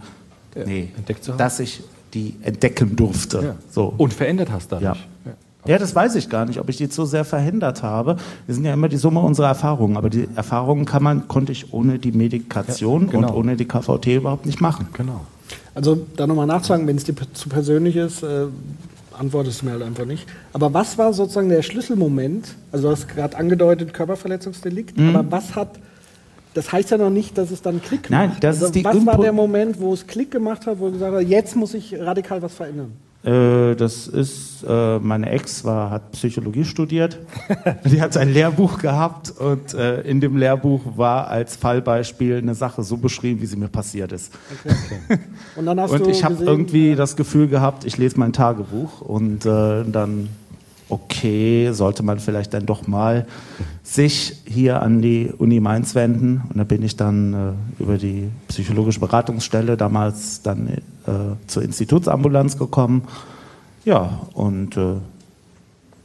[0.56, 0.90] äh, nee,
[1.38, 1.82] dass ich
[2.14, 3.42] die entdecken durfte.
[3.44, 3.56] Ja.
[3.70, 3.94] So.
[3.98, 4.98] Und verändert hast dadurch.
[5.26, 5.34] Ja.
[5.68, 8.18] Ja, das weiß ich gar nicht, ob ich die so sehr verhindert habe.
[8.48, 11.72] Wir sind ja immer die Summe unserer Erfahrungen, aber die Erfahrungen kann man, konnte ich
[11.72, 13.28] ohne die Medikation Ja, genau.
[13.30, 14.88] und ohne die KVT überhaupt nicht machen.
[14.94, 15.22] Genau.
[15.76, 18.46] Also da nochmal nachzusagen, wenn es dir zu persönlich ist, äh,
[19.18, 20.26] antwortest du mir halt einfach nicht.
[20.52, 22.56] Aber was war sozusagen der Schlüsselmoment?
[22.72, 25.16] Also du hast gerade angedeutet, Körperverletzungsdelikt, Mhm.
[25.16, 25.78] aber was hat,
[26.54, 28.44] das heißt ja noch nicht, dass es dann Klick Nein, macht.
[28.44, 30.88] das also ist die was war Input- der Moment, wo es Klick gemacht hat, wo
[30.88, 32.94] du gesagt hast, jetzt muss ich radikal was verändern?
[33.24, 37.20] Äh, das ist, äh, meine Ex war, hat Psychologie studiert.
[37.86, 42.82] Die hat ein Lehrbuch gehabt und äh, in dem Lehrbuch war als Fallbeispiel eine Sache
[42.82, 44.34] so beschrieben, wie sie mir passiert ist.
[45.56, 49.02] Und dann hast und du ich habe irgendwie das Gefühl gehabt, ich lese mein Tagebuch
[49.02, 50.30] und dann,
[50.92, 53.26] okay, sollte man vielleicht dann doch mal
[53.84, 56.44] sich hier an die Uni Mainz wenden.
[56.50, 57.34] Und da bin ich dann
[57.80, 60.80] äh, über die psychologische Beratungsstelle damals dann äh,
[61.48, 63.04] zur Institutsambulanz gekommen.
[63.86, 64.96] Ja, und äh,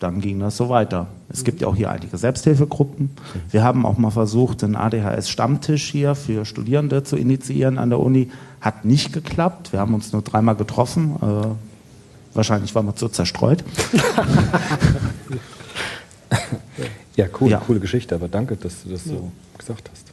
[0.00, 1.06] dann ging das so weiter.
[1.28, 3.10] Es gibt ja auch hier einige Selbsthilfegruppen.
[3.50, 8.30] Wir haben auch mal versucht, einen ADHS-Stammtisch hier für Studierende zu initiieren an der Uni.
[8.60, 9.72] Hat nicht geklappt.
[9.72, 11.16] Wir haben uns nur dreimal getroffen.
[12.36, 13.64] Wahrscheinlich waren wir zu zerstreut.
[17.16, 17.58] Ja, cool, Ja.
[17.66, 20.06] coole Geschichte, aber danke, dass du das so gesagt hast.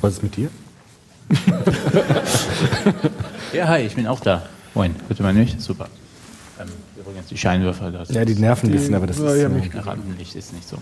[0.00, 0.48] Was ist mit dir?
[3.52, 4.46] Ja, hi, ich bin auch da.
[4.74, 5.60] Moin, ihr mal nicht?
[5.60, 5.86] Super.
[6.58, 6.68] Ähm,
[6.98, 7.90] übrigens, die Scheinwerfer.
[7.90, 10.66] Das Ja, die nerven ein bisschen, aber das ist, Ja, äh, nicht Rampenlicht ist nicht
[10.66, 10.78] so.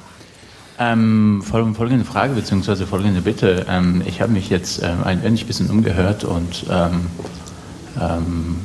[0.78, 2.86] Ähm, fol- folgende Frage bzw.
[2.86, 3.66] folgende Bitte.
[3.68, 7.06] Ähm, ich habe mich jetzt ähm, ein wenig bisschen umgehört und ähm,
[8.01, 8.56] ähm,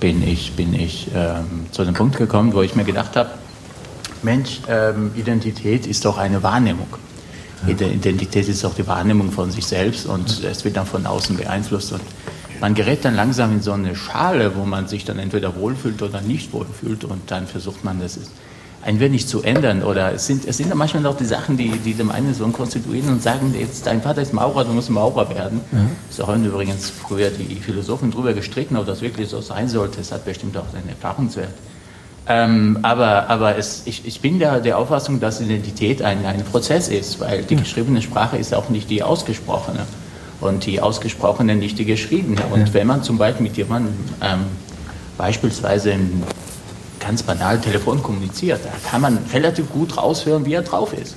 [0.00, 3.30] bin ich, bin ich ähm, zu dem Punkt gekommen, wo ich mir gedacht habe,
[4.22, 6.88] Mensch, ähm, Identität ist doch eine Wahrnehmung.
[7.66, 11.36] Ide- Identität ist auch die Wahrnehmung von sich selbst und es wird dann von außen
[11.36, 11.92] beeinflusst.
[11.92, 12.02] Und
[12.60, 16.20] man gerät dann langsam in so eine Schale, wo man sich dann entweder wohlfühlt oder
[16.20, 18.30] nicht wohlfühlt und dann versucht man das ist
[18.82, 19.82] ein wenig zu ändern.
[19.82, 23.10] Oder es sind, es sind manchmal auch die Sachen, die, die dem einen so konstituieren
[23.10, 25.60] und sagen, jetzt dein Vater ist Maurer, du musst Maurer werden.
[26.10, 30.00] So haben übrigens früher die Philosophen drüber gestritten, ob das wirklich so sein sollte.
[30.00, 31.52] Es hat bestimmt auch seinen Erfahrungswert.
[32.30, 36.88] Ähm, aber aber es, ich, ich bin der, der Auffassung, dass Identität ein, ein Prozess
[36.88, 39.86] ist, weil die geschriebene Sprache ist auch nicht die ausgesprochene
[40.40, 42.42] und die ausgesprochene nicht die geschriebene.
[42.52, 44.40] Und wenn man zum Beispiel mit jemandem ähm,
[45.16, 46.22] beispielsweise im
[47.08, 51.16] ganz banal Telefon kommuniziert, da kann man relativ gut raushören, wie er drauf ist.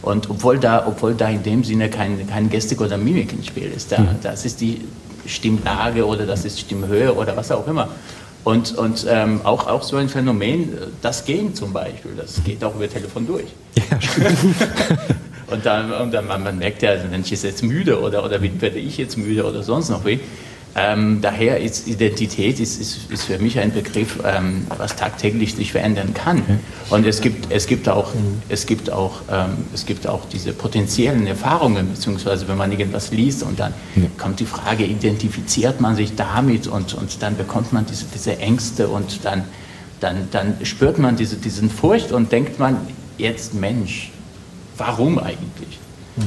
[0.00, 3.70] Und obwohl da, obwohl da in dem Sinne kein, kein Gestik oder Mimik im Spiel
[3.70, 4.80] ist, da, das ist die
[5.26, 7.88] Stimmlage oder das ist Stimmhöhe oder was auch immer.
[8.44, 10.72] Und, und ähm, auch, auch so ein Phänomen,
[11.02, 13.48] das Gehen zum Beispiel, das geht auch über Telefon durch.
[15.48, 18.40] und dann, und dann man, man merkt ja, also Mensch ist jetzt müde oder, oder
[18.40, 20.18] werde ich jetzt müde oder sonst noch wie.
[20.78, 25.72] Ähm, daher ist Identität ist, ist, ist für mich ein Begriff, ähm, was tagtäglich sich
[25.72, 26.42] verändern kann.
[26.90, 28.12] Und es gibt, es gibt auch,
[28.50, 33.42] es gibt auch, ähm, es gibt auch diese potenziellen Erfahrungen, beziehungsweise wenn man irgendwas liest
[33.42, 33.72] und dann
[34.18, 38.88] kommt die Frage, identifiziert man sich damit und, und dann bekommt man diese, diese Ängste
[38.88, 39.44] und dann,
[40.00, 42.76] dann, dann spürt man diese, diesen Furcht und denkt man,
[43.16, 44.10] jetzt Mensch,
[44.76, 45.78] warum eigentlich?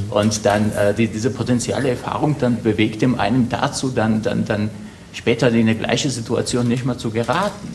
[0.10, 4.70] Und dann äh, die, diese potenzielle Erfahrung dann bewegt dem einen dazu, dann, dann, dann
[5.14, 7.68] später in eine gleiche Situation nicht mehr zu geraten.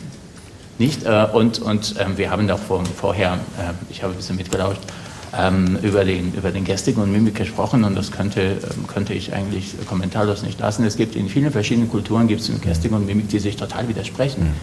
[0.77, 1.05] Nicht?
[1.05, 4.81] Äh, und und ähm, wir haben auch vor, vorher, äh, ich habe ein bisschen mitgelauscht,
[5.37, 9.33] ähm, über, den, über den Gestik und Mimik gesprochen und das könnte, ähm, könnte ich
[9.33, 10.85] eigentlich kommentarlos nicht lassen.
[10.85, 14.53] Es gibt in vielen verschiedenen Kulturen gibt es Gestik und Mimik, die sich total widersprechen.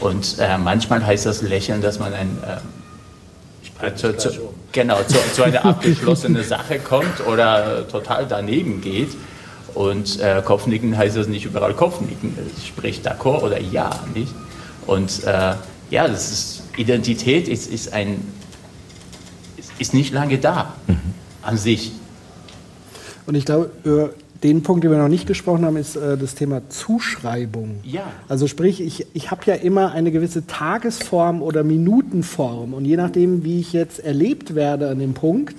[0.00, 2.38] Und äh, manchmal heißt das Lächeln, dass man ein
[3.80, 4.14] äh, zu,
[4.72, 9.10] genau, zu, zu einer abgeschlossenen Sache kommt oder total daneben geht.
[9.74, 12.34] Und äh, Kopfnicken heißt das nicht überall Kopfnicken,
[12.66, 14.34] sprich d'accord oder ja, nicht?
[14.86, 15.54] Und äh,
[15.90, 18.26] ja, das ist, Identität ist, ist, ein,
[19.56, 20.74] ist, ist nicht lange da
[21.42, 21.92] an sich.
[23.26, 23.70] Und ich glaube,
[24.42, 27.80] den Punkt, den wir noch nicht gesprochen haben, ist äh, das Thema Zuschreibung.
[27.82, 28.04] Ja.
[28.28, 32.74] Also sprich, ich, ich habe ja immer eine gewisse Tagesform oder Minutenform.
[32.74, 35.56] Und je nachdem, wie ich jetzt erlebt werde an dem Punkt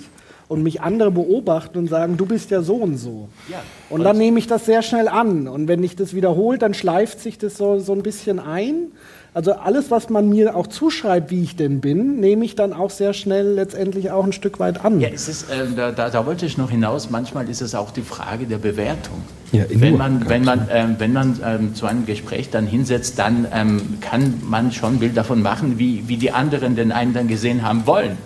[0.48, 3.28] und mich andere beobachten und sagen, du bist ja so und so.
[3.48, 3.62] Ja.
[3.90, 5.46] Und dann nehme ich das sehr schnell an.
[5.46, 8.88] Und wenn ich das wiederholt, dann schleift sich das so, so ein bisschen ein.
[9.32, 12.90] Also alles, was man mir auch zuschreibt, wie ich denn bin, nehme ich dann auch
[12.90, 15.00] sehr schnell letztendlich auch ein Stück weit an.
[15.00, 17.92] Ja, es ist, äh, da, da, da wollte ich noch hinaus, manchmal ist es auch
[17.92, 19.22] die Frage der Bewertung.
[19.52, 23.46] Ja, wenn man, wenn man, ähm, wenn man ähm, zu einem Gespräch dann hinsetzt, dann
[23.52, 27.28] ähm, kann man schon ein Bild davon machen, wie, wie die anderen den einen dann
[27.28, 28.16] gesehen haben wollen.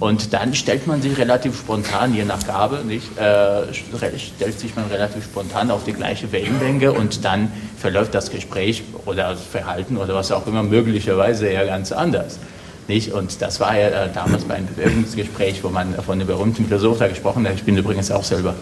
[0.00, 4.86] Und dann stellt man sich relativ spontan, je nach Gabe, nicht, äh, stellt sich man
[4.86, 10.14] relativ spontan auf die gleiche Wellenlänge und dann verläuft das Gespräch oder das Verhalten oder
[10.14, 12.38] was auch immer möglicherweise ja ganz anders.
[12.88, 13.12] Nicht?
[13.12, 16.98] Und das war ja äh, damals bei einem Bewerbungsgespräch, wo man von dem berühmten Philosoph
[16.98, 17.54] da gesprochen hat.
[17.54, 18.54] Ich bin übrigens auch selber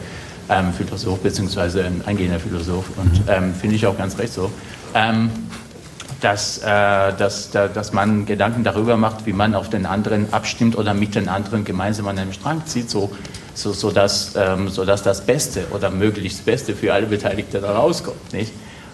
[0.49, 4.51] ähm, Philosoph beziehungsweise ein angehender Philosoph und ähm, finde ich auch ganz recht so.
[4.95, 5.31] Ähm,
[6.23, 10.79] dass, äh, dass, da- dass man Gedanken darüber macht, wie man auf den anderen abstimmt
[10.79, 13.11] oder mit den anderen gemeinsam an einem Strang zieht, so,
[13.55, 17.73] so, so, dass, ähm, so dass das Beste oder möglichst Beste für alle Beteiligten da
[17.73, 18.33] rauskommt.
[18.33, 18.53] Nicht?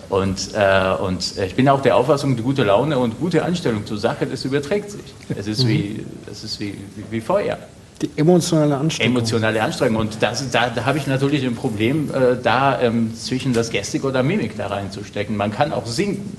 [0.09, 3.99] Und, äh, und ich bin auch der Auffassung, die gute Laune und gute Einstellung zur
[3.99, 5.03] Sache, das überträgt sich.
[5.37, 7.59] Es ist wie, es ist wie, wie, wie Feuer.
[8.01, 9.17] Die emotionale Anstrengung.
[9.17, 10.01] Emotionale Anstrengung.
[10.01, 14.05] Und das, da, da habe ich natürlich ein Problem, äh, da ähm, zwischen das Gestik
[14.05, 15.37] oder Mimik da reinzustecken.
[15.37, 16.37] Man kann auch singen.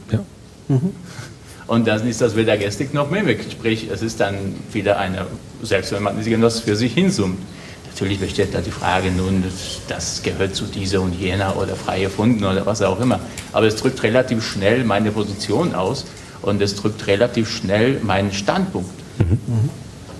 [1.68, 3.46] Und dann ist das weder Gestik noch Mimik.
[3.52, 5.28] Sprich, es ist dann wieder eine,
[5.62, 7.38] selbst wenn man irgendwas für sich hinsummt.
[7.86, 12.04] Natürlich besteht da die Frage, nun, das, das gehört zu dieser und jener oder frei
[12.04, 13.20] erfunden oder was auch immer.
[13.52, 16.06] Aber es drückt relativ schnell meine Position aus
[16.42, 18.92] und es drückt relativ schnell meinen Standpunkt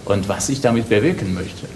[0.06, 1.68] und was ich damit bewirken möchte.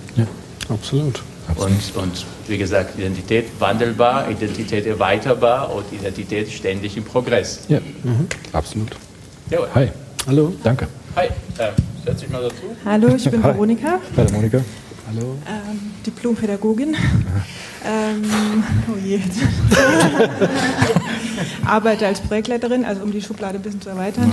[0.70, 1.22] Absolut.
[1.56, 7.62] Und, und wie gesagt, Identität wandelbar, Identität erweiterbar und Identität ständig im Progress.
[7.68, 7.80] Ja,
[8.52, 8.90] absolut.
[9.50, 9.68] Jawohl.
[9.76, 9.90] Hi.
[10.26, 10.54] Hallo.
[10.64, 10.88] Danke.
[11.16, 11.30] Hi, äh,
[12.06, 12.56] setz dich mal dazu.
[12.86, 13.54] Hallo, ich bin Hi.
[13.54, 14.62] Veronika, Hallo Monika.
[15.08, 15.36] Hallo.
[15.48, 16.96] ähm, Diplompädagogin.
[17.86, 18.24] ähm,
[18.92, 19.20] oh je.
[21.66, 24.32] Arbeite als Projektleiterin, also um die Schublade ein bisschen zu erweitern.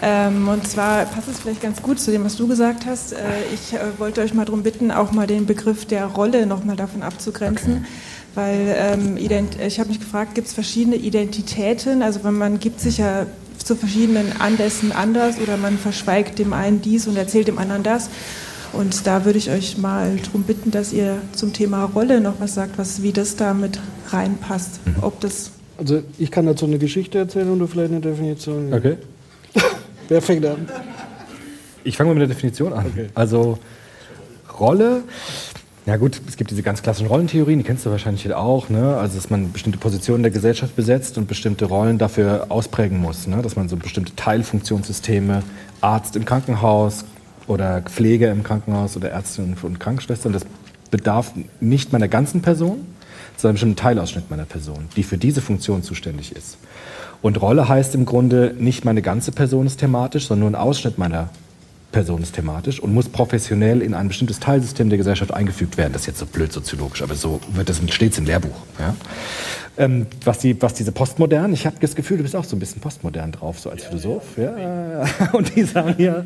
[0.00, 3.12] Ähm, und zwar passt es vielleicht ganz gut zu dem, was du gesagt hast.
[3.12, 3.16] Äh,
[3.54, 7.02] ich äh, wollte euch mal darum bitten, auch mal den Begriff der Rolle nochmal davon
[7.02, 7.86] abzugrenzen.
[8.34, 12.02] Weil ähm, ich habe mich gefragt, gibt es verschiedene Identitäten?
[12.02, 13.26] Also wenn man gibt sich ja
[13.62, 18.08] zu verschiedenen Anlässen anders oder man verschweigt dem einen dies und erzählt dem anderen das.
[18.72, 22.54] Und da würde ich euch mal darum bitten, dass ihr zum Thema Rolle noch was
[22.54, 23.78] sagt, was, wie das da mit
[24.08, 24.80] reinpasst.
[25.02, 28.72] Ob das Also ich kann dazu eine Geschichte erzählen und du vielleicht eine Definition.
[28.72, 28.96] Okay.
[30.08, 30.68] Wer fängt an?
[31.84, 33.10] Ich fange mal mit der Definition an.
[33.14, 33.58] Also
[34.58, 35.02] Rolle,
[35.86, 38.96] ja gut, es gibt diese ganz klassischen Rollentheorien, die kennst du wahrscheinlich auch, ne?
[38.98, 43.26] Also dass man bestimmte Positionen in der Gesellschaft besetzt und bestimmte Rollen dafür ausprägen muss,
[43.26, 43.42] ne?
[43.42, 45.42] Dass man so bestimmte Teilfunktionssysteme,
[45.80, 47.04] Arzt im Krankenhaus
[47.48, 50.46] oder Pfleger im Krankenhaus oder Ärztin und Krankenschwestern, das
[50.92, 52.86] bedarf nicht meiner ganzen Person,
[53.36, 56.58] sondern einem bestimmten Teilausschnitt meiner Person, die für diese Funktion zuständig ist.
[57.22, 60.98] Und Rolle heißt im Grunde nicht meine ganze Person ist thematisch, sondern nur ein Ausschnitt
[60.98, 61.30] meiner
[61.92, 65.92] Person ist thematisch und muss professionell in ein bestimmtes Teilsystem der Gesellschaft eingefügt werden.
[65.92, 68.56] Das ist jetzt so blöd soziologisch, aber so wird das stets im Lehrbuch.
[68.78, 68.96] Ja?
[69.78, 72.58] Ähm, was, die, was diese Postmodernen, ich habe das Gefühl, du bist auch so ein
[72.58, 74.36] bisschen postmodern drauf, so als Philosoph.
[74.36, 75.04] Ja?
[75.32, 76.24] Und die sagen ja,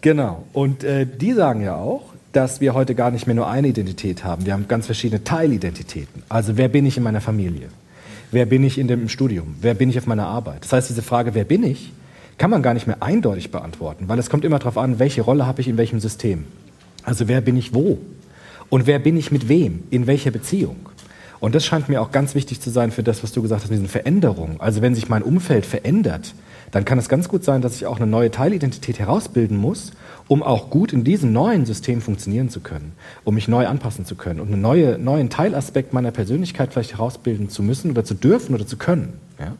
[0.00, 0.44] Genau.
[0.52, 2.02] Und äh, die sagen ja auch,
[2.32, 4.46] dass wir heute gar nicht mehr nur eine Identität haben.
[4.46, 6.22] Wir haben ganz verschiedene Teilidentitäten.
[6.28, 7.68] Also wer bin ich in meiner Familie?
[8.32, 9.56] Wer bin ich in dem Studium?
[9.60, 10.64] Wer bin ich auf meiner Arbeit?
[10.64, 11.92] Das heißt, diese Frage, wer bin ich,
[12.38, 15.46] kann man gar nicht mehr eindeutig beantworten, weil es kommt immer darauf an, welche Rolle
[15.46, 16.46] habe ich in welchem System.
[17.02, 17.98] Also wer bin ich wo?
[18.70, 19.82] Und wer bin ich mit wem?
[19.90, 20.76] In welcher Beziehung?
[21.40, 23.70] Und das scheint mir auch ganz wichtig zu sein für das, was du gesagt hast,
[23.70, 24.56] mit diesen Veränderungen.
[24.60, 26.34] Also wenn sich mein Umfeld verändert,
[26.70, 29.92] dann kann es ganz gut sein, dass ich auch eine neue Teilidentität herausbilden muss,
[30.28, 32.92] um auch gut in diesem neuen System funktionieren zu können,
[33.24, 37.48] um mich neu anpassen zu können und einen neue, neuen Teilaspekt meiner Persönlichkeit vielleicht herausbilden
[37.48, 39.14] zu müssen oder zu dürfen oder zu können.
[39.38, 39.54] Ja?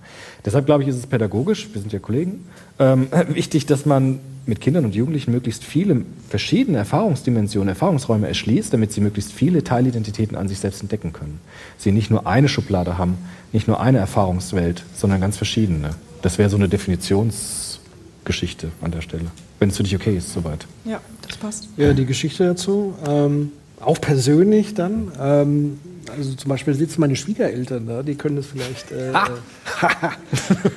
[0.44, 2.46] Deshalb glaube ich, ist es pädagogisch, wir sind ja Kollegen,
[2.78, 8.92] ähm, wichtig, dass man mit Kindern und Jugendlichen möglichst viele verschiedene Erfahrungsdimensionen, Erfahrungsräume erschließt, damit
[8.92, 11.38] sie möglichst viele Teilidentitäten an sich selbst entdecken können.
[11.78, 13.18] Sie nicht nur eine Schublade haben,
[13.52, 15.90] nicht nur eine Erfahrungswelt, sondern ganz verschiedene.
[16.22, 19.26] Das wäre so eine Definitionsgeschichte an der Stelle.
[19.62, 20.66] Wenn es für dich okay ist, soweit.
[20.84, 21.68] Ja, das passt.
[21.76, 22.94] Ja, die Geschichte dazu.
[23.06, 25.12] Ähm, auch persönlich dann.
[25.20, 25.78] Ähm,
[26.10, 28.90] also zum Beispiel sitzen meine Schwiegereltern da, die können das vielleicht.
[28.90, 29.12] Äh,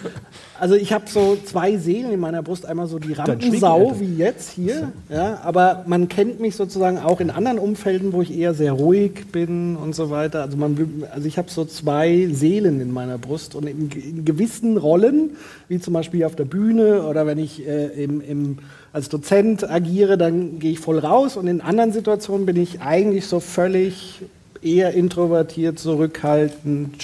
[0.60, 4.52] also ich habe so zwei Seelen in meiner Brust, einmal so die Rampensau wie jetzt
[4.52, 8.72] hier, ja, aber man kennt mich sozusagen auch in anderen Umfelden, wo ich eher sehr
[8.72, 10.41] ruhig bin und so weiter.
[10.41, 13.56] Also man, also ich habe so zwei Seelen in meiner Brust.
[13.56, 15.32] Und in, in gewissen Rollen,
[15.68, 18.57] wie zum Beispiel auf der Bühne oder wenn ich äh, im, im,
[18.94, 21.38] als Dozent agiere, dann gehe ich voll raus.
[21.38, 24.22] Und in anderen Situationen bin ich eigentlich so völlig
[24.61, 27.03] eher introvertiert, zurückhaltend,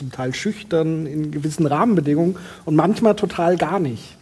[0.00, 4.16] zum Teil schüchtern in gewissen Rahmenbedingungen und manchmal total gar nicht.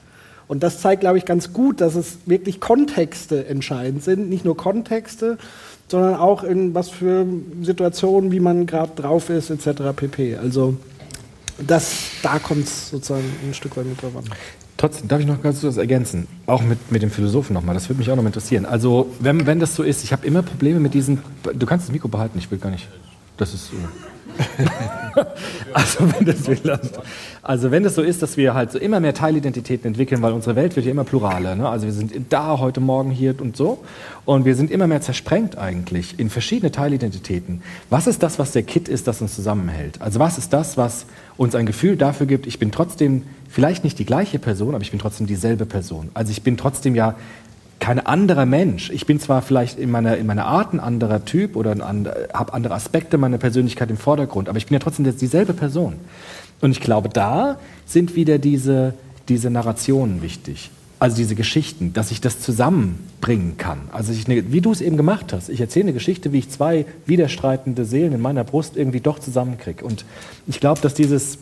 [0.49, 4.29] Und das zeigt, glaube ich, ganz gut, dass es wirklich Kontexte entscheidend sind.
[4.29, 5.39] Nicht nur Kontexte,
[5.89, 7.27] sondern auch in was für
[7.63, 9.83] Situationen, wie man gerade drauf ist, etc.
[9.95, 10.37] pp.
[10.37, 10.77] Also
[11.65, 11.93] das,
[12.23, 14.13] da kommt es sozusagen ein Stück weit mit drauf.
[14.79, 16.27] Trotzdem, darf ich noch ganz kurz ergänzen?
[16.47, 18.65] Auch mit, mit dem Philosophen nochmal, das würde mich auch noch interessieren.
[18.65, 21.19] Also, wenn, wenn das so ist, ich habe immer Probleme mit diesen.
[21.55, 22.89] Du kannst das Mikro behalten, ich will gar nicht.
[23.37, 23.77] Das ist so.
[25.73, 26.39] also, wenn das,
[27.43, 30.57] also wenn es so ist, dass wir halt so immer mehr Teilidentitäten entwickeln, weil unsere
[30.57, 31.55] Welt wird ja immer pluraler.
[31.55, 31.69] Ne?
[31.69, 33.85] Also wir sind da, heute Morgen hier und so.
[34.25, 37.63] Und wir sind immer mehr zersprengt eigentlich in verschiedene Teilidentitäten.
[37.91, 40.01] Was ist das, was der Kit ist, das uns zusammenhält?
[40.01, 41.07] Also was ist das, was
[41.37, 44.91] uns ein Gefühl dafür gibt, ich bin trotzdem vielleicht nicht die gleiche Person, aber ich
[44.91, 46.11] bin trotzdem dieselbe Person.
[46.15, 47.15] Also ich bin trotzdem ja
[47.79, 48.91] kein anderer Mensch.
[48.91, 52.53] Ich bin zwar vielleicht in meiner, in meiner Art ein anderer Typ oder and, habe
[52.53, 55.95] andere Aspekte meiner Persönlichkeit im Vordergrund, aber ich bin ja trotzdem dieselbe Person.
[56.61, 58.95] Und ich glaube, da sind wieder diese,
[59.29, 60.71] diese Narrationen wichtig.
[61.01, 63.83] Also diese Geschichten, dass ich das zusammenbringen kann.
[63.93, 65.49] Also ich, wie du es eben gemacht hast.
[65.49, 69.85] Ich erzähle eine Geschichte, wie ich zwei widerstreitende Seelen in meiner Brust irgendwie doch zusammenkriege.
[69.85, 70.05] Und
[70.49, 71.39] ich glaube, dass dieses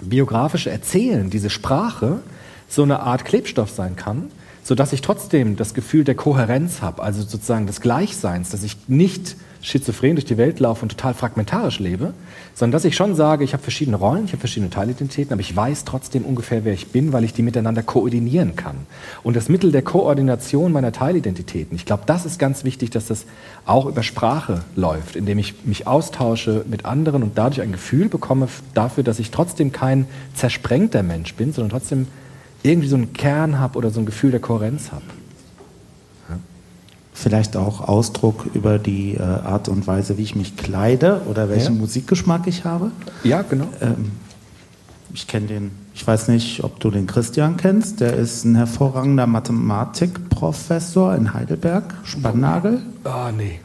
[0.00, 2.20] biografische Erzählen, diese Sprache,
[2.68, 4.30] so eine Art Klebstoff sein kann,
[4.72, 9.36] sodass ich trotzdem das Gefühl der Kohärenz habe, also sozusagen des Gleichseins, dass ich nicht
[9.60, 12.14] schizophren durch die Welt laufe und total fragmentarisch lebe,
[12.54, 15.54] sondern dass ich schon sage, ich habe verschiedene Rollen, ich habe verschiedene Teilidentitäten, aber ich
[15.54, 18.76] weiß trotzdem ungefähr, wer ich bin, weil ich die miteinander koordinieren kann.
[19.22, 23.26] Und das Mittel der Koordination meiner Teilidentitäten, ich glaube, das ist ganz wichtig, dass das
[23.66, 28.48] auch über Sprache läuft, indem ich mich austausche mit anderen und dadurch ein Gefühl bekomme
[28.72, 32.06] dafür, dass ich trotzdem kein zersprengter Mensch bin, sondern trotzdem
[32.62, 35.02] irgendwie so einen Kern habe oder so ein Gefühl der Kohärenz habe.
[37.14, 41.74] Vielleicht auch Ausdruck über die äh, Art und Weise, wie ich mich kleide oder welchen
[41.74, 41.80] Ja.
[41.80, 42.90] Musikgeschmack ich habe.
[43.22, 43.66] Ja, genau.
[43.82, 44.12] Ähm,
[45.12, 48.00] ich kenne den, ich weiß nicht, ob du den Christian kennst.
[48.00, 52.80] Der ist ein hervorragender Mathematikprofessor in Heidelberg, Spannagel.
[53.04, 53.60] Ah, nee.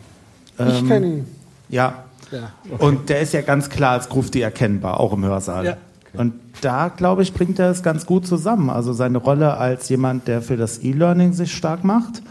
[0.60, 1.26] Ich Ähm, kenn ihn.
[1.70, 2.04] Ja.
[2.32, 2.52] Ja.
[2.80, 5.66] Und der ist ja ganz klar als Grufti erkennbar, auch im Hörsaal.
[5.66, 5.78] Ja.
[6.18, 8.70] Und da, glaube ich, bringt er es ganz gut zusammen.
[8.70, 12.22] Also seine Rolle als jemand, der für das E-Learning sich stark macht,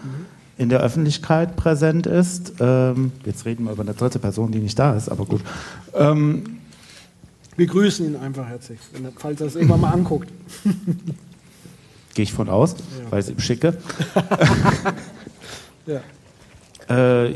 [0.58, 2.54] in der Öffentlichkeit präsent ist.
[2.60, 5.42] Ähm, jetzt reden wir über eine dritte Person, die nicht da ist, aber gut.
[5.94, 6.44] Ähm,
[7.56, 10.30] Wir grüßen ihn einfach herzlich, er- falls er es irgendwann mal anguckt.
[12.14, 12.74] Gehe ich von aus,
[13.10, 13.76] weil ich es ihm schicke.
[15.86, 16.00] Ja.
[16.88, 17.30] Äh,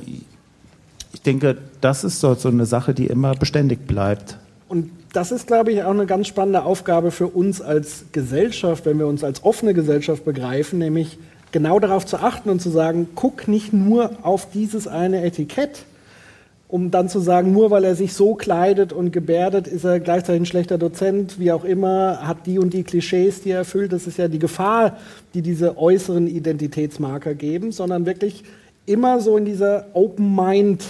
[1.13, 4.39] ich denke, das ist so eine Sache, die immer beständig bleibt.
[4.71, 9.01] Und das ist, glaube ich, auch eine ganz spannende Aufgabe für uns als Gesellschaft, wenn
[9.01, 11.19] wir uns als offene Gesellschaft begreifen, nämlich
[11.51, 15.87] genau darauf zu achten und zu sagen, guck nicht nur auf dieses eine Etikett,
[16.69, 20.43] um dann zu sagen, nur weil er sich so kleidet und gebärdet, ist er gleichzeitig
[20.43, 23.93] ein schlechter Dozent, wie auch immer, hat die und die Klischees, die er erfüllt.
[23.93, 24.99] Das ist ja die Gefahr,
[25.35, 28.45] die diese äußeren Identitätsmarker geben, sondern wirklich
[28.87, 30.85] immer so in dieser Open Mind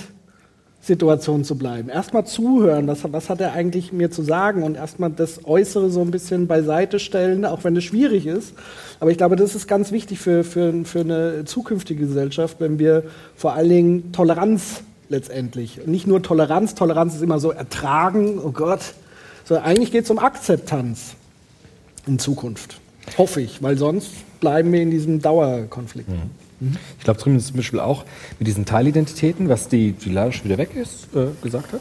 [0.82, 1.90] Situation zu bleiben.
[1.90, 6.00] Erstmal zuhören, was, was hat er eigentlich mir zu sagen und erstmal das Äußere so
[6.00, 8.54] ein bisschen beiseite stellen, auch wenn es schwierig ist.
[8.98, 13.04] Aber ich glaube, das ist ganz wichtig für, für, für eine zukünftige Gesellschaft, wenn wir
[13.36, 18.94] vor allen Dingen Toleranz letztendlich, nicht nur Toleranz, Toleranz ist immer so ertragen, oh Gott,
[19.44, 21.16] sondern eigentlich geht es um Akzeptanz
[22.06, 22.80] in Zukunft.
[23.18, 26.08] Hoffe ich, weil sonst bleiben wir in diesem Dauerkonflikt.
[26.98, 28.04] Ich glaube zumindest zum Beispiel auch
[28.38, 31.80] mit diesen Teilidentitäten, was die, die leider schon wieder weg ist, äh, gesagt hat.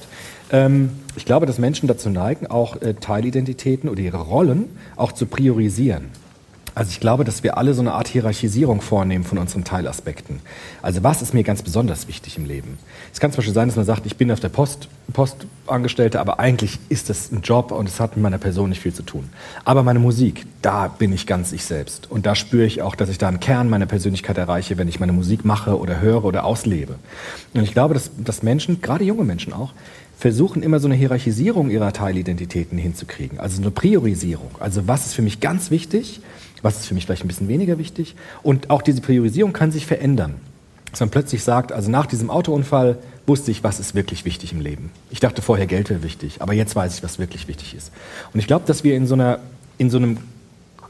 [0.51, 5.25] Ähm, ich glaube, dass Menschen dazu neigen, auch äh, Teilidentitäten oder ihre Rollen auch zu
[5.25, 6.05] priorisieren.
[6.75, 10.39] Also ich glaube, dass wir alle so eine Art Hierarchisierung vornehmen von unseren Teilaspekten.
[10.81, 12.77] Also was ist mir ganz besonders wichtig im Leben?
[13.13, 16.39] Es kann zum Beispiel sein, dass man sagt, ich bin auf der Post, Postangestellte, aber
[16.39, 19.29] eigentlich ist das ein Job und es hat mit meiner Person nicht viel zu tun.
[19.65, 22.09] Aber meine Musik, da bin ich ganz ich selbst.
[22.09, 24.99] Und da spüre ich auch, dass ich da einen Kern meiner Persönlichkeit erreiche, wenn ich
[24.99, 26.95] meine Musik mache oder höre oder auslebe.
[27.53, 29.73] Und ich glaube, dass, dass Menschen, gerade junge Menschen auch,
[30.19, 33.39] versuchen immer so eine Hierarchisierung ihrer Teilidentitäten hinzukriegen.
[33.39, 34.51] Also eine Priorisierung.
[34.59, 36.19] Also was ist für mich ganz wichtig,
[36.61, 38.15] was ist für mich vielleicht ein bisschen weniger wichtig.
[38.43, 40.35] Und auch diese Priorisierung kann sich verändern.
[40.91, 44.61] Dass man plötzlich sagt, also nach diesem Autounfall wusste ich, was ist wirklich wichtig im
[44.61, 44.91] Leben.
[45.11, 47.91] Ich dachte vorher, Geld wäre wichtig, aber jetzt weiß ich, was wirklich wichtig ist.
[48.33, 49.39] Und ich glaube, dass wir in so einer,
[49.77, 50.17] in so einem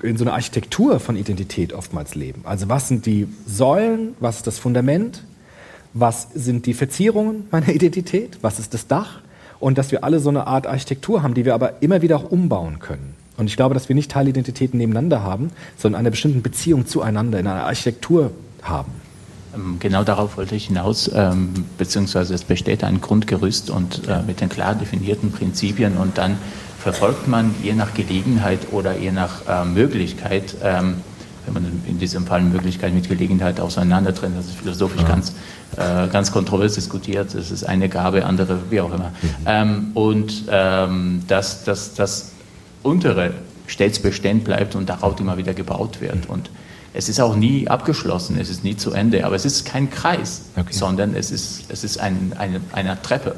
[0.02, 2.42] in so einer Architektur von Identität oftmals leben.
[2.46, 5.24] Also was sind die Säulen, was ist das Fundament,
[5.94, 9.20] was sind die Verzierungen meiner Identität, was ist das Dach
[9.60, 12.32] und dass wir alle so eine Art Architektur haben, die wir aber immer wieder auch
[12.32, 13.16] umbauen können.
[13.40, 17.48] Und ich glaube, dass wir nicht Teilidentitäten nebeneinander haben, sondern eine bestimmte Beziehung zueinander in
[17.48, 18.92] einer Architektur haben.
[19.56, 24.42] Ähm, Genau darauf wollte ich hinaus, ähm, beziehungsweise es besteht ein Grundgerüst und äh, mit
[24.42, 26.38] den klar definierten Prinzipien und dann
[26.80, 30.96] verfolgt man je nach Gelegenheit oder je nach äh, Möglichkeit, ähm,
[31.46, 35.34] wenn man in diesem Fall Möglichkeit mit Gelegenheit auseinandertrennt, das ist philosophisch ganz,
[35.78, 39.12] äh, ganz kontrovers diskutiert, das ist eine Gabe, andere, wie auch immer.
[39.46, 42.34] Ähm, und ähm, dass das, das
[42.84, 43.34] untere
[43.68, 46.28] stets bestehend bleibt und darauf immer wieder gebaut wird.
[46.28, 46.50] Und
[46.94, 50.42] es ist auch nie abgeschlossen, es ist nie zu Ende, aber es ist kein Kreis,
[50.72, 53.36] sondern es ist, es ist ein, eine, eine Treppe.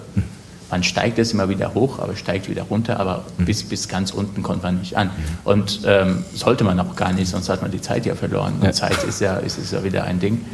[0.69, 4.41] Man steigt es immer wieder hoch, aber steigt wieder runter, aber bis, bis ganz unten
[4.41, 5.09] kommt man nicht an.
[5.43, 8.53] Und ähm, sollte man auch gar nicht, sonst hat man die Zeit ja verloren.
[8.59, 8.71] Und Ja.
[8.71, 10.45] Zeit ist ja, ist, ist ja wieder ein Ding.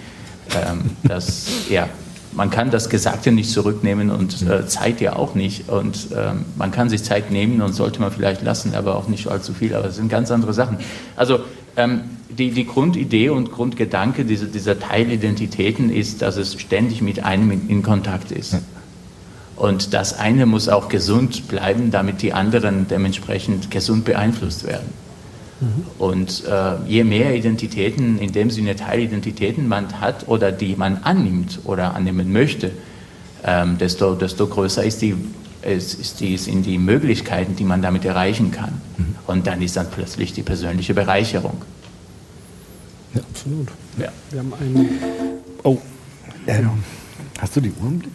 [0.55, 1.88] Ähm, das, ja,
[2.38, 5.69] man kann das Gesagte nicht zurücknehmen und äh, Zeit ja auch nicht.
[5.69, 9.27] Und ähm, man kann sich Zeit nehmen und sollte man vielleicht lassen, aber auch nicht
[9.27, 9.73] allzu viel.
[9.73, 10.77] Aber es sind ganz andere Sachen.
[11.15, 11.39] Also
[11.76, 17.49] ähm, die, die Grundidee und Grundgedanke dieser, dieser Teilidentitäten ist, dass es ständig mit einem
[17.49, 18.57] in, in Kontakt ist.
[19.55, 24.93] Und das eine muss auch gesund bleiben, damit die anderen dementsprechend gesund beeinflusst werden.
[25.98, 31.60] Und äh, je mehr Identitäten, in dem Sinne Teilidentitäten man hat oder die man annimmt
[31.64, 32.72] oder annehmen möchte,
[33.44, 35.16] ähm, desto, desto größer ist die,
[35.64, 38.82] ist, ist die, sind die Möglichkeiten, die man damit erreichen kann.
[39.26, 41.62] Und dann ist dann plötzlich die persönliche Bereicherung.
[43.14, 43.68] Ja, absolut.
[43.98, 44.10] Ja.
[44.30, 44.90] Wir haben einen.
[45.64, 45.78] Oh.
[46.46, 46.70] Ähm,
[47.40, 48.12] hast du die Uhr im Blick?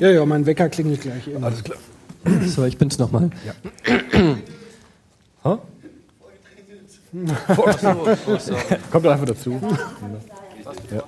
[0.00, 1.22] Ja, ja, mein Wecker klingelt gleich.
[1.40, 1.78] Alles klar.
[2.46, 3.30] So, ich bin's nochmal.
[5.44, 5.58] Ja.
[8.90, 9.60] Kommt einfach dazu.
[10.90, 11.02] Ja.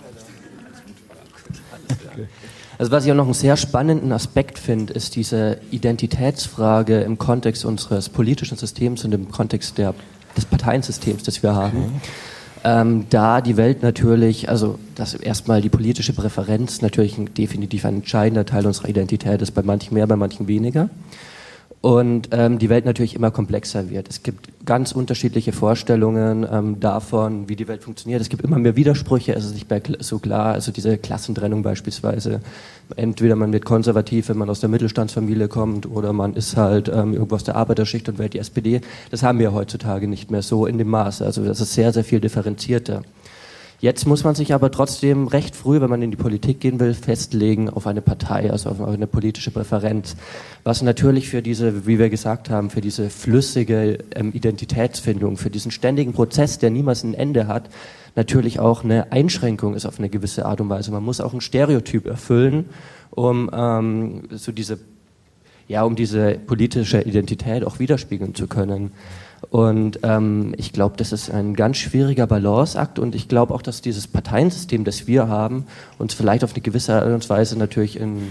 [2.79, 7.65] Also was ich auch noch einen sehr spannenden Aspekt finde, ist diese Identitätsfrage im Kontext
[7.65, 9.95] unseres politischen Systems und im Kontext der,
[10.37, 12.01] des Parteiensystems, das wir haben.
[12.65, 17.97] Ähm, da die Welt natürlich, also dass erstmal die politische Präferenz natürlich ein, definitiv ein
[17.97, 20.89] entscheidender Teil unserer Identität ist, bei manchen mehr, bei manchen weniger.
[21.85, 24.09] Und ähm, die Welt natürlich immer komplexer wird.
[24.09, 28.23] Es gibt ganz unterschiedliche Vorstellungen ähm, davon, wie die Welt funktioniert.
[28.23, 30.55] Es gibt immer mehr Widersprüche, es ist nicht mehr so klar.
[30.55, 32.41] Also diese Klassentrennung beispielsweise.
[32.97, 37.13] Entweder man wird konservativ, wenn man aus der Mittelstandsfamilie kommt, oder man ist halt ähm,
[37.13, 38.81] irgendwo aus der Arbeiterschicht und wählt die SPD.
[39.11, 41.23] Das haben wir heutzutage nicht mehr so in dem Maße.
[41.23, 43.03] Also das ist sehr, sehr viel differenzierter.
[43.81, 46.95] Jetzt muss man sich aber trotzdem recht früh, wenn man in die Politik gehen will,
[46.95, 50.17] festlegen auf eine Partei, also auf eine politische Präferenz.
[50.63, 55.71] Was natürlich für diese, wie wir gesagt haben, für diese flüssige ähm, Identitätsfindung, für diesen
[55.71, 57.69] ständigen Prozess, der niemals ein Ende hat,
[58.17, 60.91] natürlich auch eine Einschränkung ist auf eine gewisse Art und Weise.
[60.91, 62.67] Man muss auch ein Stereotyp erfüllen,
[63.11, 64.79] um ähm, so diese
[65.67, 68.93] ja, um diese politische Identität auch widerspiegeln zu können.
[69.51, 73.81] Und ähm, ich glaube, das ist ein ganz schwieriger Balanceakt und ich glaube auch, dass
[73.81, 75.67] dieses Parteiensystem, das wir haben,
[75.99, 78.31] uns vielleicht auf eine gewisse Art und Weise natürlich in,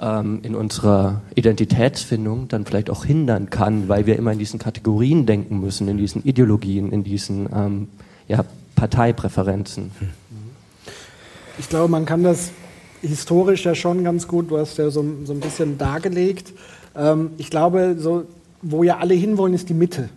[0.00, 5.26] ähm, in unserer Identitätsfindung dann vielleicht auch hindern kann, weil wir immer in diesen Kategorien
[5.26, 7.88] denken müssen, in diesen Ideologien, in diesen ähm,
[8.28, 8.44] ja,
[8.74, 9.90] Parteipräferenzen.
[11.58, 12.50] Ich glaube, man kann das
[13.00, 16.52] historisch ja schon ganz gut, du hast ja so, so ein bisschen dargelegt.
[16.94, 18.24] Ähm, ich glaube, so,
[18.62, 20.08] wo ja alle hinwollen, ist die Mitte.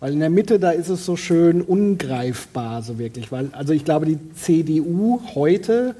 [0.00, 3.30] Weil in der Mitte, da ist es so schön ungreifbar, so wirklich.
[3.30, 5.94] Weil, also ich glaube, die CDU heute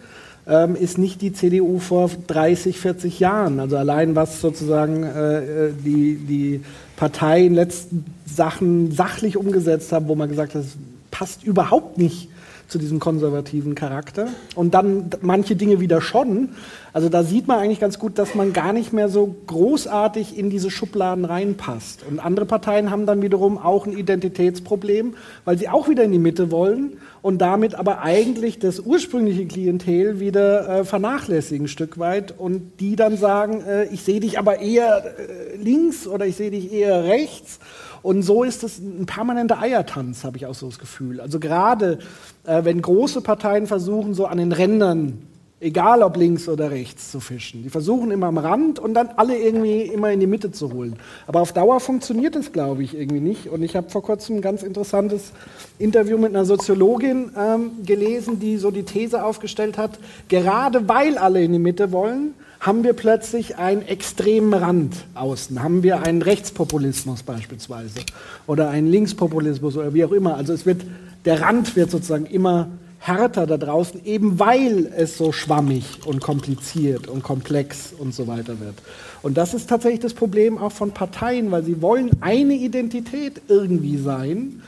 [0.47, 3.61] ähm, ist nicht die CDU vor 30, 40 Jahren.
[3.61, 6.61] Also allein was sozusagen äh, äh, die, die
[6.97, 10.77] Partei in letzten Sachen sachlich umgesetzt hat, wo man gesagt hat, das
[11.11, 12.29] passt überhaupt nicht
[12.71, 14.29] zu diesem konservativen Charakter.
[14.55, 16.51] Und dann manche Dinge wieder schon.
[16.93, 20.51] Also da sieht man eigentlich ganz gut, dass man gar nicht mehr so großartig in
[20.51, 22.05] diese Schubladen reinpasst.
[22.09, 25.15] Und andere Parteien haben dann wiederum auch ein Identitätsproblem,
[25.45, 30.21] weil sie auch wieder in die Mitte wollen und damit aber eigentlich das ursprüngliche Klientel
[30.21, 34.61] wieder äh, vernachlässigen ein Stück weit und die dann sagen, äh, ich sehe dich aber
[34.61, 37.59] eher äh, links oder ich sehe dich eher rechts.
[38.03, 41.21] Und so ist es ein permanenter Eiertanz, habe ich auch so das Gefühl.
[41.21, 41.99] Also gerade
[42.45, 45.27] äh, wenn große Parteien versuchen, so an den Rändern,
[45.61, 47.63] egal ob links oder rechts, zu fischen.
[47.63, 50.97] Die versuchen immer am Rand und dann alle irgendwie immer in die Mitte zu holen.
[51.27, 53.49] Aber auf Dauer funktioniert das, glaube ich, irgendwie nicht.
[53.49, 55.33] Und ich habe vor kurzem ein ganz interessantes
[55.79, 59.99] Interview mit einer Soziologin ähm, gelesen, die so die These aufgestellt hat,
[60.29, 65.83] gerade weil alle in die Mitte wollen, haben wir plötzlich einen extremen Rand außen, haben
[65.83, 68.01] wir einen Rechtspopulismus beispielsweise
[68.47, 70.37] oder einen Linkspopulismus oder wie auch immer.
[70.37, 70.83] Also es wird,
[71.25, 72.69] der Rand wird sozusagen immer
[72.99, 78.61] härter da draußen, eben weil es so schwammig und kompliziert und komplex und so weiter
[78.61, 78.75] wird.
[79.23, 83.97] Und das ist tatsächlich das Problem auch von Parteien, weil sie wollen eine Identität irgendwie
[83.97, 84.63] sein,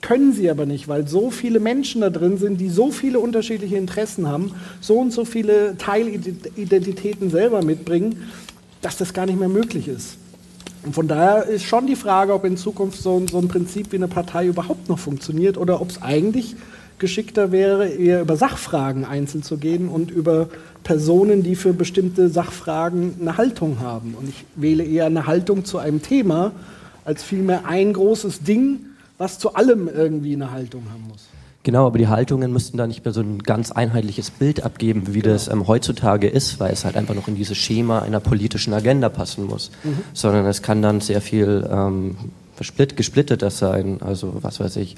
[0.00, 3.76] können sie aber nicht, weil so viele Menschen da drin sind, die so viele unterschiedliche
[3.76, 8.22] Interessen haben, so und so viele Teilidentitäten selber mitbringen,
[8.80, 10.16] dass das gar nicht mehr möglich ist.
[10.84, 13.90] Und von daher ist schon die Frage, ob in Zukunft so, ein- so ein Prinzip
[13.90, 16.54] wie eine Partei überhaupt noch funktioniert oder ob es eigentlich
[17.00, 20.48] geschickter wäre, eher über Sachfragen einzeln zu gehen und über
[20.84, 24.14] Personen, die für bestimmte Sachfragen eine Haltung haben.
[24.18, 26.52] Und ich wähle eher eine Haltung zu einem Thema,
[27.04, 28.80] als vielmehr ein großes Ding,
[29.18, 31.26] was zu allem irgendwie eine Haltung haben muss.
[31.64, 35.20] Genau, aber die Haltungen müssten da nicht mehr so ein ganz einheitliches Bild abgeben, wie
[35.20, 39.08] das ähm, heutzutage ist, weil es halt einfach noch in dieses Schema einer politischen Agenda
[39.08, 39.70] passen muss.
[39.82, 39.98] Mhm.
[40.14, 42.16] Sondern es kann dann sehr viel ähm,
[42.56, 43.98] gesplitteter sein.
[44.00, 44.96] Also was weiß ich,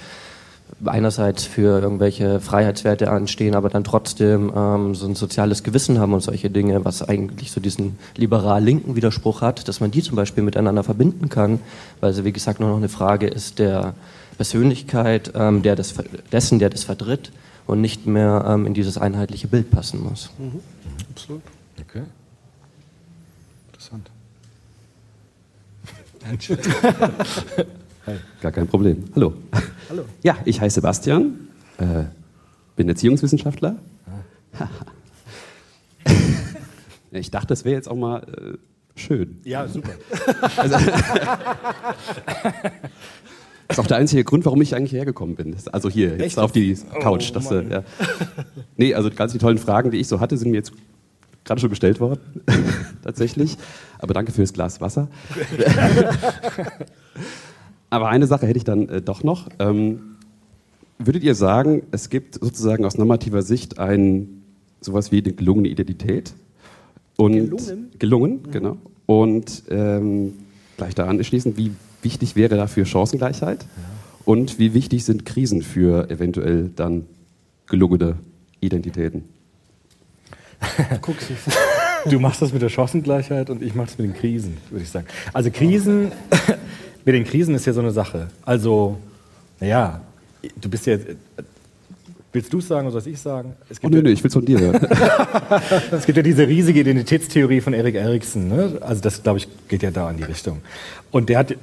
[0.84, 6.20] einerseits für irgendwelche Freiheitswerte anstehen, aber dann trotzdem ähm, so ein soziales Gewissen haben und
[6.22, 10.82] solche Dinge, was eigentlich so diesen liberal-linken Widerspruch hat, dass man die zum Beispiel miteinander
[10.84, 11.60] verbinden kann,
[12.00, 13.94] weil sie, wie gesagt, nur noch eine Frage ist der
[14.36, 17.30] Persönlichkeit ähm, der das, ver- dessen, der das vertritt
[17.66, 20.30] und nicht mehr ähm, in dieses einheitliche Bild passen muss.
[20.38, 20.60] Mhm.
[21.10, 21.42] Absolut.
[21.80, 22.02] Okay.
[28.40, 29.04] Gar kein Problem.
[29.14, 29.34] Hallo.
[29.88, 30.04] Hallo.
[30.22, 32.04] Ja, ich heiße Sebastian, äh,
[32.76, 33.76] bin Erziehungswissenschaftler.
[37.10, 39.40] ich dachte, das wäre jetzt auch mal äh, schön.
[39.44, 39.90] Ja, super.
[40.56, 40.76] Also,
[43.68, 45.56] das ist auch der einzige Grund, warum ich eigentlich hergekommen bin.
[45.72, 46.38] Also hier, jetzt Echt?
[46.38, 47.30] auf die Couch.
[47.30, 47.84] Oh, dass, äh, ja.
[48.76, 50.72] Nee, also ganz die tollen Fragen, die ich so hatte, sind mir jetzt
[51.44, 52.20] gerade schon gestellt worden.
[53.02, 53.56] Tatsächlich.
[53.98, 55.08] Aber danke für das Glas Wasser.
[57.90, 59.48] Aber eine Sache hätte ich dann äh, doch noch.
[59.58, 60.16] Ähm,
[60.98, 64.42] würdet ihr sagen, es gibt sozusagen aus normativer Sicht ein
[64.80, 66.32] sowas wie eine gelungene Identität?
[67.16, 67.90] Und Gelungen?
[67.98, 68.76] Gelungen, genau.
[69.06, 70.34] Und ähm,
[70.76, 71.72] gleich daran anschließend, wie
[72.02, 73.66] wichtig wäre dafür Chancengleichheit?
[74.24, 77.06] Und wie wichtig sind Krisen für eventuell dann
[77.66, 78.16] gelungene
[78.60, 79.24] Identitäten?
[82.08, 84.88] Du machst das mit der Chancengleichheit und ich mache das mit den Krisen, würde ich
[84.88, 85.06] sagen.
[85.34, 86.12] Also Krisen,
[87.04, 88.28] mit den Krisen ist ja so eine Sache.
[88.44, 88.98] Also,
[89.60, 90.00] naja,
[90.60, 90.96] du bist ja.
[92.32, 93.54] Willst du es sagen oder soll ich es sagen?
[93.68, 94.80] Es Oh, nö, nö, ich will es von dir hören.
[95.90, 98.46] es gibt ja diese riesige Identitätstheorie von Erik Erikson.
[98.46, 98.78] Ne?
[98.82, 100.60] Also das, glaube ich, geht ja da in die Richtung.
[101.10, 101.56] Und der hat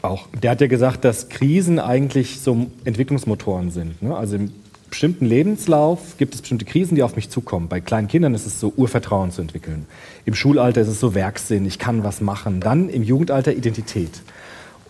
[0.00, 4.02] auch, der hat ja gesagt, dass Krisen eigentlich so Entwicklungsmotoren sind.
[4.02, 4.16] Ne?
[4.16, 4.52] Also im
[4.88, 7.68] bestimmten Lebenslauf gibt es bestimmte Krisen, die auf mich zukommen.
[7.68, 9.86] Bei kleinen Kindern ist es so Urvertrauen zu entwickeln.
[10.24, 12.60] Im Schulalter ist es so Werksinn, ich kann was machen.
[12.60, 14.22] Dann im Jugendalter Identität.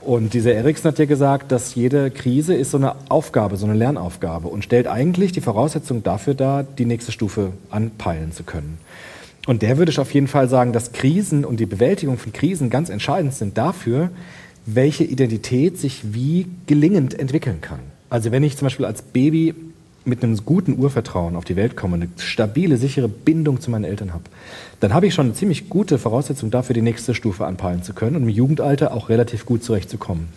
[0.04, 3.74] Und dieser Erikson hat ja gesagt, dass jede Krise ist so eine Aufgabe, so eine
[3.74, 8.78] Lernaufgabe und stellt eigentlich die Voraussetzung dafür dar, die nächste Stufe anpeilen zu können.
[9.46, 12.68] Und der würde ich auf jeden Fall sagen, dass Krisen und die Bewältigung von Krisen
[12.68, 14.10] ganz entscheidend sind dafür,
[14.66, 17.80] welche Identität sich wie gelingend entwickeln kann.
[18.10, 19.54] Also wenn ich zum Beispiel als Baby
[20.04, 24.12] mit einem guten Urvertrauen auf die Welt komme, eine stabile, sichere Bindung zu meinen Eltern
[24.12, 24.24] habe,
[24.80, 28.16] dann habe ich schon eine ziemlich gute Voraussetzung dafür, die nächste Stufe anpeilen zu können
[28.16, 30.28] und im Jugendalter auch relativ gut zurechtzukommen.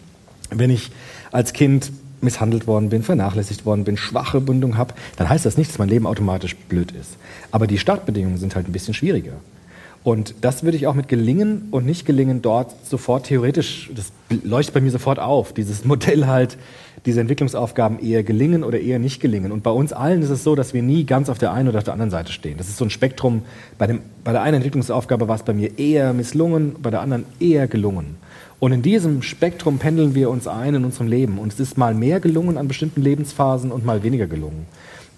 [0.49, 0.91] Wenn ich
[1.31, 1.91] als Kind
[2.21, 5.89] misshandelt worden bin, vernachlässigt worden bin, schwache Bindung habe, dann heißt das nicht, dass mein
[5.89, 7.17] Leben automatisch blöd ist.
[7.51, 9.33] Aber die Startbedingungen sind halt ein bisschen schwieriger.
[10.03, 14.13] Und das würde ich auch mit Gelingen und Nicht-Gelingen dort sofort theoretisch, das
[14.43, 16.57] leuchtet bei mir sofort auf, dieses Modell halt,
[17.05, 19.51] diese Entwicklungsaufgaben eher gelingen oder eher nicht gelingen.
[19.51, 21.77] Und bei uns allen ist es so, dass wir nie ganz auf der einen oder
[21.77, 22.57] auf der anderen Seite stehen.
[22.57, 23.43] Das ist so ein Spektrum.
[23.77, 27.25] Bei, dem, bei der einen Entwicklungsaufgabe war es bei mir eher misslungen, bei der anderen
[27.39, 28.17] eher gelungen.
[28.59, 31.37] Und in diesem Spektrum pendeln wir uns ein in unserem Leben.
[31.37, 34.65] Und es ist mal mehr gelungen an bestimmten Lebensphasen und mal weniger gelungen.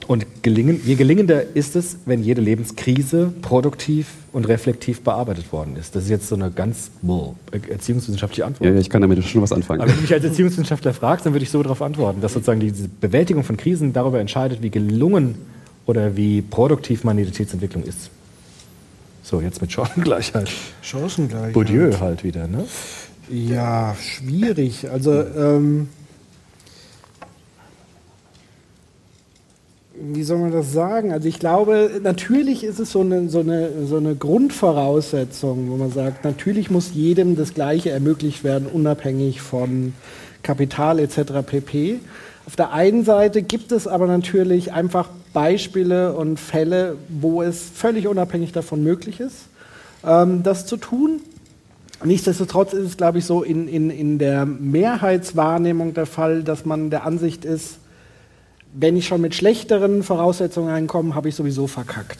[0.07, 5.95] Und gelingen, je gelingender ist es, wenn jede Lebenskrise produktiv und reflektiv bearbeitet worden ist.
[5.95, 8.67] Das ist jetzt so eine ganz boah, erziehungswissenschaftliche Antwort.
[8.67, 9.81] Ja, ja, ich kann damit schon was anfangen.
[9.81, 12.59] Aber wenn du mich als Erziehungswissenschaftler fragst, dann würde ich so darauf antworten, dass sozusagen
[12.59, 15.35] diese Bewältigung von Krisen darüber entscheidet, wie gelungen
[15.85, 18.09] oder wie produktiv meine Identitätsentwicklung ist.
[19.21, 20.49] So, jetzt mit Chancengleichheit.
[20.81, 21.53] Chancengleichheit.
[21.53, 22.65] Bourdieu halt wieder, ne?
[23.29, 24.89] Ja, schwierig.
[24.89, 25.89] Also, ähm,
[30.01, 31.11] wie soll man das sagen?
[31.11, 35.91] Also ich glaube, natürlich ist es so eine, so, eine, so eine Grundvoraussetzung, wo man
[35.91, 39.93] sagt, natürlich muss jedem das Gleiche ermöglicht werden, unabhängig von
[40.43, 41.19] Kapital etc.
[41.45, 41.99] pp.
[42.45, 48.07] Auf der einen Seite gibt es aber natürlich einfach Beispiele und Fälle, wo es völlig
[48.07, 49.47] unabhängig davon möglich ist,
[50.05, 51.21] ähm, das zu tun.
[52.03, 56.89] Nichtsdestotrotz ist es, glaube ich, so in, in, in der Mehrheitswahrnehmung der Fall, dass man
[56.89, 57.79] der Ansicht ist,
[58.73, 62.19] wenn ich schon mit schlechteren Voraussetzungen reinkomme, habe ich sowieso verkackt.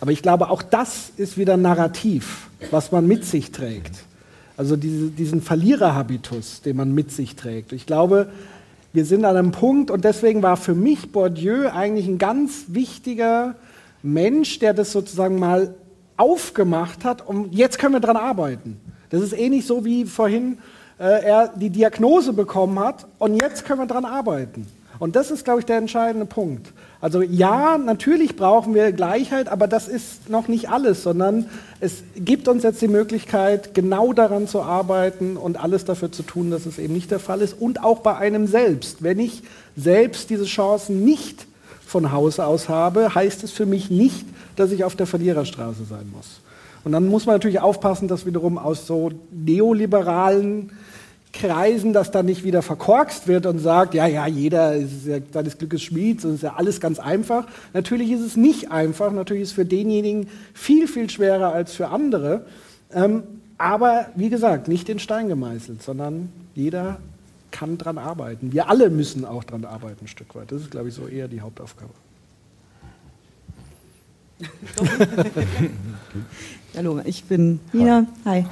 [0.00, 4.04] Aber ich glaube, auch das ist wieder Narrativ, was man mit sich trägt.
[4.56, 7.72] Also diese, diesen Verliererhabitus, den man mit sich trägt.
[7.72, 8.28] Ich glaube,
[8.92, 13.56] wir sind an einem Punkt und deswegen war für mich Bourdieu eigentlich ein ganz wichtiger
[14.02, 15.74] Mensch, der das sozusagen mal
[16.16, 18.80] aufgemacht hat und jetzt können wir dran arbeiten.
[19.10, 20.58] Das ist ähnlich so wie vorhin
[20.98, 24.66] äh, er die Diagnose bekommen hat und jetzt können wir dran arbeiten.
[24.98, 26.72] Und das ist, glaube ich, der entscheidende Punkt.
[27.00, 31.46] Also ja, natürlich brauchen wir Gleichheit, aber das ist noch nicht alles, sondern
[31.80, 36.50] es gibt uns jetzt die Möglichkeit, genau daran zu arbeiten und alles dafür zu tun,
[36.50, 37.60] dass es eben nicht der Fall ist.
[37.60, 39.02] Und auch bei einem selbst.
[39.02, 39.42] Wenn ich
[39.76, 41.46] selbst diese Chancen nicht
[41.84, 44.24] von Haus aus habe, heißt es für mich nicht,
[44.56, 46.40] dass ich auf der Verliererstraße sein muss.
[46.84, 50.70] Und dann muss man natürlich aufpassen, dass wiederum aus so neoliberalen
[51.34, 55.58] Kreisen das dann nicht wieder verkorkst wird und sagt, ja, ja, jeder ist ja seines
[55.58, 57.46] Glückes Schmied, und ist ja alles ganz einfach.
[57.72, 61.88] Natürlich ist es nicht einfach, natürlich ist es für denjenigen viel, viel schwerer als für
[61.88, 62.46] andere.
[62.92, 63.24] Ähm,
[63.58, 66.98] aber wie gesagt, nicht in Stein gemeißelt, sondern jeder
[67.50, 68.52] kann dran arbeiten.
[68.52, 70.52] Wir alle müssen auch dran arbeiten, ein Stück weit.
[70.52, 71.92] Das ist, glaube ich, so eher die Hauptaufgabe.
[76.76, 78.06] Hallo, ich bin Nina.
[78.24, 78.44] Hi.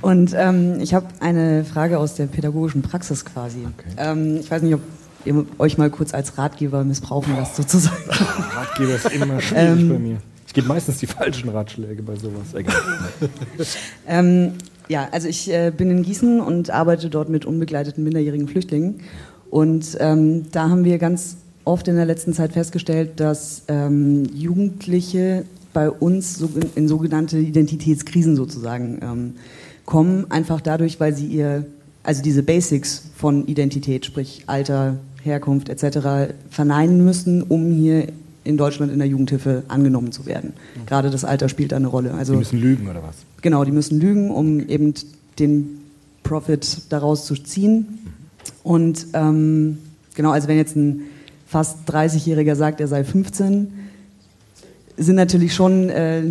[0.00, 3.66] Und ähm, ich habe eine Frage aus der pädagogischen Praxis quasi.
[3.96, 4.80] Ähm, ich weiß nicht, ob
[5.24, 7.96] ihr euch mal kurz als Ratgeber missbrauchen lasst, sozusagen.
[8.08, 10.16] Ratgeber ist immer schwierig Ähm, bei mir.
[10.46, 12.54] Ich gebe meistens die falschen Ratschläge bei sowas.
[12.54, 12.74] Egal.
[14.06, 14.52] Ähm,
[14.88, 19.00] ja, also ich äh, bin in Gießen und arbeite dort mit unbegleiteten minderjährigen Flüchtlingen.
[19.50, 25.44] Und ähm, da haben wir ganz oft in der letzten Zeit festgestellt, dass ähm, Jugendliche
[25.78, 26.42] bei uns
[26.74, 29.34] in sogenannte Identitätskrisen sozusagen ähm,
[29.84, 31.66] kommen, einfach dadurch, weil sie ihr,
[32.02, 36.34] also diese Basics von Identität, sprich Alter, Herkunft etc.
[36.50, 38.08] verneinen müssen, um hier
[38.42, 40.52] in Deutschland in der Jugendhilfe angenommen zu werden.
[40.86, 42.12] Gerade das Alter spielt da eine Rolle.
[42.14, 43.14] Also Die müssen lügen oder was?
[43.42, 44.94] Genau, die müssen lügen, um eben
[45.38, 45.78] den
[46.24, 48.00] Profit daraus zu ziehen.
[48.64, 49.78] Und ähm,
[50.16, 51.02] genau, also wenn jetzt ein
[51.46, 53.68] fast 30-Jähriger sagt, er sei 15,
[54.98, 56.22] sind natürlich schon äh,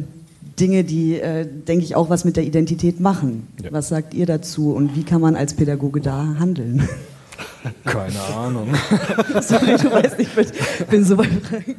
[0.59, 3.47] Dinge, die, äh, denke ich, auch was mit der Identität machen.
[3.63, 3.71] Ja.
[3.71, 6.87] Was sagt ihr dazu und wie kann man als Pädagoge da handeln?
[7.85, 8.73] Keine Ahnung.
[9.41, 10.31] Sorry, du weißt nicht,
[10.79, 11.75] ich bin, so Fragen.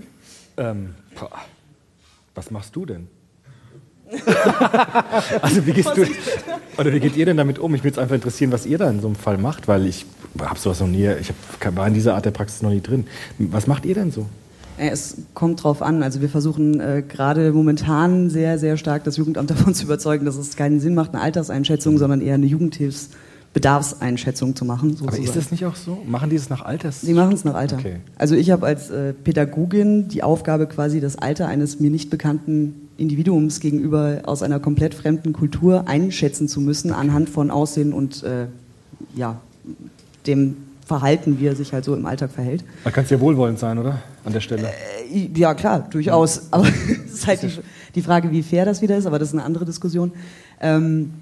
[0.57, 0.95] Ähm,
[2.35, 3.09] was machst du denn?
[5.43, 6.07] also wie gehst du
[6.79, 7.75] oder wie geht ihr denn damit um?
[7.75, 10.07] Ich würde es einfach interessieren, was ihr da in so einem Fall macht, weil ich
[10.41, 13.07] habe sowas noch nie, ich hab, war in dieser Art der Praxis noch nie drin.
[13.39, 14.27] Was macht ihr denn so?
[14.79, 16.03] Äh, Es kommt drauf an.
[16.03, 20.37] Also wir versuchen äh, gerade momentan sehr, sehr stark das Jugendamt davon zu überzeugen, dass
[20.37, 24.97] es keinen Sinn macht, eine Alterseinschätzung, sondern eher eine Jugendhilfsbedarfseinschätzung zu machen.
[25.01, 25.39] Aber ist sozusagen.
[25.41, 25.99] das nicht auch so?
[26.07, 27.01] Machen die es nach Alters?
[27.01, 27.79] Sie machen es nach Alter.
[27.79, 27.97] Okay.
[28.17, 32.89] Also ich habe als äh, Pädagogin die Aufgabe, quasi das Alter eines mir nicht bekannten
[32.97, 38.47] Individuums gegenüber aus einer komplett fremden Kultur einschätzen zu müssen, anhand von Aussehen und äh,
[39.15, 39.41] ja,
[40.27, 40.57] dem
[40.89, 42.65] Verhalten, wie er sich halt so im Alltag verhält.
[42.83, 44.03] Da kannst du ja wohlwollend sein, oder?
[44.25, 44.69] An der Stelle.
[45.13, 46.51] Äh, Ja, klar, durchaus.
[46.51, 46.67] Aber
[47.07, 47.51] es ist halt die,
[47.95, 50.13] die Frage, wie fair das wieder ist, aber das ist eine andere Diskussion.
[50.61, 51.13] Ähm,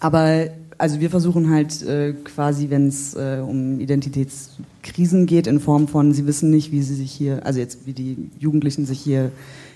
[0.00, 0.48] aber
[0.78, 6.12] also wir versuchen halt äh, quasi, wenn es äh, um Identitätskrisen geht, in Form von,
[6.12, 9.30] sie wissen nicht, wie sie sich hier, also jetzt wie die Jugendlichen sich hier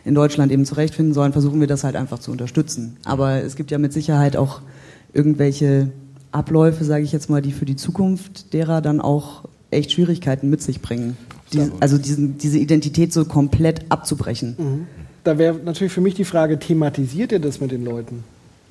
[0.05, 2.97] in Deutschland eben zurechtfinden sollen, versuchen wir das halt einfach zu unterstützen.
[3.05, 4.61] Aber es gibt ja mit Sicherheit auch
[5.13, 5.91] irgendwelche
[6.33, 10.63] Abläufe, sage ich jetzt mal, die für die Zukunft derer dann auch echt Schwierigkeiten mit
[10.63, 11.17] sich bringen.
[11.53, 14.55] Die, also diesen, diese Identität so komplett abzubrechen.
[14.57, 14.87] Mhm.
[15.25, 18.25] Da wäre natürlich für mich die Frage, thematisiert ihr das mit den Leuten?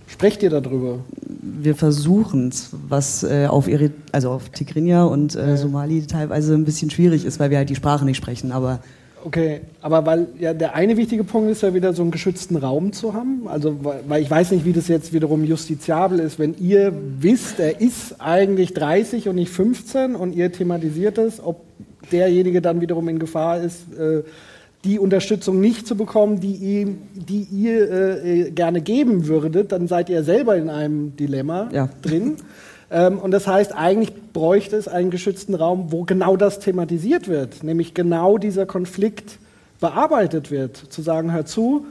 [0.07, 0.99] Sprecht ihr darüber?
[1.41, 6.65] Wir versuchen es, was äh, auf, Eri also auf Tigrinya und äh, Somali teilweise ein
[6.65, 8.52] bisschen schwierig ist, weil wir halt die Sprache nicht sprechen.
[8.52, 8.80] Aber
[9.26, 12.94] Okay, aber weil ja der eine wichtige Punkt ist ja wieder so einen geschützten Raum
[12.94, 13.48] zu haben.
[13.48, 13.78] Also
[14.08, 18.16] weil, ich weiß nicht, wie das jetzt wiederum justiziabel ist, wenn ihr wisst, er ist
[18.20, 21.62] eigentlich 30 und nicht 15 und ihr thematisiert es, ob
[22.12, 24.24] derjenige dann wiederum in Gefahr ist, äh,
[24.86, 29.88] die Unterstützung nicht zu bekommen, die, ihm, die ihr äh, äh, gerne geben würdet, dann
[29.90, 31.90] seid ihr selber in einem Dilemma Ja.
[32.02, 32.38] drin.
[32.91, 37.64] Ähm, und das heißt, eigentlich bräuchte es einen geschützten Raum, wo genau das thematisiert wird,
[37.64, 39.38] nämlich genau dieser Konflikt
[39.80, 40.78] bearbeitet wird.
[40.78, 41.86] Zu sagen, hör zu,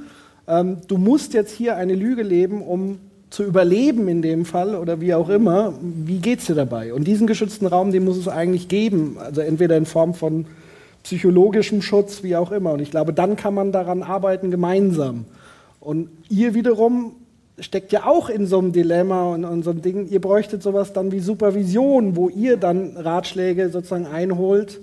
[0.47, 2.99] ähm, du musst jetzt hier eine Lüge leben, um
[3.31, 5.75] zu überleben in dem Fall oder wie auch immer.
[5.81, 6.95] Wie geht's dir dabei?
[6.95, 9.16] Und diesen geschützten Raum, den muss es eigentlich geben.
[9.19, 10.47] Also entweder in Form von
[11.03, 12.73] psychologischem Schutz, wie auch immer.
[12.73, 15.27] Und ich glaube, dann kann man daran arbeiten gemeinsam.
[15.81, 17.12] Und ihr wiederum
[17.61, 20.09] steckt ja auch in so einem Dilemma und, und so einem Ding.
[20.09, 24.81] Ihr bräuchtet sowas dann wie Supervision, wo ihr dann Ratschläge sozusagen einholt.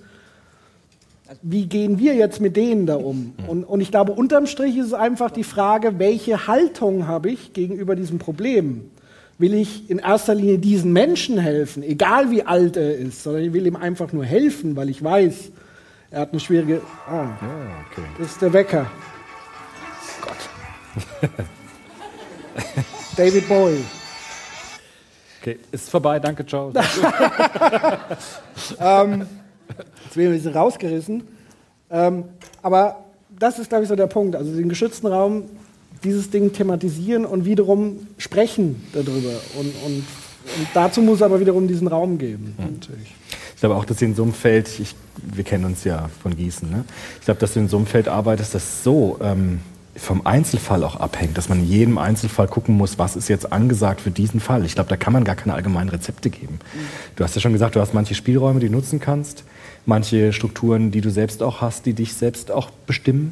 [1.41, 3.33] Wie gehen wir jetzt mit denen da um?
[3.47, 7.53] Und, und ich glaube, unterm Strich ist es einfach die Frage, welche Haltung habe ich
[7.53, 8.91] gegenüber diesem Problem?
[9.37, 13.53] Will ich in erster Linie diesen Menschen helfen, egal wie alt er ist, sondern ich
[13.53, 15.51] will ihm einfach nur helfen, weil ich weiß,
[16.11, 16.81] er hat eine schwierige.
[17.07, 17.29] Ah,
[18.17, 18.89] das ist der Wecker.
[20.21, 21.45] Gott.
[23.17, 23.83] David Bowie.
[25.41, 26.71] Okay, ist vorbei, danke, ciao.
[28.79, 29.27] ähm,
[30.13, 31.23] bin ich ein bisschen rausgerissen.
[31.91, 32.23] Ähm,
[32.63, 33.05] aber
[33.37, 34.35] das ist, glaube ich, so der Punkt.
[34.35, 35.43] Also den geschützten Raum,
[36.03, 39.33] dieses Ding thematisieren und wiederum sprechen darüber.
[39.57, 42.55] Und, und, und dazu muss es aber wiederum diesen Raum geben.
[42.57, 43.13] Natürlich.
[43.53, 46.35] Ich glaube auch, dass sie in so einem Feld, ich, wir kennen uns ja von
[46.35, 46.83] Gießen, ne?
[47.19, 49.59] ich glaube, dass du in so einem Feld arbeitest, das so ähm,
[49.95, 54.01] vom Einzelfall auch abhängt, dass man in jedem Einzelfall gucken muss, was ist jetzt angesagt
[54.01, 54.65] für diesen Fall.
[54.65, 56.59] Ich glaube, da kann man gar keine allgemeinen Rezepte geben.
[57.15, 59.45] Du hast ja schon gesagt, du hast manche Spielräume, die du nutzen kannst,
[59.85, 63.31] manche Strukturen, die du selbst auch hast, die dich selbst auch bestimmen.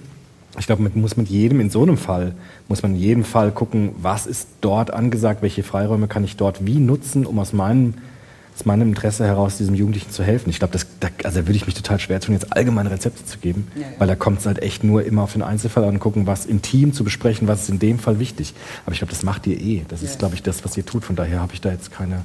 [0.58, 2.36] Ich glaube, man muss mit jedem, in so einem Fall,
[2.68, 6.66] muss man in jedem Fall gucken, was ist dort angesagt, welche Freiräume kann ich dort
[6.66, 7.96] wie nutzen, um aus meinem
[8.56, 10.50] aus meinem Interesse heraus, diesem Jugendlichen zu helfen.
[10.50, 13.26] Ich glaube, das, da, also da würde ich mich total schwer tun, jetzt allgemeine Rezepte
[13.26, 13.88] zu geben, Ja, ja.
[13.98, 16.46] weil da kommt es halt echt nur immer auf den Einzelfall an und gucken, was
[16.46, 18.54] im Team zu besprechen, was ist in dem Fall wichtig.
[18.86, 19.82] Aber ich glaube, das macht ihr eh.
[19.88, 21.04] Das ist, glaube ich, das, was ihr tut.
[21.04, 22.24] Von daher habe ich da jetzt keine.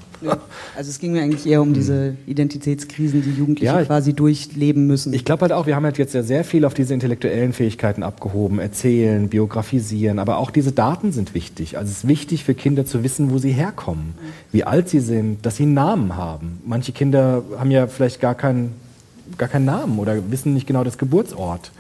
[0.77, 4.87] Also es ging mir eigentlich eher um diese Identitätskrisen, die Jugendliche Ja, ich- quasi durchleben
[4.87, 5.13] müssen.
[5.13, 8.03] Ich glaube halt auch, wir haben halt jetzt ja sehr viel auf diese intellektuellen Fähigkeiten
[8.03, 11.79] abgehoben, erzählen, biografisieren, aber auch diese Daten sind wichtig.
[11.79, 14.15] Also es ist wichtig für Kinder zu wissen, wo sie herkommen,
[14.53, 16.18] wie alt sie sind, dass sie einen Namen haben.
[16.65, 18.75] Manche Kinder haben ja vielleicht gar keinen,
[19.37, 21.71] gar keinen Namen oder wissen nicht genau das Geburtsort.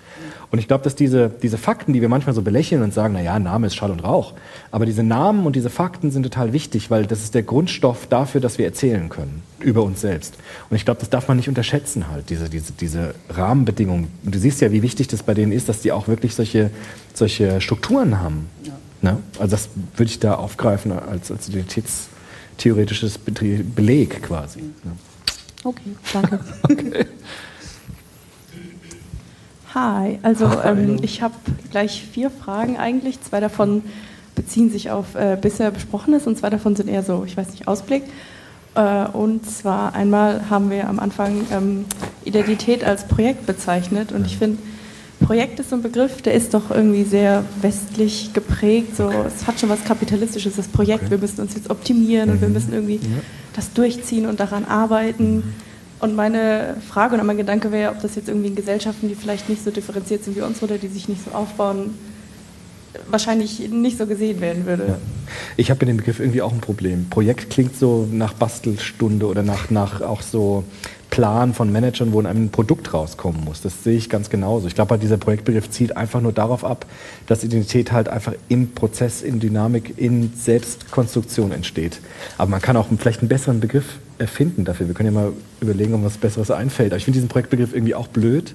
[0.50, 3.38] Und ich glaube, dass diese, diese Fakten, die wir manchmal so belächeln und sagen, naja,
[3.38, 4.32] Name ist Schall und Rauch,
[4.70, 8.40] aber diese Namen und diese Fakten sind total wichtig, weil das ist der Grundstoff dafür,
[8.40, 10.36] dass wir erzählen können über uns selbst.
[10.70, 14.08] Und ich glaube, das darf man nicht unterschätzen halt, diese, diese, diese Rahmenbedingungen.
[14.24, 16.70] Und du siehst ja, wie wichtig das bei denen ist, dass die auch wirklich solche,
[17.12, 18.48] solche Strukturen haben.
[19.02, 19.18] Ne?
[19.38, 21.52] Also das würde ich da aufgreifen als, als
[22.58, 24.60] identitätstheoretisches Betrie- Beleg quasi.
[25.64, 26.40] Okay, danke.
[29.74, 31.34] Hi, also ähm, ich habe
[31.70, 33.20] gleich vier Fragen eigentlich.
[33.20, 33.82] Zwei davon
[34.34, 37.68] beziehen sich auf äh, bisher Besprochenes und zwei davon sind eher so, ich weiß nicht,
[37.68, 38.02] Ausblick.
[38.74, 41.84] Äh, und zwar einmal haben wir am Anfang ähm,
[42.24, 44.58] Identität als Projekt bezeichnet und ich finde,
[45.20, 48.96] Projekt ist so ein Begriff, der ist doch irgendwie sehr westlich geprägt.
[48.96, 51.10] So, es hat schon was Kapitalistisches, das Projekt.
[51.10, 53.00] Wir müssen uns jetzt optimieren und wir müssen irgendwie
[53.54, 55.42] das durchziehen und daran arbeiten.
[56.00, 59.48] Und meine Frage und mein Gedanke wäre, ob das jetzt irgendwie in Gesellschaften, die vielleicht
[59.48, 61.94] nicht so differenziert sind wie unsere oder die sich nicht so aufbauen,
[63.10, 64.98] wahrscheinlich nicht so gesehen werden würde.
[65.56, 67.06] Ich habe mit dem Begriff irgendwie auch ein Problem.
[67.10, 70.64] Projekt klingt so nach Bastelstunde oder nach, nach auch so
[71.18, 73.60] Plan von Managern, wo ein Produkt rauskommen muss.
[73.60, 74.68] Das sehe ich ganz genauso.
[74.68, 76.86] Ich glaube, halt, dieser Projektbegriff zielt einfach nur darauf ab,
[77.26, 81.98] dass Identität halt einfach im Prozess, in Dynamik, in Selbstkonstruktion entsteht.
[82.36, 84.86] Aber man kann auch vielleicht einen besseren Begriff erfinden dafür.
[84.86, 86.92] Wir können ja mal überlegen, ob was Besseres einfällt.
[86.92, 88.54] Aber ich finde diesen Projektbegriff irgendwie auch blöd.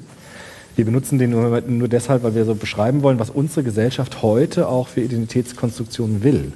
[0.77, 4.69] Wir benutzen den nur, nur deshalb, weil wir so beschreiben wollen, was unsere Gesellschaft heute
[4.69, 6.53] auch für Identitätskonstruktionen will.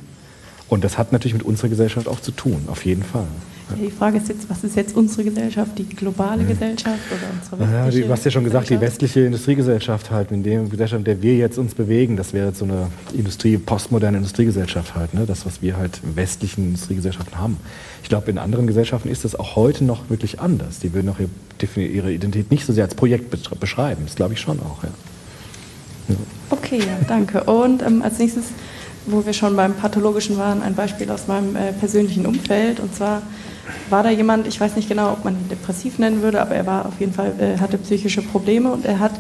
[0.70, 3.28] Und das hat natürlich mit unserer Gesellschaft auch zu tun, auf jeden Fall.
[3.70, 7.60] Ja, die Frage ist jetzt, was ist jetzt unsere Gesellschaft, die globale Gesellschaft oder unsere
[7.60, 11.04] westliche die, du hast ja schon gesagt, die westliche Industriegesellschaft halt, in der Gesellschaft, in
[11.06, 15.26] der wir jetzt uns bewegen, das wäre jetzt so eine Industrie, postmoderne Industriegesellschaft halt, ne?
[15.26, 17.58] das, was wir halt in westlichen Industriegesellschaften haben.
[18.04, 20.80] Ich glaube, in anderen Gesellschaften ist das auch heute noch wirklich anders.
[20.80, 21.18] Die würden auch
[21.76, 24.04] ihre Identität nicht so sehr als Projekt besch- beschreiben.
[24.06, 24.90] Das glaube ich schon auch, ja.
[26.50, 27.44] Okay, ja, danke.
[27.44, 28.46] Und ähm, als nächstes,
[29.08, 32.80] wo wir schon beim Pathologischen waren, ein Beispiel aus meinem äh, persönlichen Umfeld.
[32.80, 33.22] Und zwar
[33.90, 36.66] war da jemand, ich weiß nicht genau, ob man ihn depressiv nennen würde, aber er
[36.66, 39.14] war auf jeden Fall, äh, hatte psychische Probleme und er hat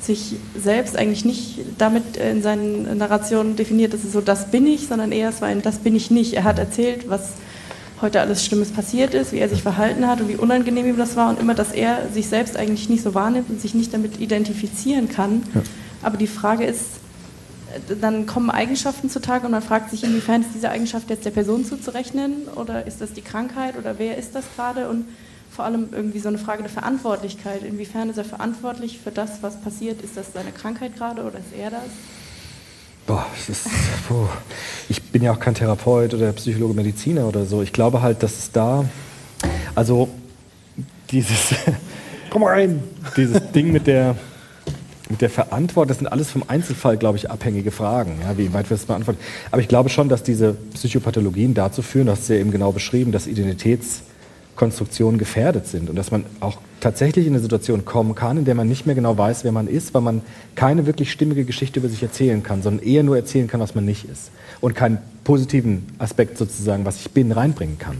[0.00, 4.66] sich selbst eigentlich nicht damit äh, in seinen Narrationen definiert, das ist so, das bin
[4.66, 6.34] ich, sondern eher es war ein, das bin ich nicht.
[6.34, 7.32] Er hat erzählt, was
[8.00, 11.16] heute alles Schlimmes passiert ist, wie er sich verhalten hat und wie unangenehm ihm das
[11.16, 14.20] war und immer, dass er sich selbst eigentlich nicht so wahrnimmt und sich nicht damit
[14.20, 15.42] identifizieren kann.
[16.02, 16.80] Aber die Frage ist,
[18.00, 21.64] dann kommen Eigenschaften zutage und man fragt sich, inwiefern ist diese Eigenschaft jetzt der Person
[21.64, 25.06] zuzurechnen oder ist das die Krankheit oder wer ist das gerade und
[25.50, 27.62] vor allem irgendwie so eine Frage der Verantwortlichkeit.
[27.62, 30.02] Inwiefern ist er verantwortlich für das, was passiert?
[30.02, 31.82] Ist das seine Krankheit gerade oder ist er das?
[33.06, 33.68] Boah, das ist,
[34.08, 34.26] puh.
[34.88, 37.62] Ich bin ja auch kein Therapeut oder Psychologe, Mediziner oder so.
[37.62, 38.84] Ich glaube halt, dass es da,
[39.74, 40.08] also
[41.10, 41.54] dieses,
[42.30, 42.82] komm rein,
[43.16, 44.16] dieses Ding mit der,
[45.10, 48.70] mit der Verantwortung, das sind alles vom Einzelfall, glaube ich, abhängige Fragen, ja, wie weit
[48.70, 49.20] wir das beantworten.
[49.50, 52.72] Aber ich glaube schon, dass diese Psychopathologien dazu führen, du hast es ja eben genau
[52.72, 58.38] beschrieben, dass Identitätskonstruktionen gefährdet sind und dass man auch tatsächlich in eine Situation kommen kann,
[58.38, 60.22] in der man nicht mehr genau weiß, wer man ist, weil man
[60.54, 63.84] keine wirklich stimmige Geschichte über sich erzählen kann, sondern eher nur erzählen kann, was man
[63.84, 64.30] nicht ist
[64.62, 67.96] und keinen positiven Aspekt sozusagen, was ich bin, reinbringen kann.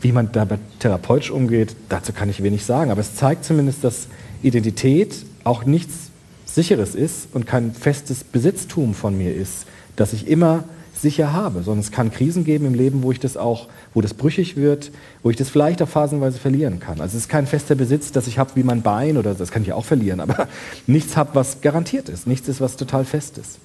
[0.00, 4.08] Wie man dabei therapeutisch umgeht, dazu kann ich wenig sagen, aber es zeigt zumindest, dass
[4.42, 5.14] Identität
[5.44, 6.09] auch nichts
[6.54, 9.66] Sicheres ist und kein festes Besitztum von mir ist,
[9.96, 10.64] dass ich immer
[11.00, 14.14] sicher habe, sondern es kann Krisen geben im Leben, wo ich das auch, wo das
[14.14, 14.90] brüchig wird,
[15.22, 17.00] wo ich das vielleicht auch phasenweise verlieren kann.
[17.00, 19.62] Also es ist kein fester Besitz, das ich habe wie mein Bein oder das kann
[19.62, 20.48] ich auch verlieren, aber
[20.86, 23.58] nichts habe, was garantiert ist, nichts ist, was total fest ist.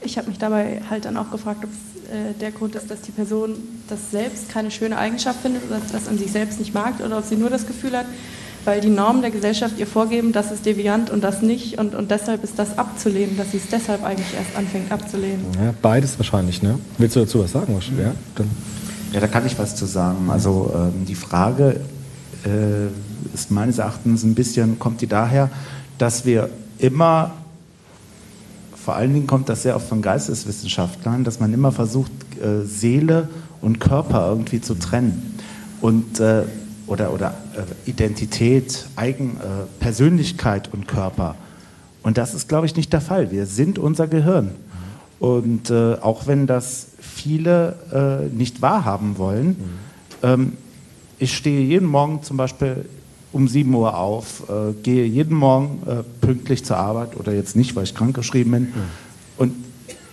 [0.00, 3.00] Ich habe mich dabei halt dann auch gefragt, ob es äh, der Grund ist, dass
[3.00, 3.56] die Person
[3.88, 7.24] das selbst keine schöne Eigenschaft findet oder das an sich selbst nicht mag oder ob
[7.24, 8.06] sie nur das Gefühl hat,
[8.64, 12.10] weil die Normen der Gesellschaft ihr vorgeben, das ist deviant und das nicht und, und
[12.10, 15.44] deshalb ist das abzulehnen, dass sie es deshalb eigentlich erst anfängt abzulehnen.
[15.62, 16.78] Ja, beides wahrscheinlich, ne?
[16.98, 17.78] Willst du dazu was sagen?
[17.98, 18.50] Ja, dann.
[19.12, 20.28] Ja, da kann ich was zu sagen.
[20.30, 21.80] Also ähm, die Frage
[22.44, 22.88] äh,
[23.32, 25.50] ist meines Erachtens ein bisschen, kommt die daher,
[25.96, 27.32] dass wir immer,
[28.76, 32.12] vor allen Dingen kommt das sehr oft von Geisteswissenschaftlern, dass man immer versucht,
[32.42, 33.28] äh, Seele
[33.60, 35.38] und Körper irgendwie zu trennen.
[35.80, 36.42] Und, äh,
[36.88, 41.36] oder oder äh, Identität, Eigen, äh, Persönlichkeit und Körper.
[42.02, 43.30] Und das ist, glaube ich, nicht der Fall.
[43.30, 44.52] Wir sind unser Gehirn.
[45.18, 49.56] Und äh, auch wenn das viele äh, nicht wahrhaben wollen,
[50.22, 50.52] ähm,
[51.18, 52.84] ich stehe jeden Morgen zum Beispiel
[53.32, 57.74] um 7 Uhr auf, äh, gehe jeden Morgen äh, pünktlich zur Arbeit oder jetzt nicht,
[57.76, 58.72] weil ich krankgeschrieben bin.
[59.36, 59.54] Und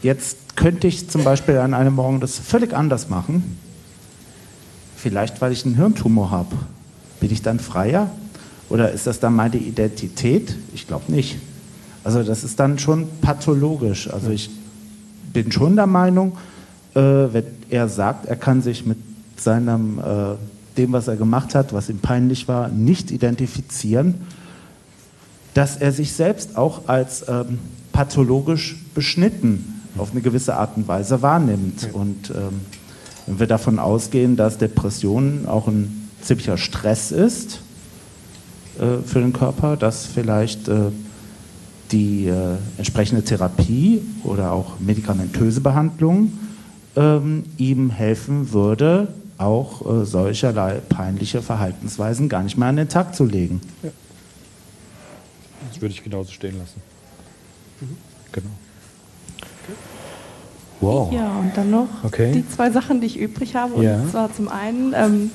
[0.01, 3.57] jetzt könnte ich zum Beispiel an einem Morgen das völlig anders machen.
[5.05, 6.55] Vielleicht, weil ich einen Hirntumor habe.
[7.19, 8.09] Bin ich dann freier?
[8.69, 10.55] Oder ist das dann meine Identität?
[10.73, 11.37] Ich glaube nicht.
[12.03, 14.11] Also das ist dann schon pathologisch.
[14.11, 14.49] Also ich
[15.31, 16.35] bin schon der Meinung,
[16.95, 18.97] äh, wenn er sagt, er kann sich mit
[19.37, 20.37] seinem, äh,
[20.75, 24.15] dem, was er gemacht hat, was ihm peinlich war, nicht identifizieren,
[25.53, 27.59] dass er sich selbst auch als ähm,
[27.91, 31.89] pathologisch beschnitten auf eine gewisse Art und Weise wahrnimmt.
[31.93, 32.61] Und ähm,
[33.27, 37.61] wenn wir davon ausgehen, dass Depressionen auch ein ziemlicher Stress ist
[38.79, 40.91] äh, für den Körper, dass vielleicht äh,
[41.91, 46.33] die äh, entsprechende Therapie oder auch medikamentöse Behandlung
[46.95, 53.15] ähm, ihm helfen würde, auch äh, solcherlei peinliche Verhaltensweisen gar nicht mehr an den Tag
[53.15, 53.61] zu legen.
[55.69, 56.81] Das würde ich genauso stehen lassen.
[58.31, 58.49] Genau.
[60.81, 61.11] Wow.
[61.13, 62.31] Ja, und dann noch Okay.
[62.33, 63.73] die zwei Sachen, die ich übrig habe.
[63.75, 63.99] Und Ja.
[64.11, 65.31] zwar zum einen ähm,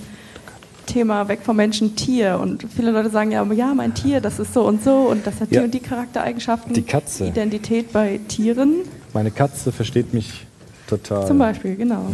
[0.86, 2.38] Thema weg vom Menschen Tier.
[2.40, 5.40] Und viele Leute sagen ja, ja, mein Tier, das ist so und so und das
[5.40, 5.62] hat die Ja.
[5.62, 6.74] und die Charaktereigenschaften.
[6.74, 7.26] Die Katze.
[7.26, 8.74] Identität bei Tieren
[9.14, 10.46] Meine Katze versteht mich
[10.86, 11.26] total.
[11.26, 12.06] zum Beispiel, genau.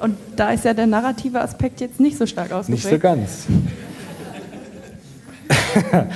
[0.00, 2.84] Und da ist ja der narrative Aspekt jetzt nicht so stark ausgeprägt.
[2.84, 3.46] Nicht so ganz.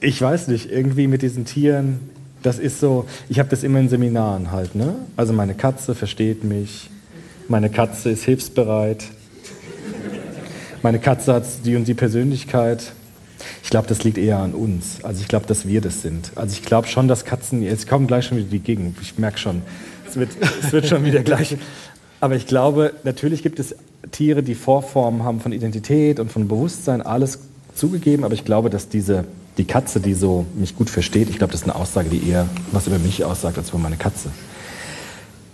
[0.00, 2.00] ich weiß nicht, irgendwie mit diesen Tieren,
[2.42, 4.94] das ist so, ich habe das immer in Seminaren halt, ne?
[5.16, 6.90] Also meine Katze versteht mich,
[7.48, 9.04] meine Katze ist hilfsbereit,
[10.82, 12.92] meine Katze hat die und die Persönlichkeit.
[13.62, 15.02] Ich glaube, das liegt eher an uns.
[15.02, 16.30] Also ich glaube, dass wir das sind.
[16.36, 19.38] Also ich glaube schon, dass Katzen, jetzt kommen gleich schon wieder die Gegen, ich merke
[19.38, 19.62] schon,
[20.08, 20.30] es wird,
[20.62, 21.56] es wird schon wieder gleich.
[22.20, 23.74] Aber ich glaube, natürlich gibt es
[24.12, 27.40] Tiere, die Vorformen haben von Identität und von Bewusstsein, alles
[27.74, 28.24] zugegeben.
[28.24, 29.24] Aber ich glaube, dass diese,
[29.58, 32.46] die Katze, die so mich gut versteht, ich glaube, das ist eine Aussage, die eher
[32.72, 34.30] was über mich aussagt, als über meine Katze.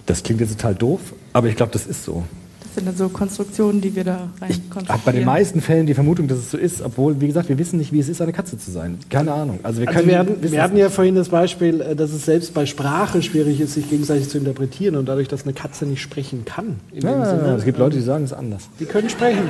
[0.06, 1.00] Das klingt jetzt total doof,
[1.32, 2.24] aber ich glaube, das ist so.
[2.64, 5.86] Das sind dann so Konstruktionen, die wir da rein Ich habe bei den meisten Fällen
[5.86, 8.22] die Vermutung, dass es so ist, obwohl, wie gesagt, wir wissen nicht, wie es ist,
[8.22, 8.98] eine Katze zu sein.
[9.10, 9.60] Keine Ahnung.
[9.62, 12.24] Also wir Also können wir hatten, wir hatten ja vorhin das Beispiel, äh, dass es
[12.24, 16.00] selbst bei Sprache schwierig ist, sich gegenseitig zu interpretieren und dadurch, dass eine Katze nicht
[16.00, 16.76] sprechen kann.
[16.92, 18.62] In dem Ja, Sinne, es gibt Leute, die sagen es anders.
[18.80, 19.42] die können sprechen.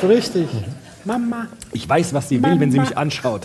[0.00, 0.46] So richtig.
[1.06, 1.46] Mama.
[1.72, 3.42] Ich weiß, was sie will, wenn sie mich anschaut.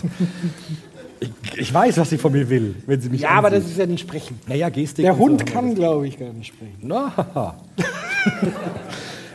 [1.20, 3.62] Ich, ich weiß, was sie von mir will, wenn sie mich Ja, aber ansieht.
[3.64, 4.40] das ist ja nicht sprechen.
[4.48, 5.04] Naja, Gestik.
[5.04, 5.44] Der und Hund so.
[5.54, 6.74] kann, glaube ich, gar nicht sprechen.
[6.82, 7.12] Na,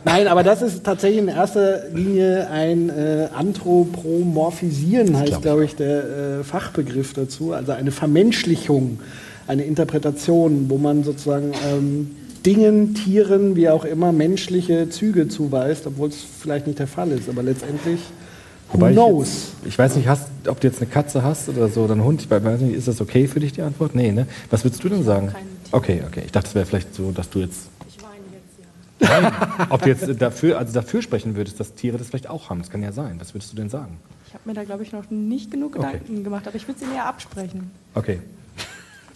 [0.05, 6.39] Nein, aber das ist tatsächlich in erster Linie ein äh, Anthropomorphisieren, heißt, glaube ich, der
[6.39, 7.51] äh, Fachbegriff dazu.
[7.53, 8.99] Also eine Vermenschlichung,
[9.47, 12.11] eine Interpretation, wo man sozusagen ähm,
[12.45, 17.29] Dingen, Tieren, wie auch immer, menschliche Züge zuweist, obwohl es vielleicht nicht der Fall ist.
[17.29, 17.99] Aber letztendlich,
[18.69, 19.27] who Wobei ich, knows?
[19.27, 22.03] jetzt, ich weiß nicht, hast, ob du jetzt eine Katze hast oder so, oder einen
[22.03, 22.21] Hund.
[22.21, 23.95] Ich weiß nicht, ist das okay für dich, die Antwort?
[23.95, 24.27] Nee, ne?
[24.49, 25.33] Was würdest du denn sagen?
[25.71, 26.23] Okay, okay.
[26.25, 27.69] Ich dachte, es wäre vielleicht so, dass du jetzt.
[28.99, 29.31] Nein,
[29.69, 32.59] ob du jetzt dafür, also dafür sprechen würdest, dass Tiere das vielleicht auch haben.
[32.59, 33.17] Das kann ja sein.
[33.19, 33.97] Was würdest du denn sagen?
[34.27, 36.87] Ich habe mir da, glaube ich, noch nicht genug Gedanken gemacht, aber ich würde sie
[36.87, 37.69] näher absprechen.
[37.93, 38.19] Okay.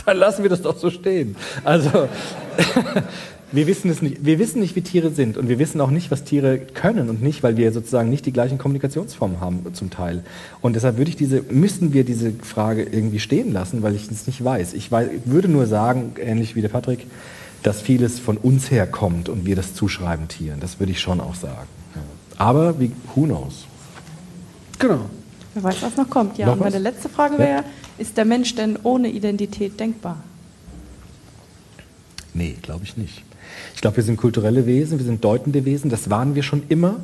[0.05, 1.35] Dann lassen wir das doch so stehen.
[1.63, 1.89] Also,
[3.51, 4.25] wir wissen es nicht.
[4.25, 7.21] Wir wissen nicht, wie Tiere sind und wir wissen auch nicht, was Tiere können und
[7.21, 10.23] nicht, weil wir sozusagen nicht die gleichen Kommunikationsformen haben zum Teil.
[10.61, 14.27] Und deshalb würde ich diese, müssten wir diese Frage irgendwie stehen lassen, weil ich es
[14.27, 14.73] nicht weiß.
[14.73, 17.05] Ich weiß, würde nur sagen, ähnlich wie der Patrick,
[17.63, 20.59] dass vieles von uns herkommt und wir das zuschreiben Tieren.
[20.59, 21.67] Das würde ich schon auch sagen.
[22.37, 23.65] Aber wie, who knows?
[24.79, 25.01] Genau.
[25.53, 26.37] Wer weiß, was noch kommt.
[26.39, 26.81] Ja, Noch und meine was?
[26.81, 27.63] letzte Frage Ja.
[28.01, 30.21] Ist der Mensch denn ohne Identität denkbar?
[32.33, 33.23] Nee, glaube ich nicht.
[33.75, 36.99] Ich glaube, wir sind kulturelle Wesen, wir sind deutende Wesen, das waren wir schon immer.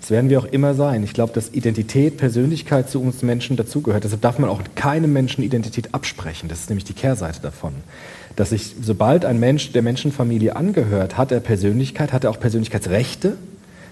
[0.00, 1.04] Das werden wir auch immer sein.
[1.04, 4.02] Ich glaube, dass Identität, Persönlichkeit zu uns Menschen dazugehört.
[4.02, 6.48] Deshalb darf man auch keinem Menschen Identität absprechen.
[6.48, 7.72] Das ist nämlich die Kehrseite davon.
[8.34, 13.36] Dass ich, sobald ein Mensch der Menschenfamilie angehört, hat er Persönlichkeit, hat er auch Persönlichkeitsrechte,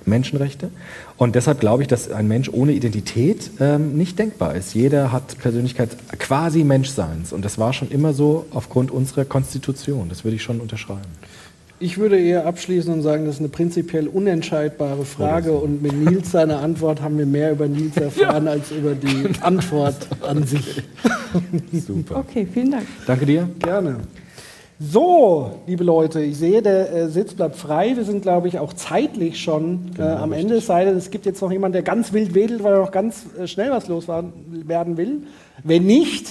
[0.06, 0.70] Menschenrechte.
[1.16, 4.74] Und deshalb glaube ich, dass ein Mensch ohne Identität ähm, nicht denkbar ist.
[4.74, 7.32] Jeder hat Persönlichkeit quasi Menschseins.
[7.32, 10.08] Und das war schon immer so aufgrund unserer Konstitution.
[10.08, 11.00] Das würde ich schon unterschreiben.
[11.82, 16.30] Ich würde eher abschließen und sagen, das ist eine prinzipiell unentscheidbare Frage und mit Nils
[16.30, 20.82] seiner Antwort haben wir mehr über Nils erfahren als über die Antwort an sich.
[21.72, 22.18] Super.
[22.18, 22.86] Okay, vielen Dank.
[23.06, 23.48] Danke dir.
[23.60, 23.96] Gerne.
[24.82, 27.96] So, liebe Leute, ich sehe, der äh, Sitz bleibt frei.
[27.96, 30.54] Wir sind, glaube ich, auch zeitlich schon äh, am Ende.
[30.54, 32.90] Es sei denn, es gibt jetzt noch jemanden, der ganz wild wedelt, weil er noch
[32.90, 35.24] ganz äh, schnell was los war, werden will.
[35.62, 36.30] Wenn nicht,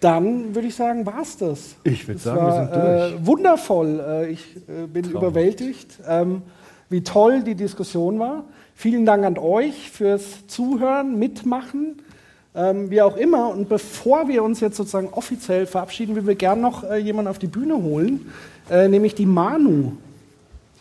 [0.00, 1.76] dann würde ich sagen, war es das.
[1.84, 3.22] Ich würde sagen, war, wir sind durch.
[3.22, 4.00] Äh, wundervoll.
[4.08, 5.22] Äh, ich bin Traumhaft.
[5.22, 6.40] überwältigt, ähm,
[6.88, 8.44] wie toll die Diskussion war.
[8.74, 12.00] Vielen Dank an euch fürs Zuhören, Mitmachen,
[12.54, 13.48] ähm, wie auch immer.
[13.48, 17.38] Und bevor wir uns jetzt sozusagen offiziell verabschieden, will wir gerne noch äh, jemanden auf
[17.38, 18.32] die Bühne holen,
[18.70, 19.92] äh, nämlich die Manu.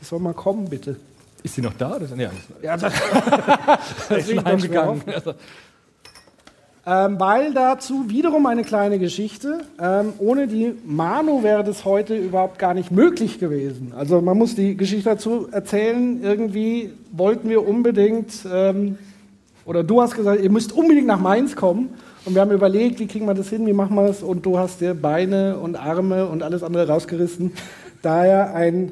[0.02, 0.96] Die soll mal kommen, bitte.
[1.44, 1.96] Ist sie noch da?
[1.96, 2.08] Oder?
[2.16, 2.28] Nee,
[2.62, 2.94] Ja, das,
[4.10, 5.02] das ist heimgegangen.
[6.86, 9.60] Ähm, weil dazu wiederum eine kleine Geschichte.
[9.80, 13.94] Ähm, ohne die Manu wäre das heute überhaupt gar nicht möglich gewesen.
[13.96, 16.24] Also man muss die Geschichte dazu erzählen.
[16.24, 18.98] Irgendwie wollten wir unbedingt, ähm,
[19.70, 21.94] oder du hast gesagt, ihr müsst unbedingt nach Mainz kommen.
[22.26, 24.24] Und wir haben überlegt, wie kriegen wir das hin, wie machen wir das?
[24.24, 27.54] Und du hast dir Beine und Arme und alles andere rausgerissen.
[28.02, 28.92] Daher ein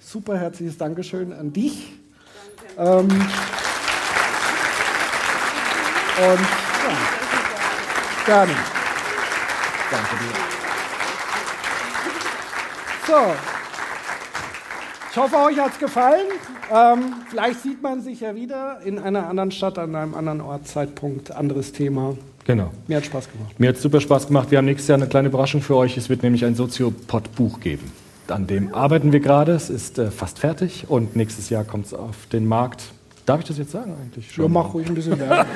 [0.00, 1.92] super herzliches Dankeschön an dich.
[2.76, 3.20] Ähm, und
[6.18, 6.36] ja,
[8.26, 8.52] gerne.
[9.92, 10.34] Danke dir.
[13.06, 13.55] So.
[15.16, 16.26] Ich hoffe, euch hat es gefallen.
[16.70, 20.68] Ähm, vielleicht sieht man sich ja wieder in einer anderen Stadt, an einem anderen Ort,
[20.68, 22.18] Zeitpunkt, anderes Thema.
[22.44, 22.70] Genau.
[22.86, 23.58] Mir hat Spaß gemacht.
[23.58, 24.50] Mir hat super Spaß gemacht.
[24.50, 25.96] Wir haben nächstes Jahr eine kleine Überraschung für euch.
[25.96, 27.90] Es wird nämlich ein Soziopod-Buch geben.
[28.28, 29.52] An dem arbeiten wir gerade.
[29.52, 32.82] Es ist äh, fast fertig und nächstes Jahr kommt es auf den Markt.
[33.24, 34.36] Darf ich das jetzt sagen eigentlich?
[34.36, 35.46] Ja, mach ruhig ein bisschen Werbung.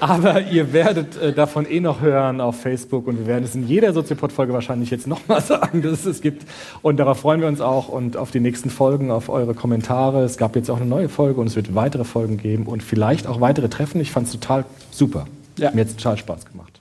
[0.00, 3.66] Aber ihr werdet äh, davon eh noch hören auf Facebook und wir werden es in
[3.66, 6.46] jeder Soziopod-Folge wahrscheinlich jetzt nochmal sagen, dass es es gibt.
[6.82, 10.22] Und darauf freuen wir uns auch und auf die nächsten Folgen, auf eure Kommentare.
[10.24, 13.26] Es gab jetzt auch eine neue Folge und es wird weitere Folgen geben und vielleicht
[13.26, 14.00] auch weitere Treffen.
[14.00, 15.26] Ich fand es total super.
[15.58, 15.70] Ja.
[15.72, 16.80] Mir hat es total Spaß gemacht.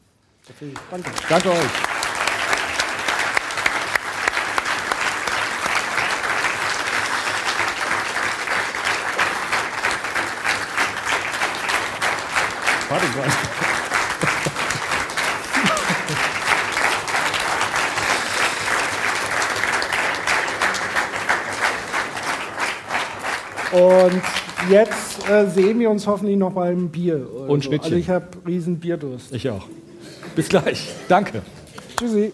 [0.91, 1.09] Danke.
[1.29, 1.94] Danke euch.
[12.95, 13.27] Warte mal.
[23.73, 24.21] Und
[24.69, 27.27] jetzt äh, sehen wir uns hoffentlich noch mal im Bier.
[27.49, 27.69] Und so.
[27.69, 27.83] Schnittchen.
[27.83, 29.33] Also ich habe riesen Bierdurst.
[29.33, 29.67] Ich auch.
[30.33, 30.93] Bis gleich.
[31.09, 31.41] Danke.
[31.97, 32.31] Tschüssi.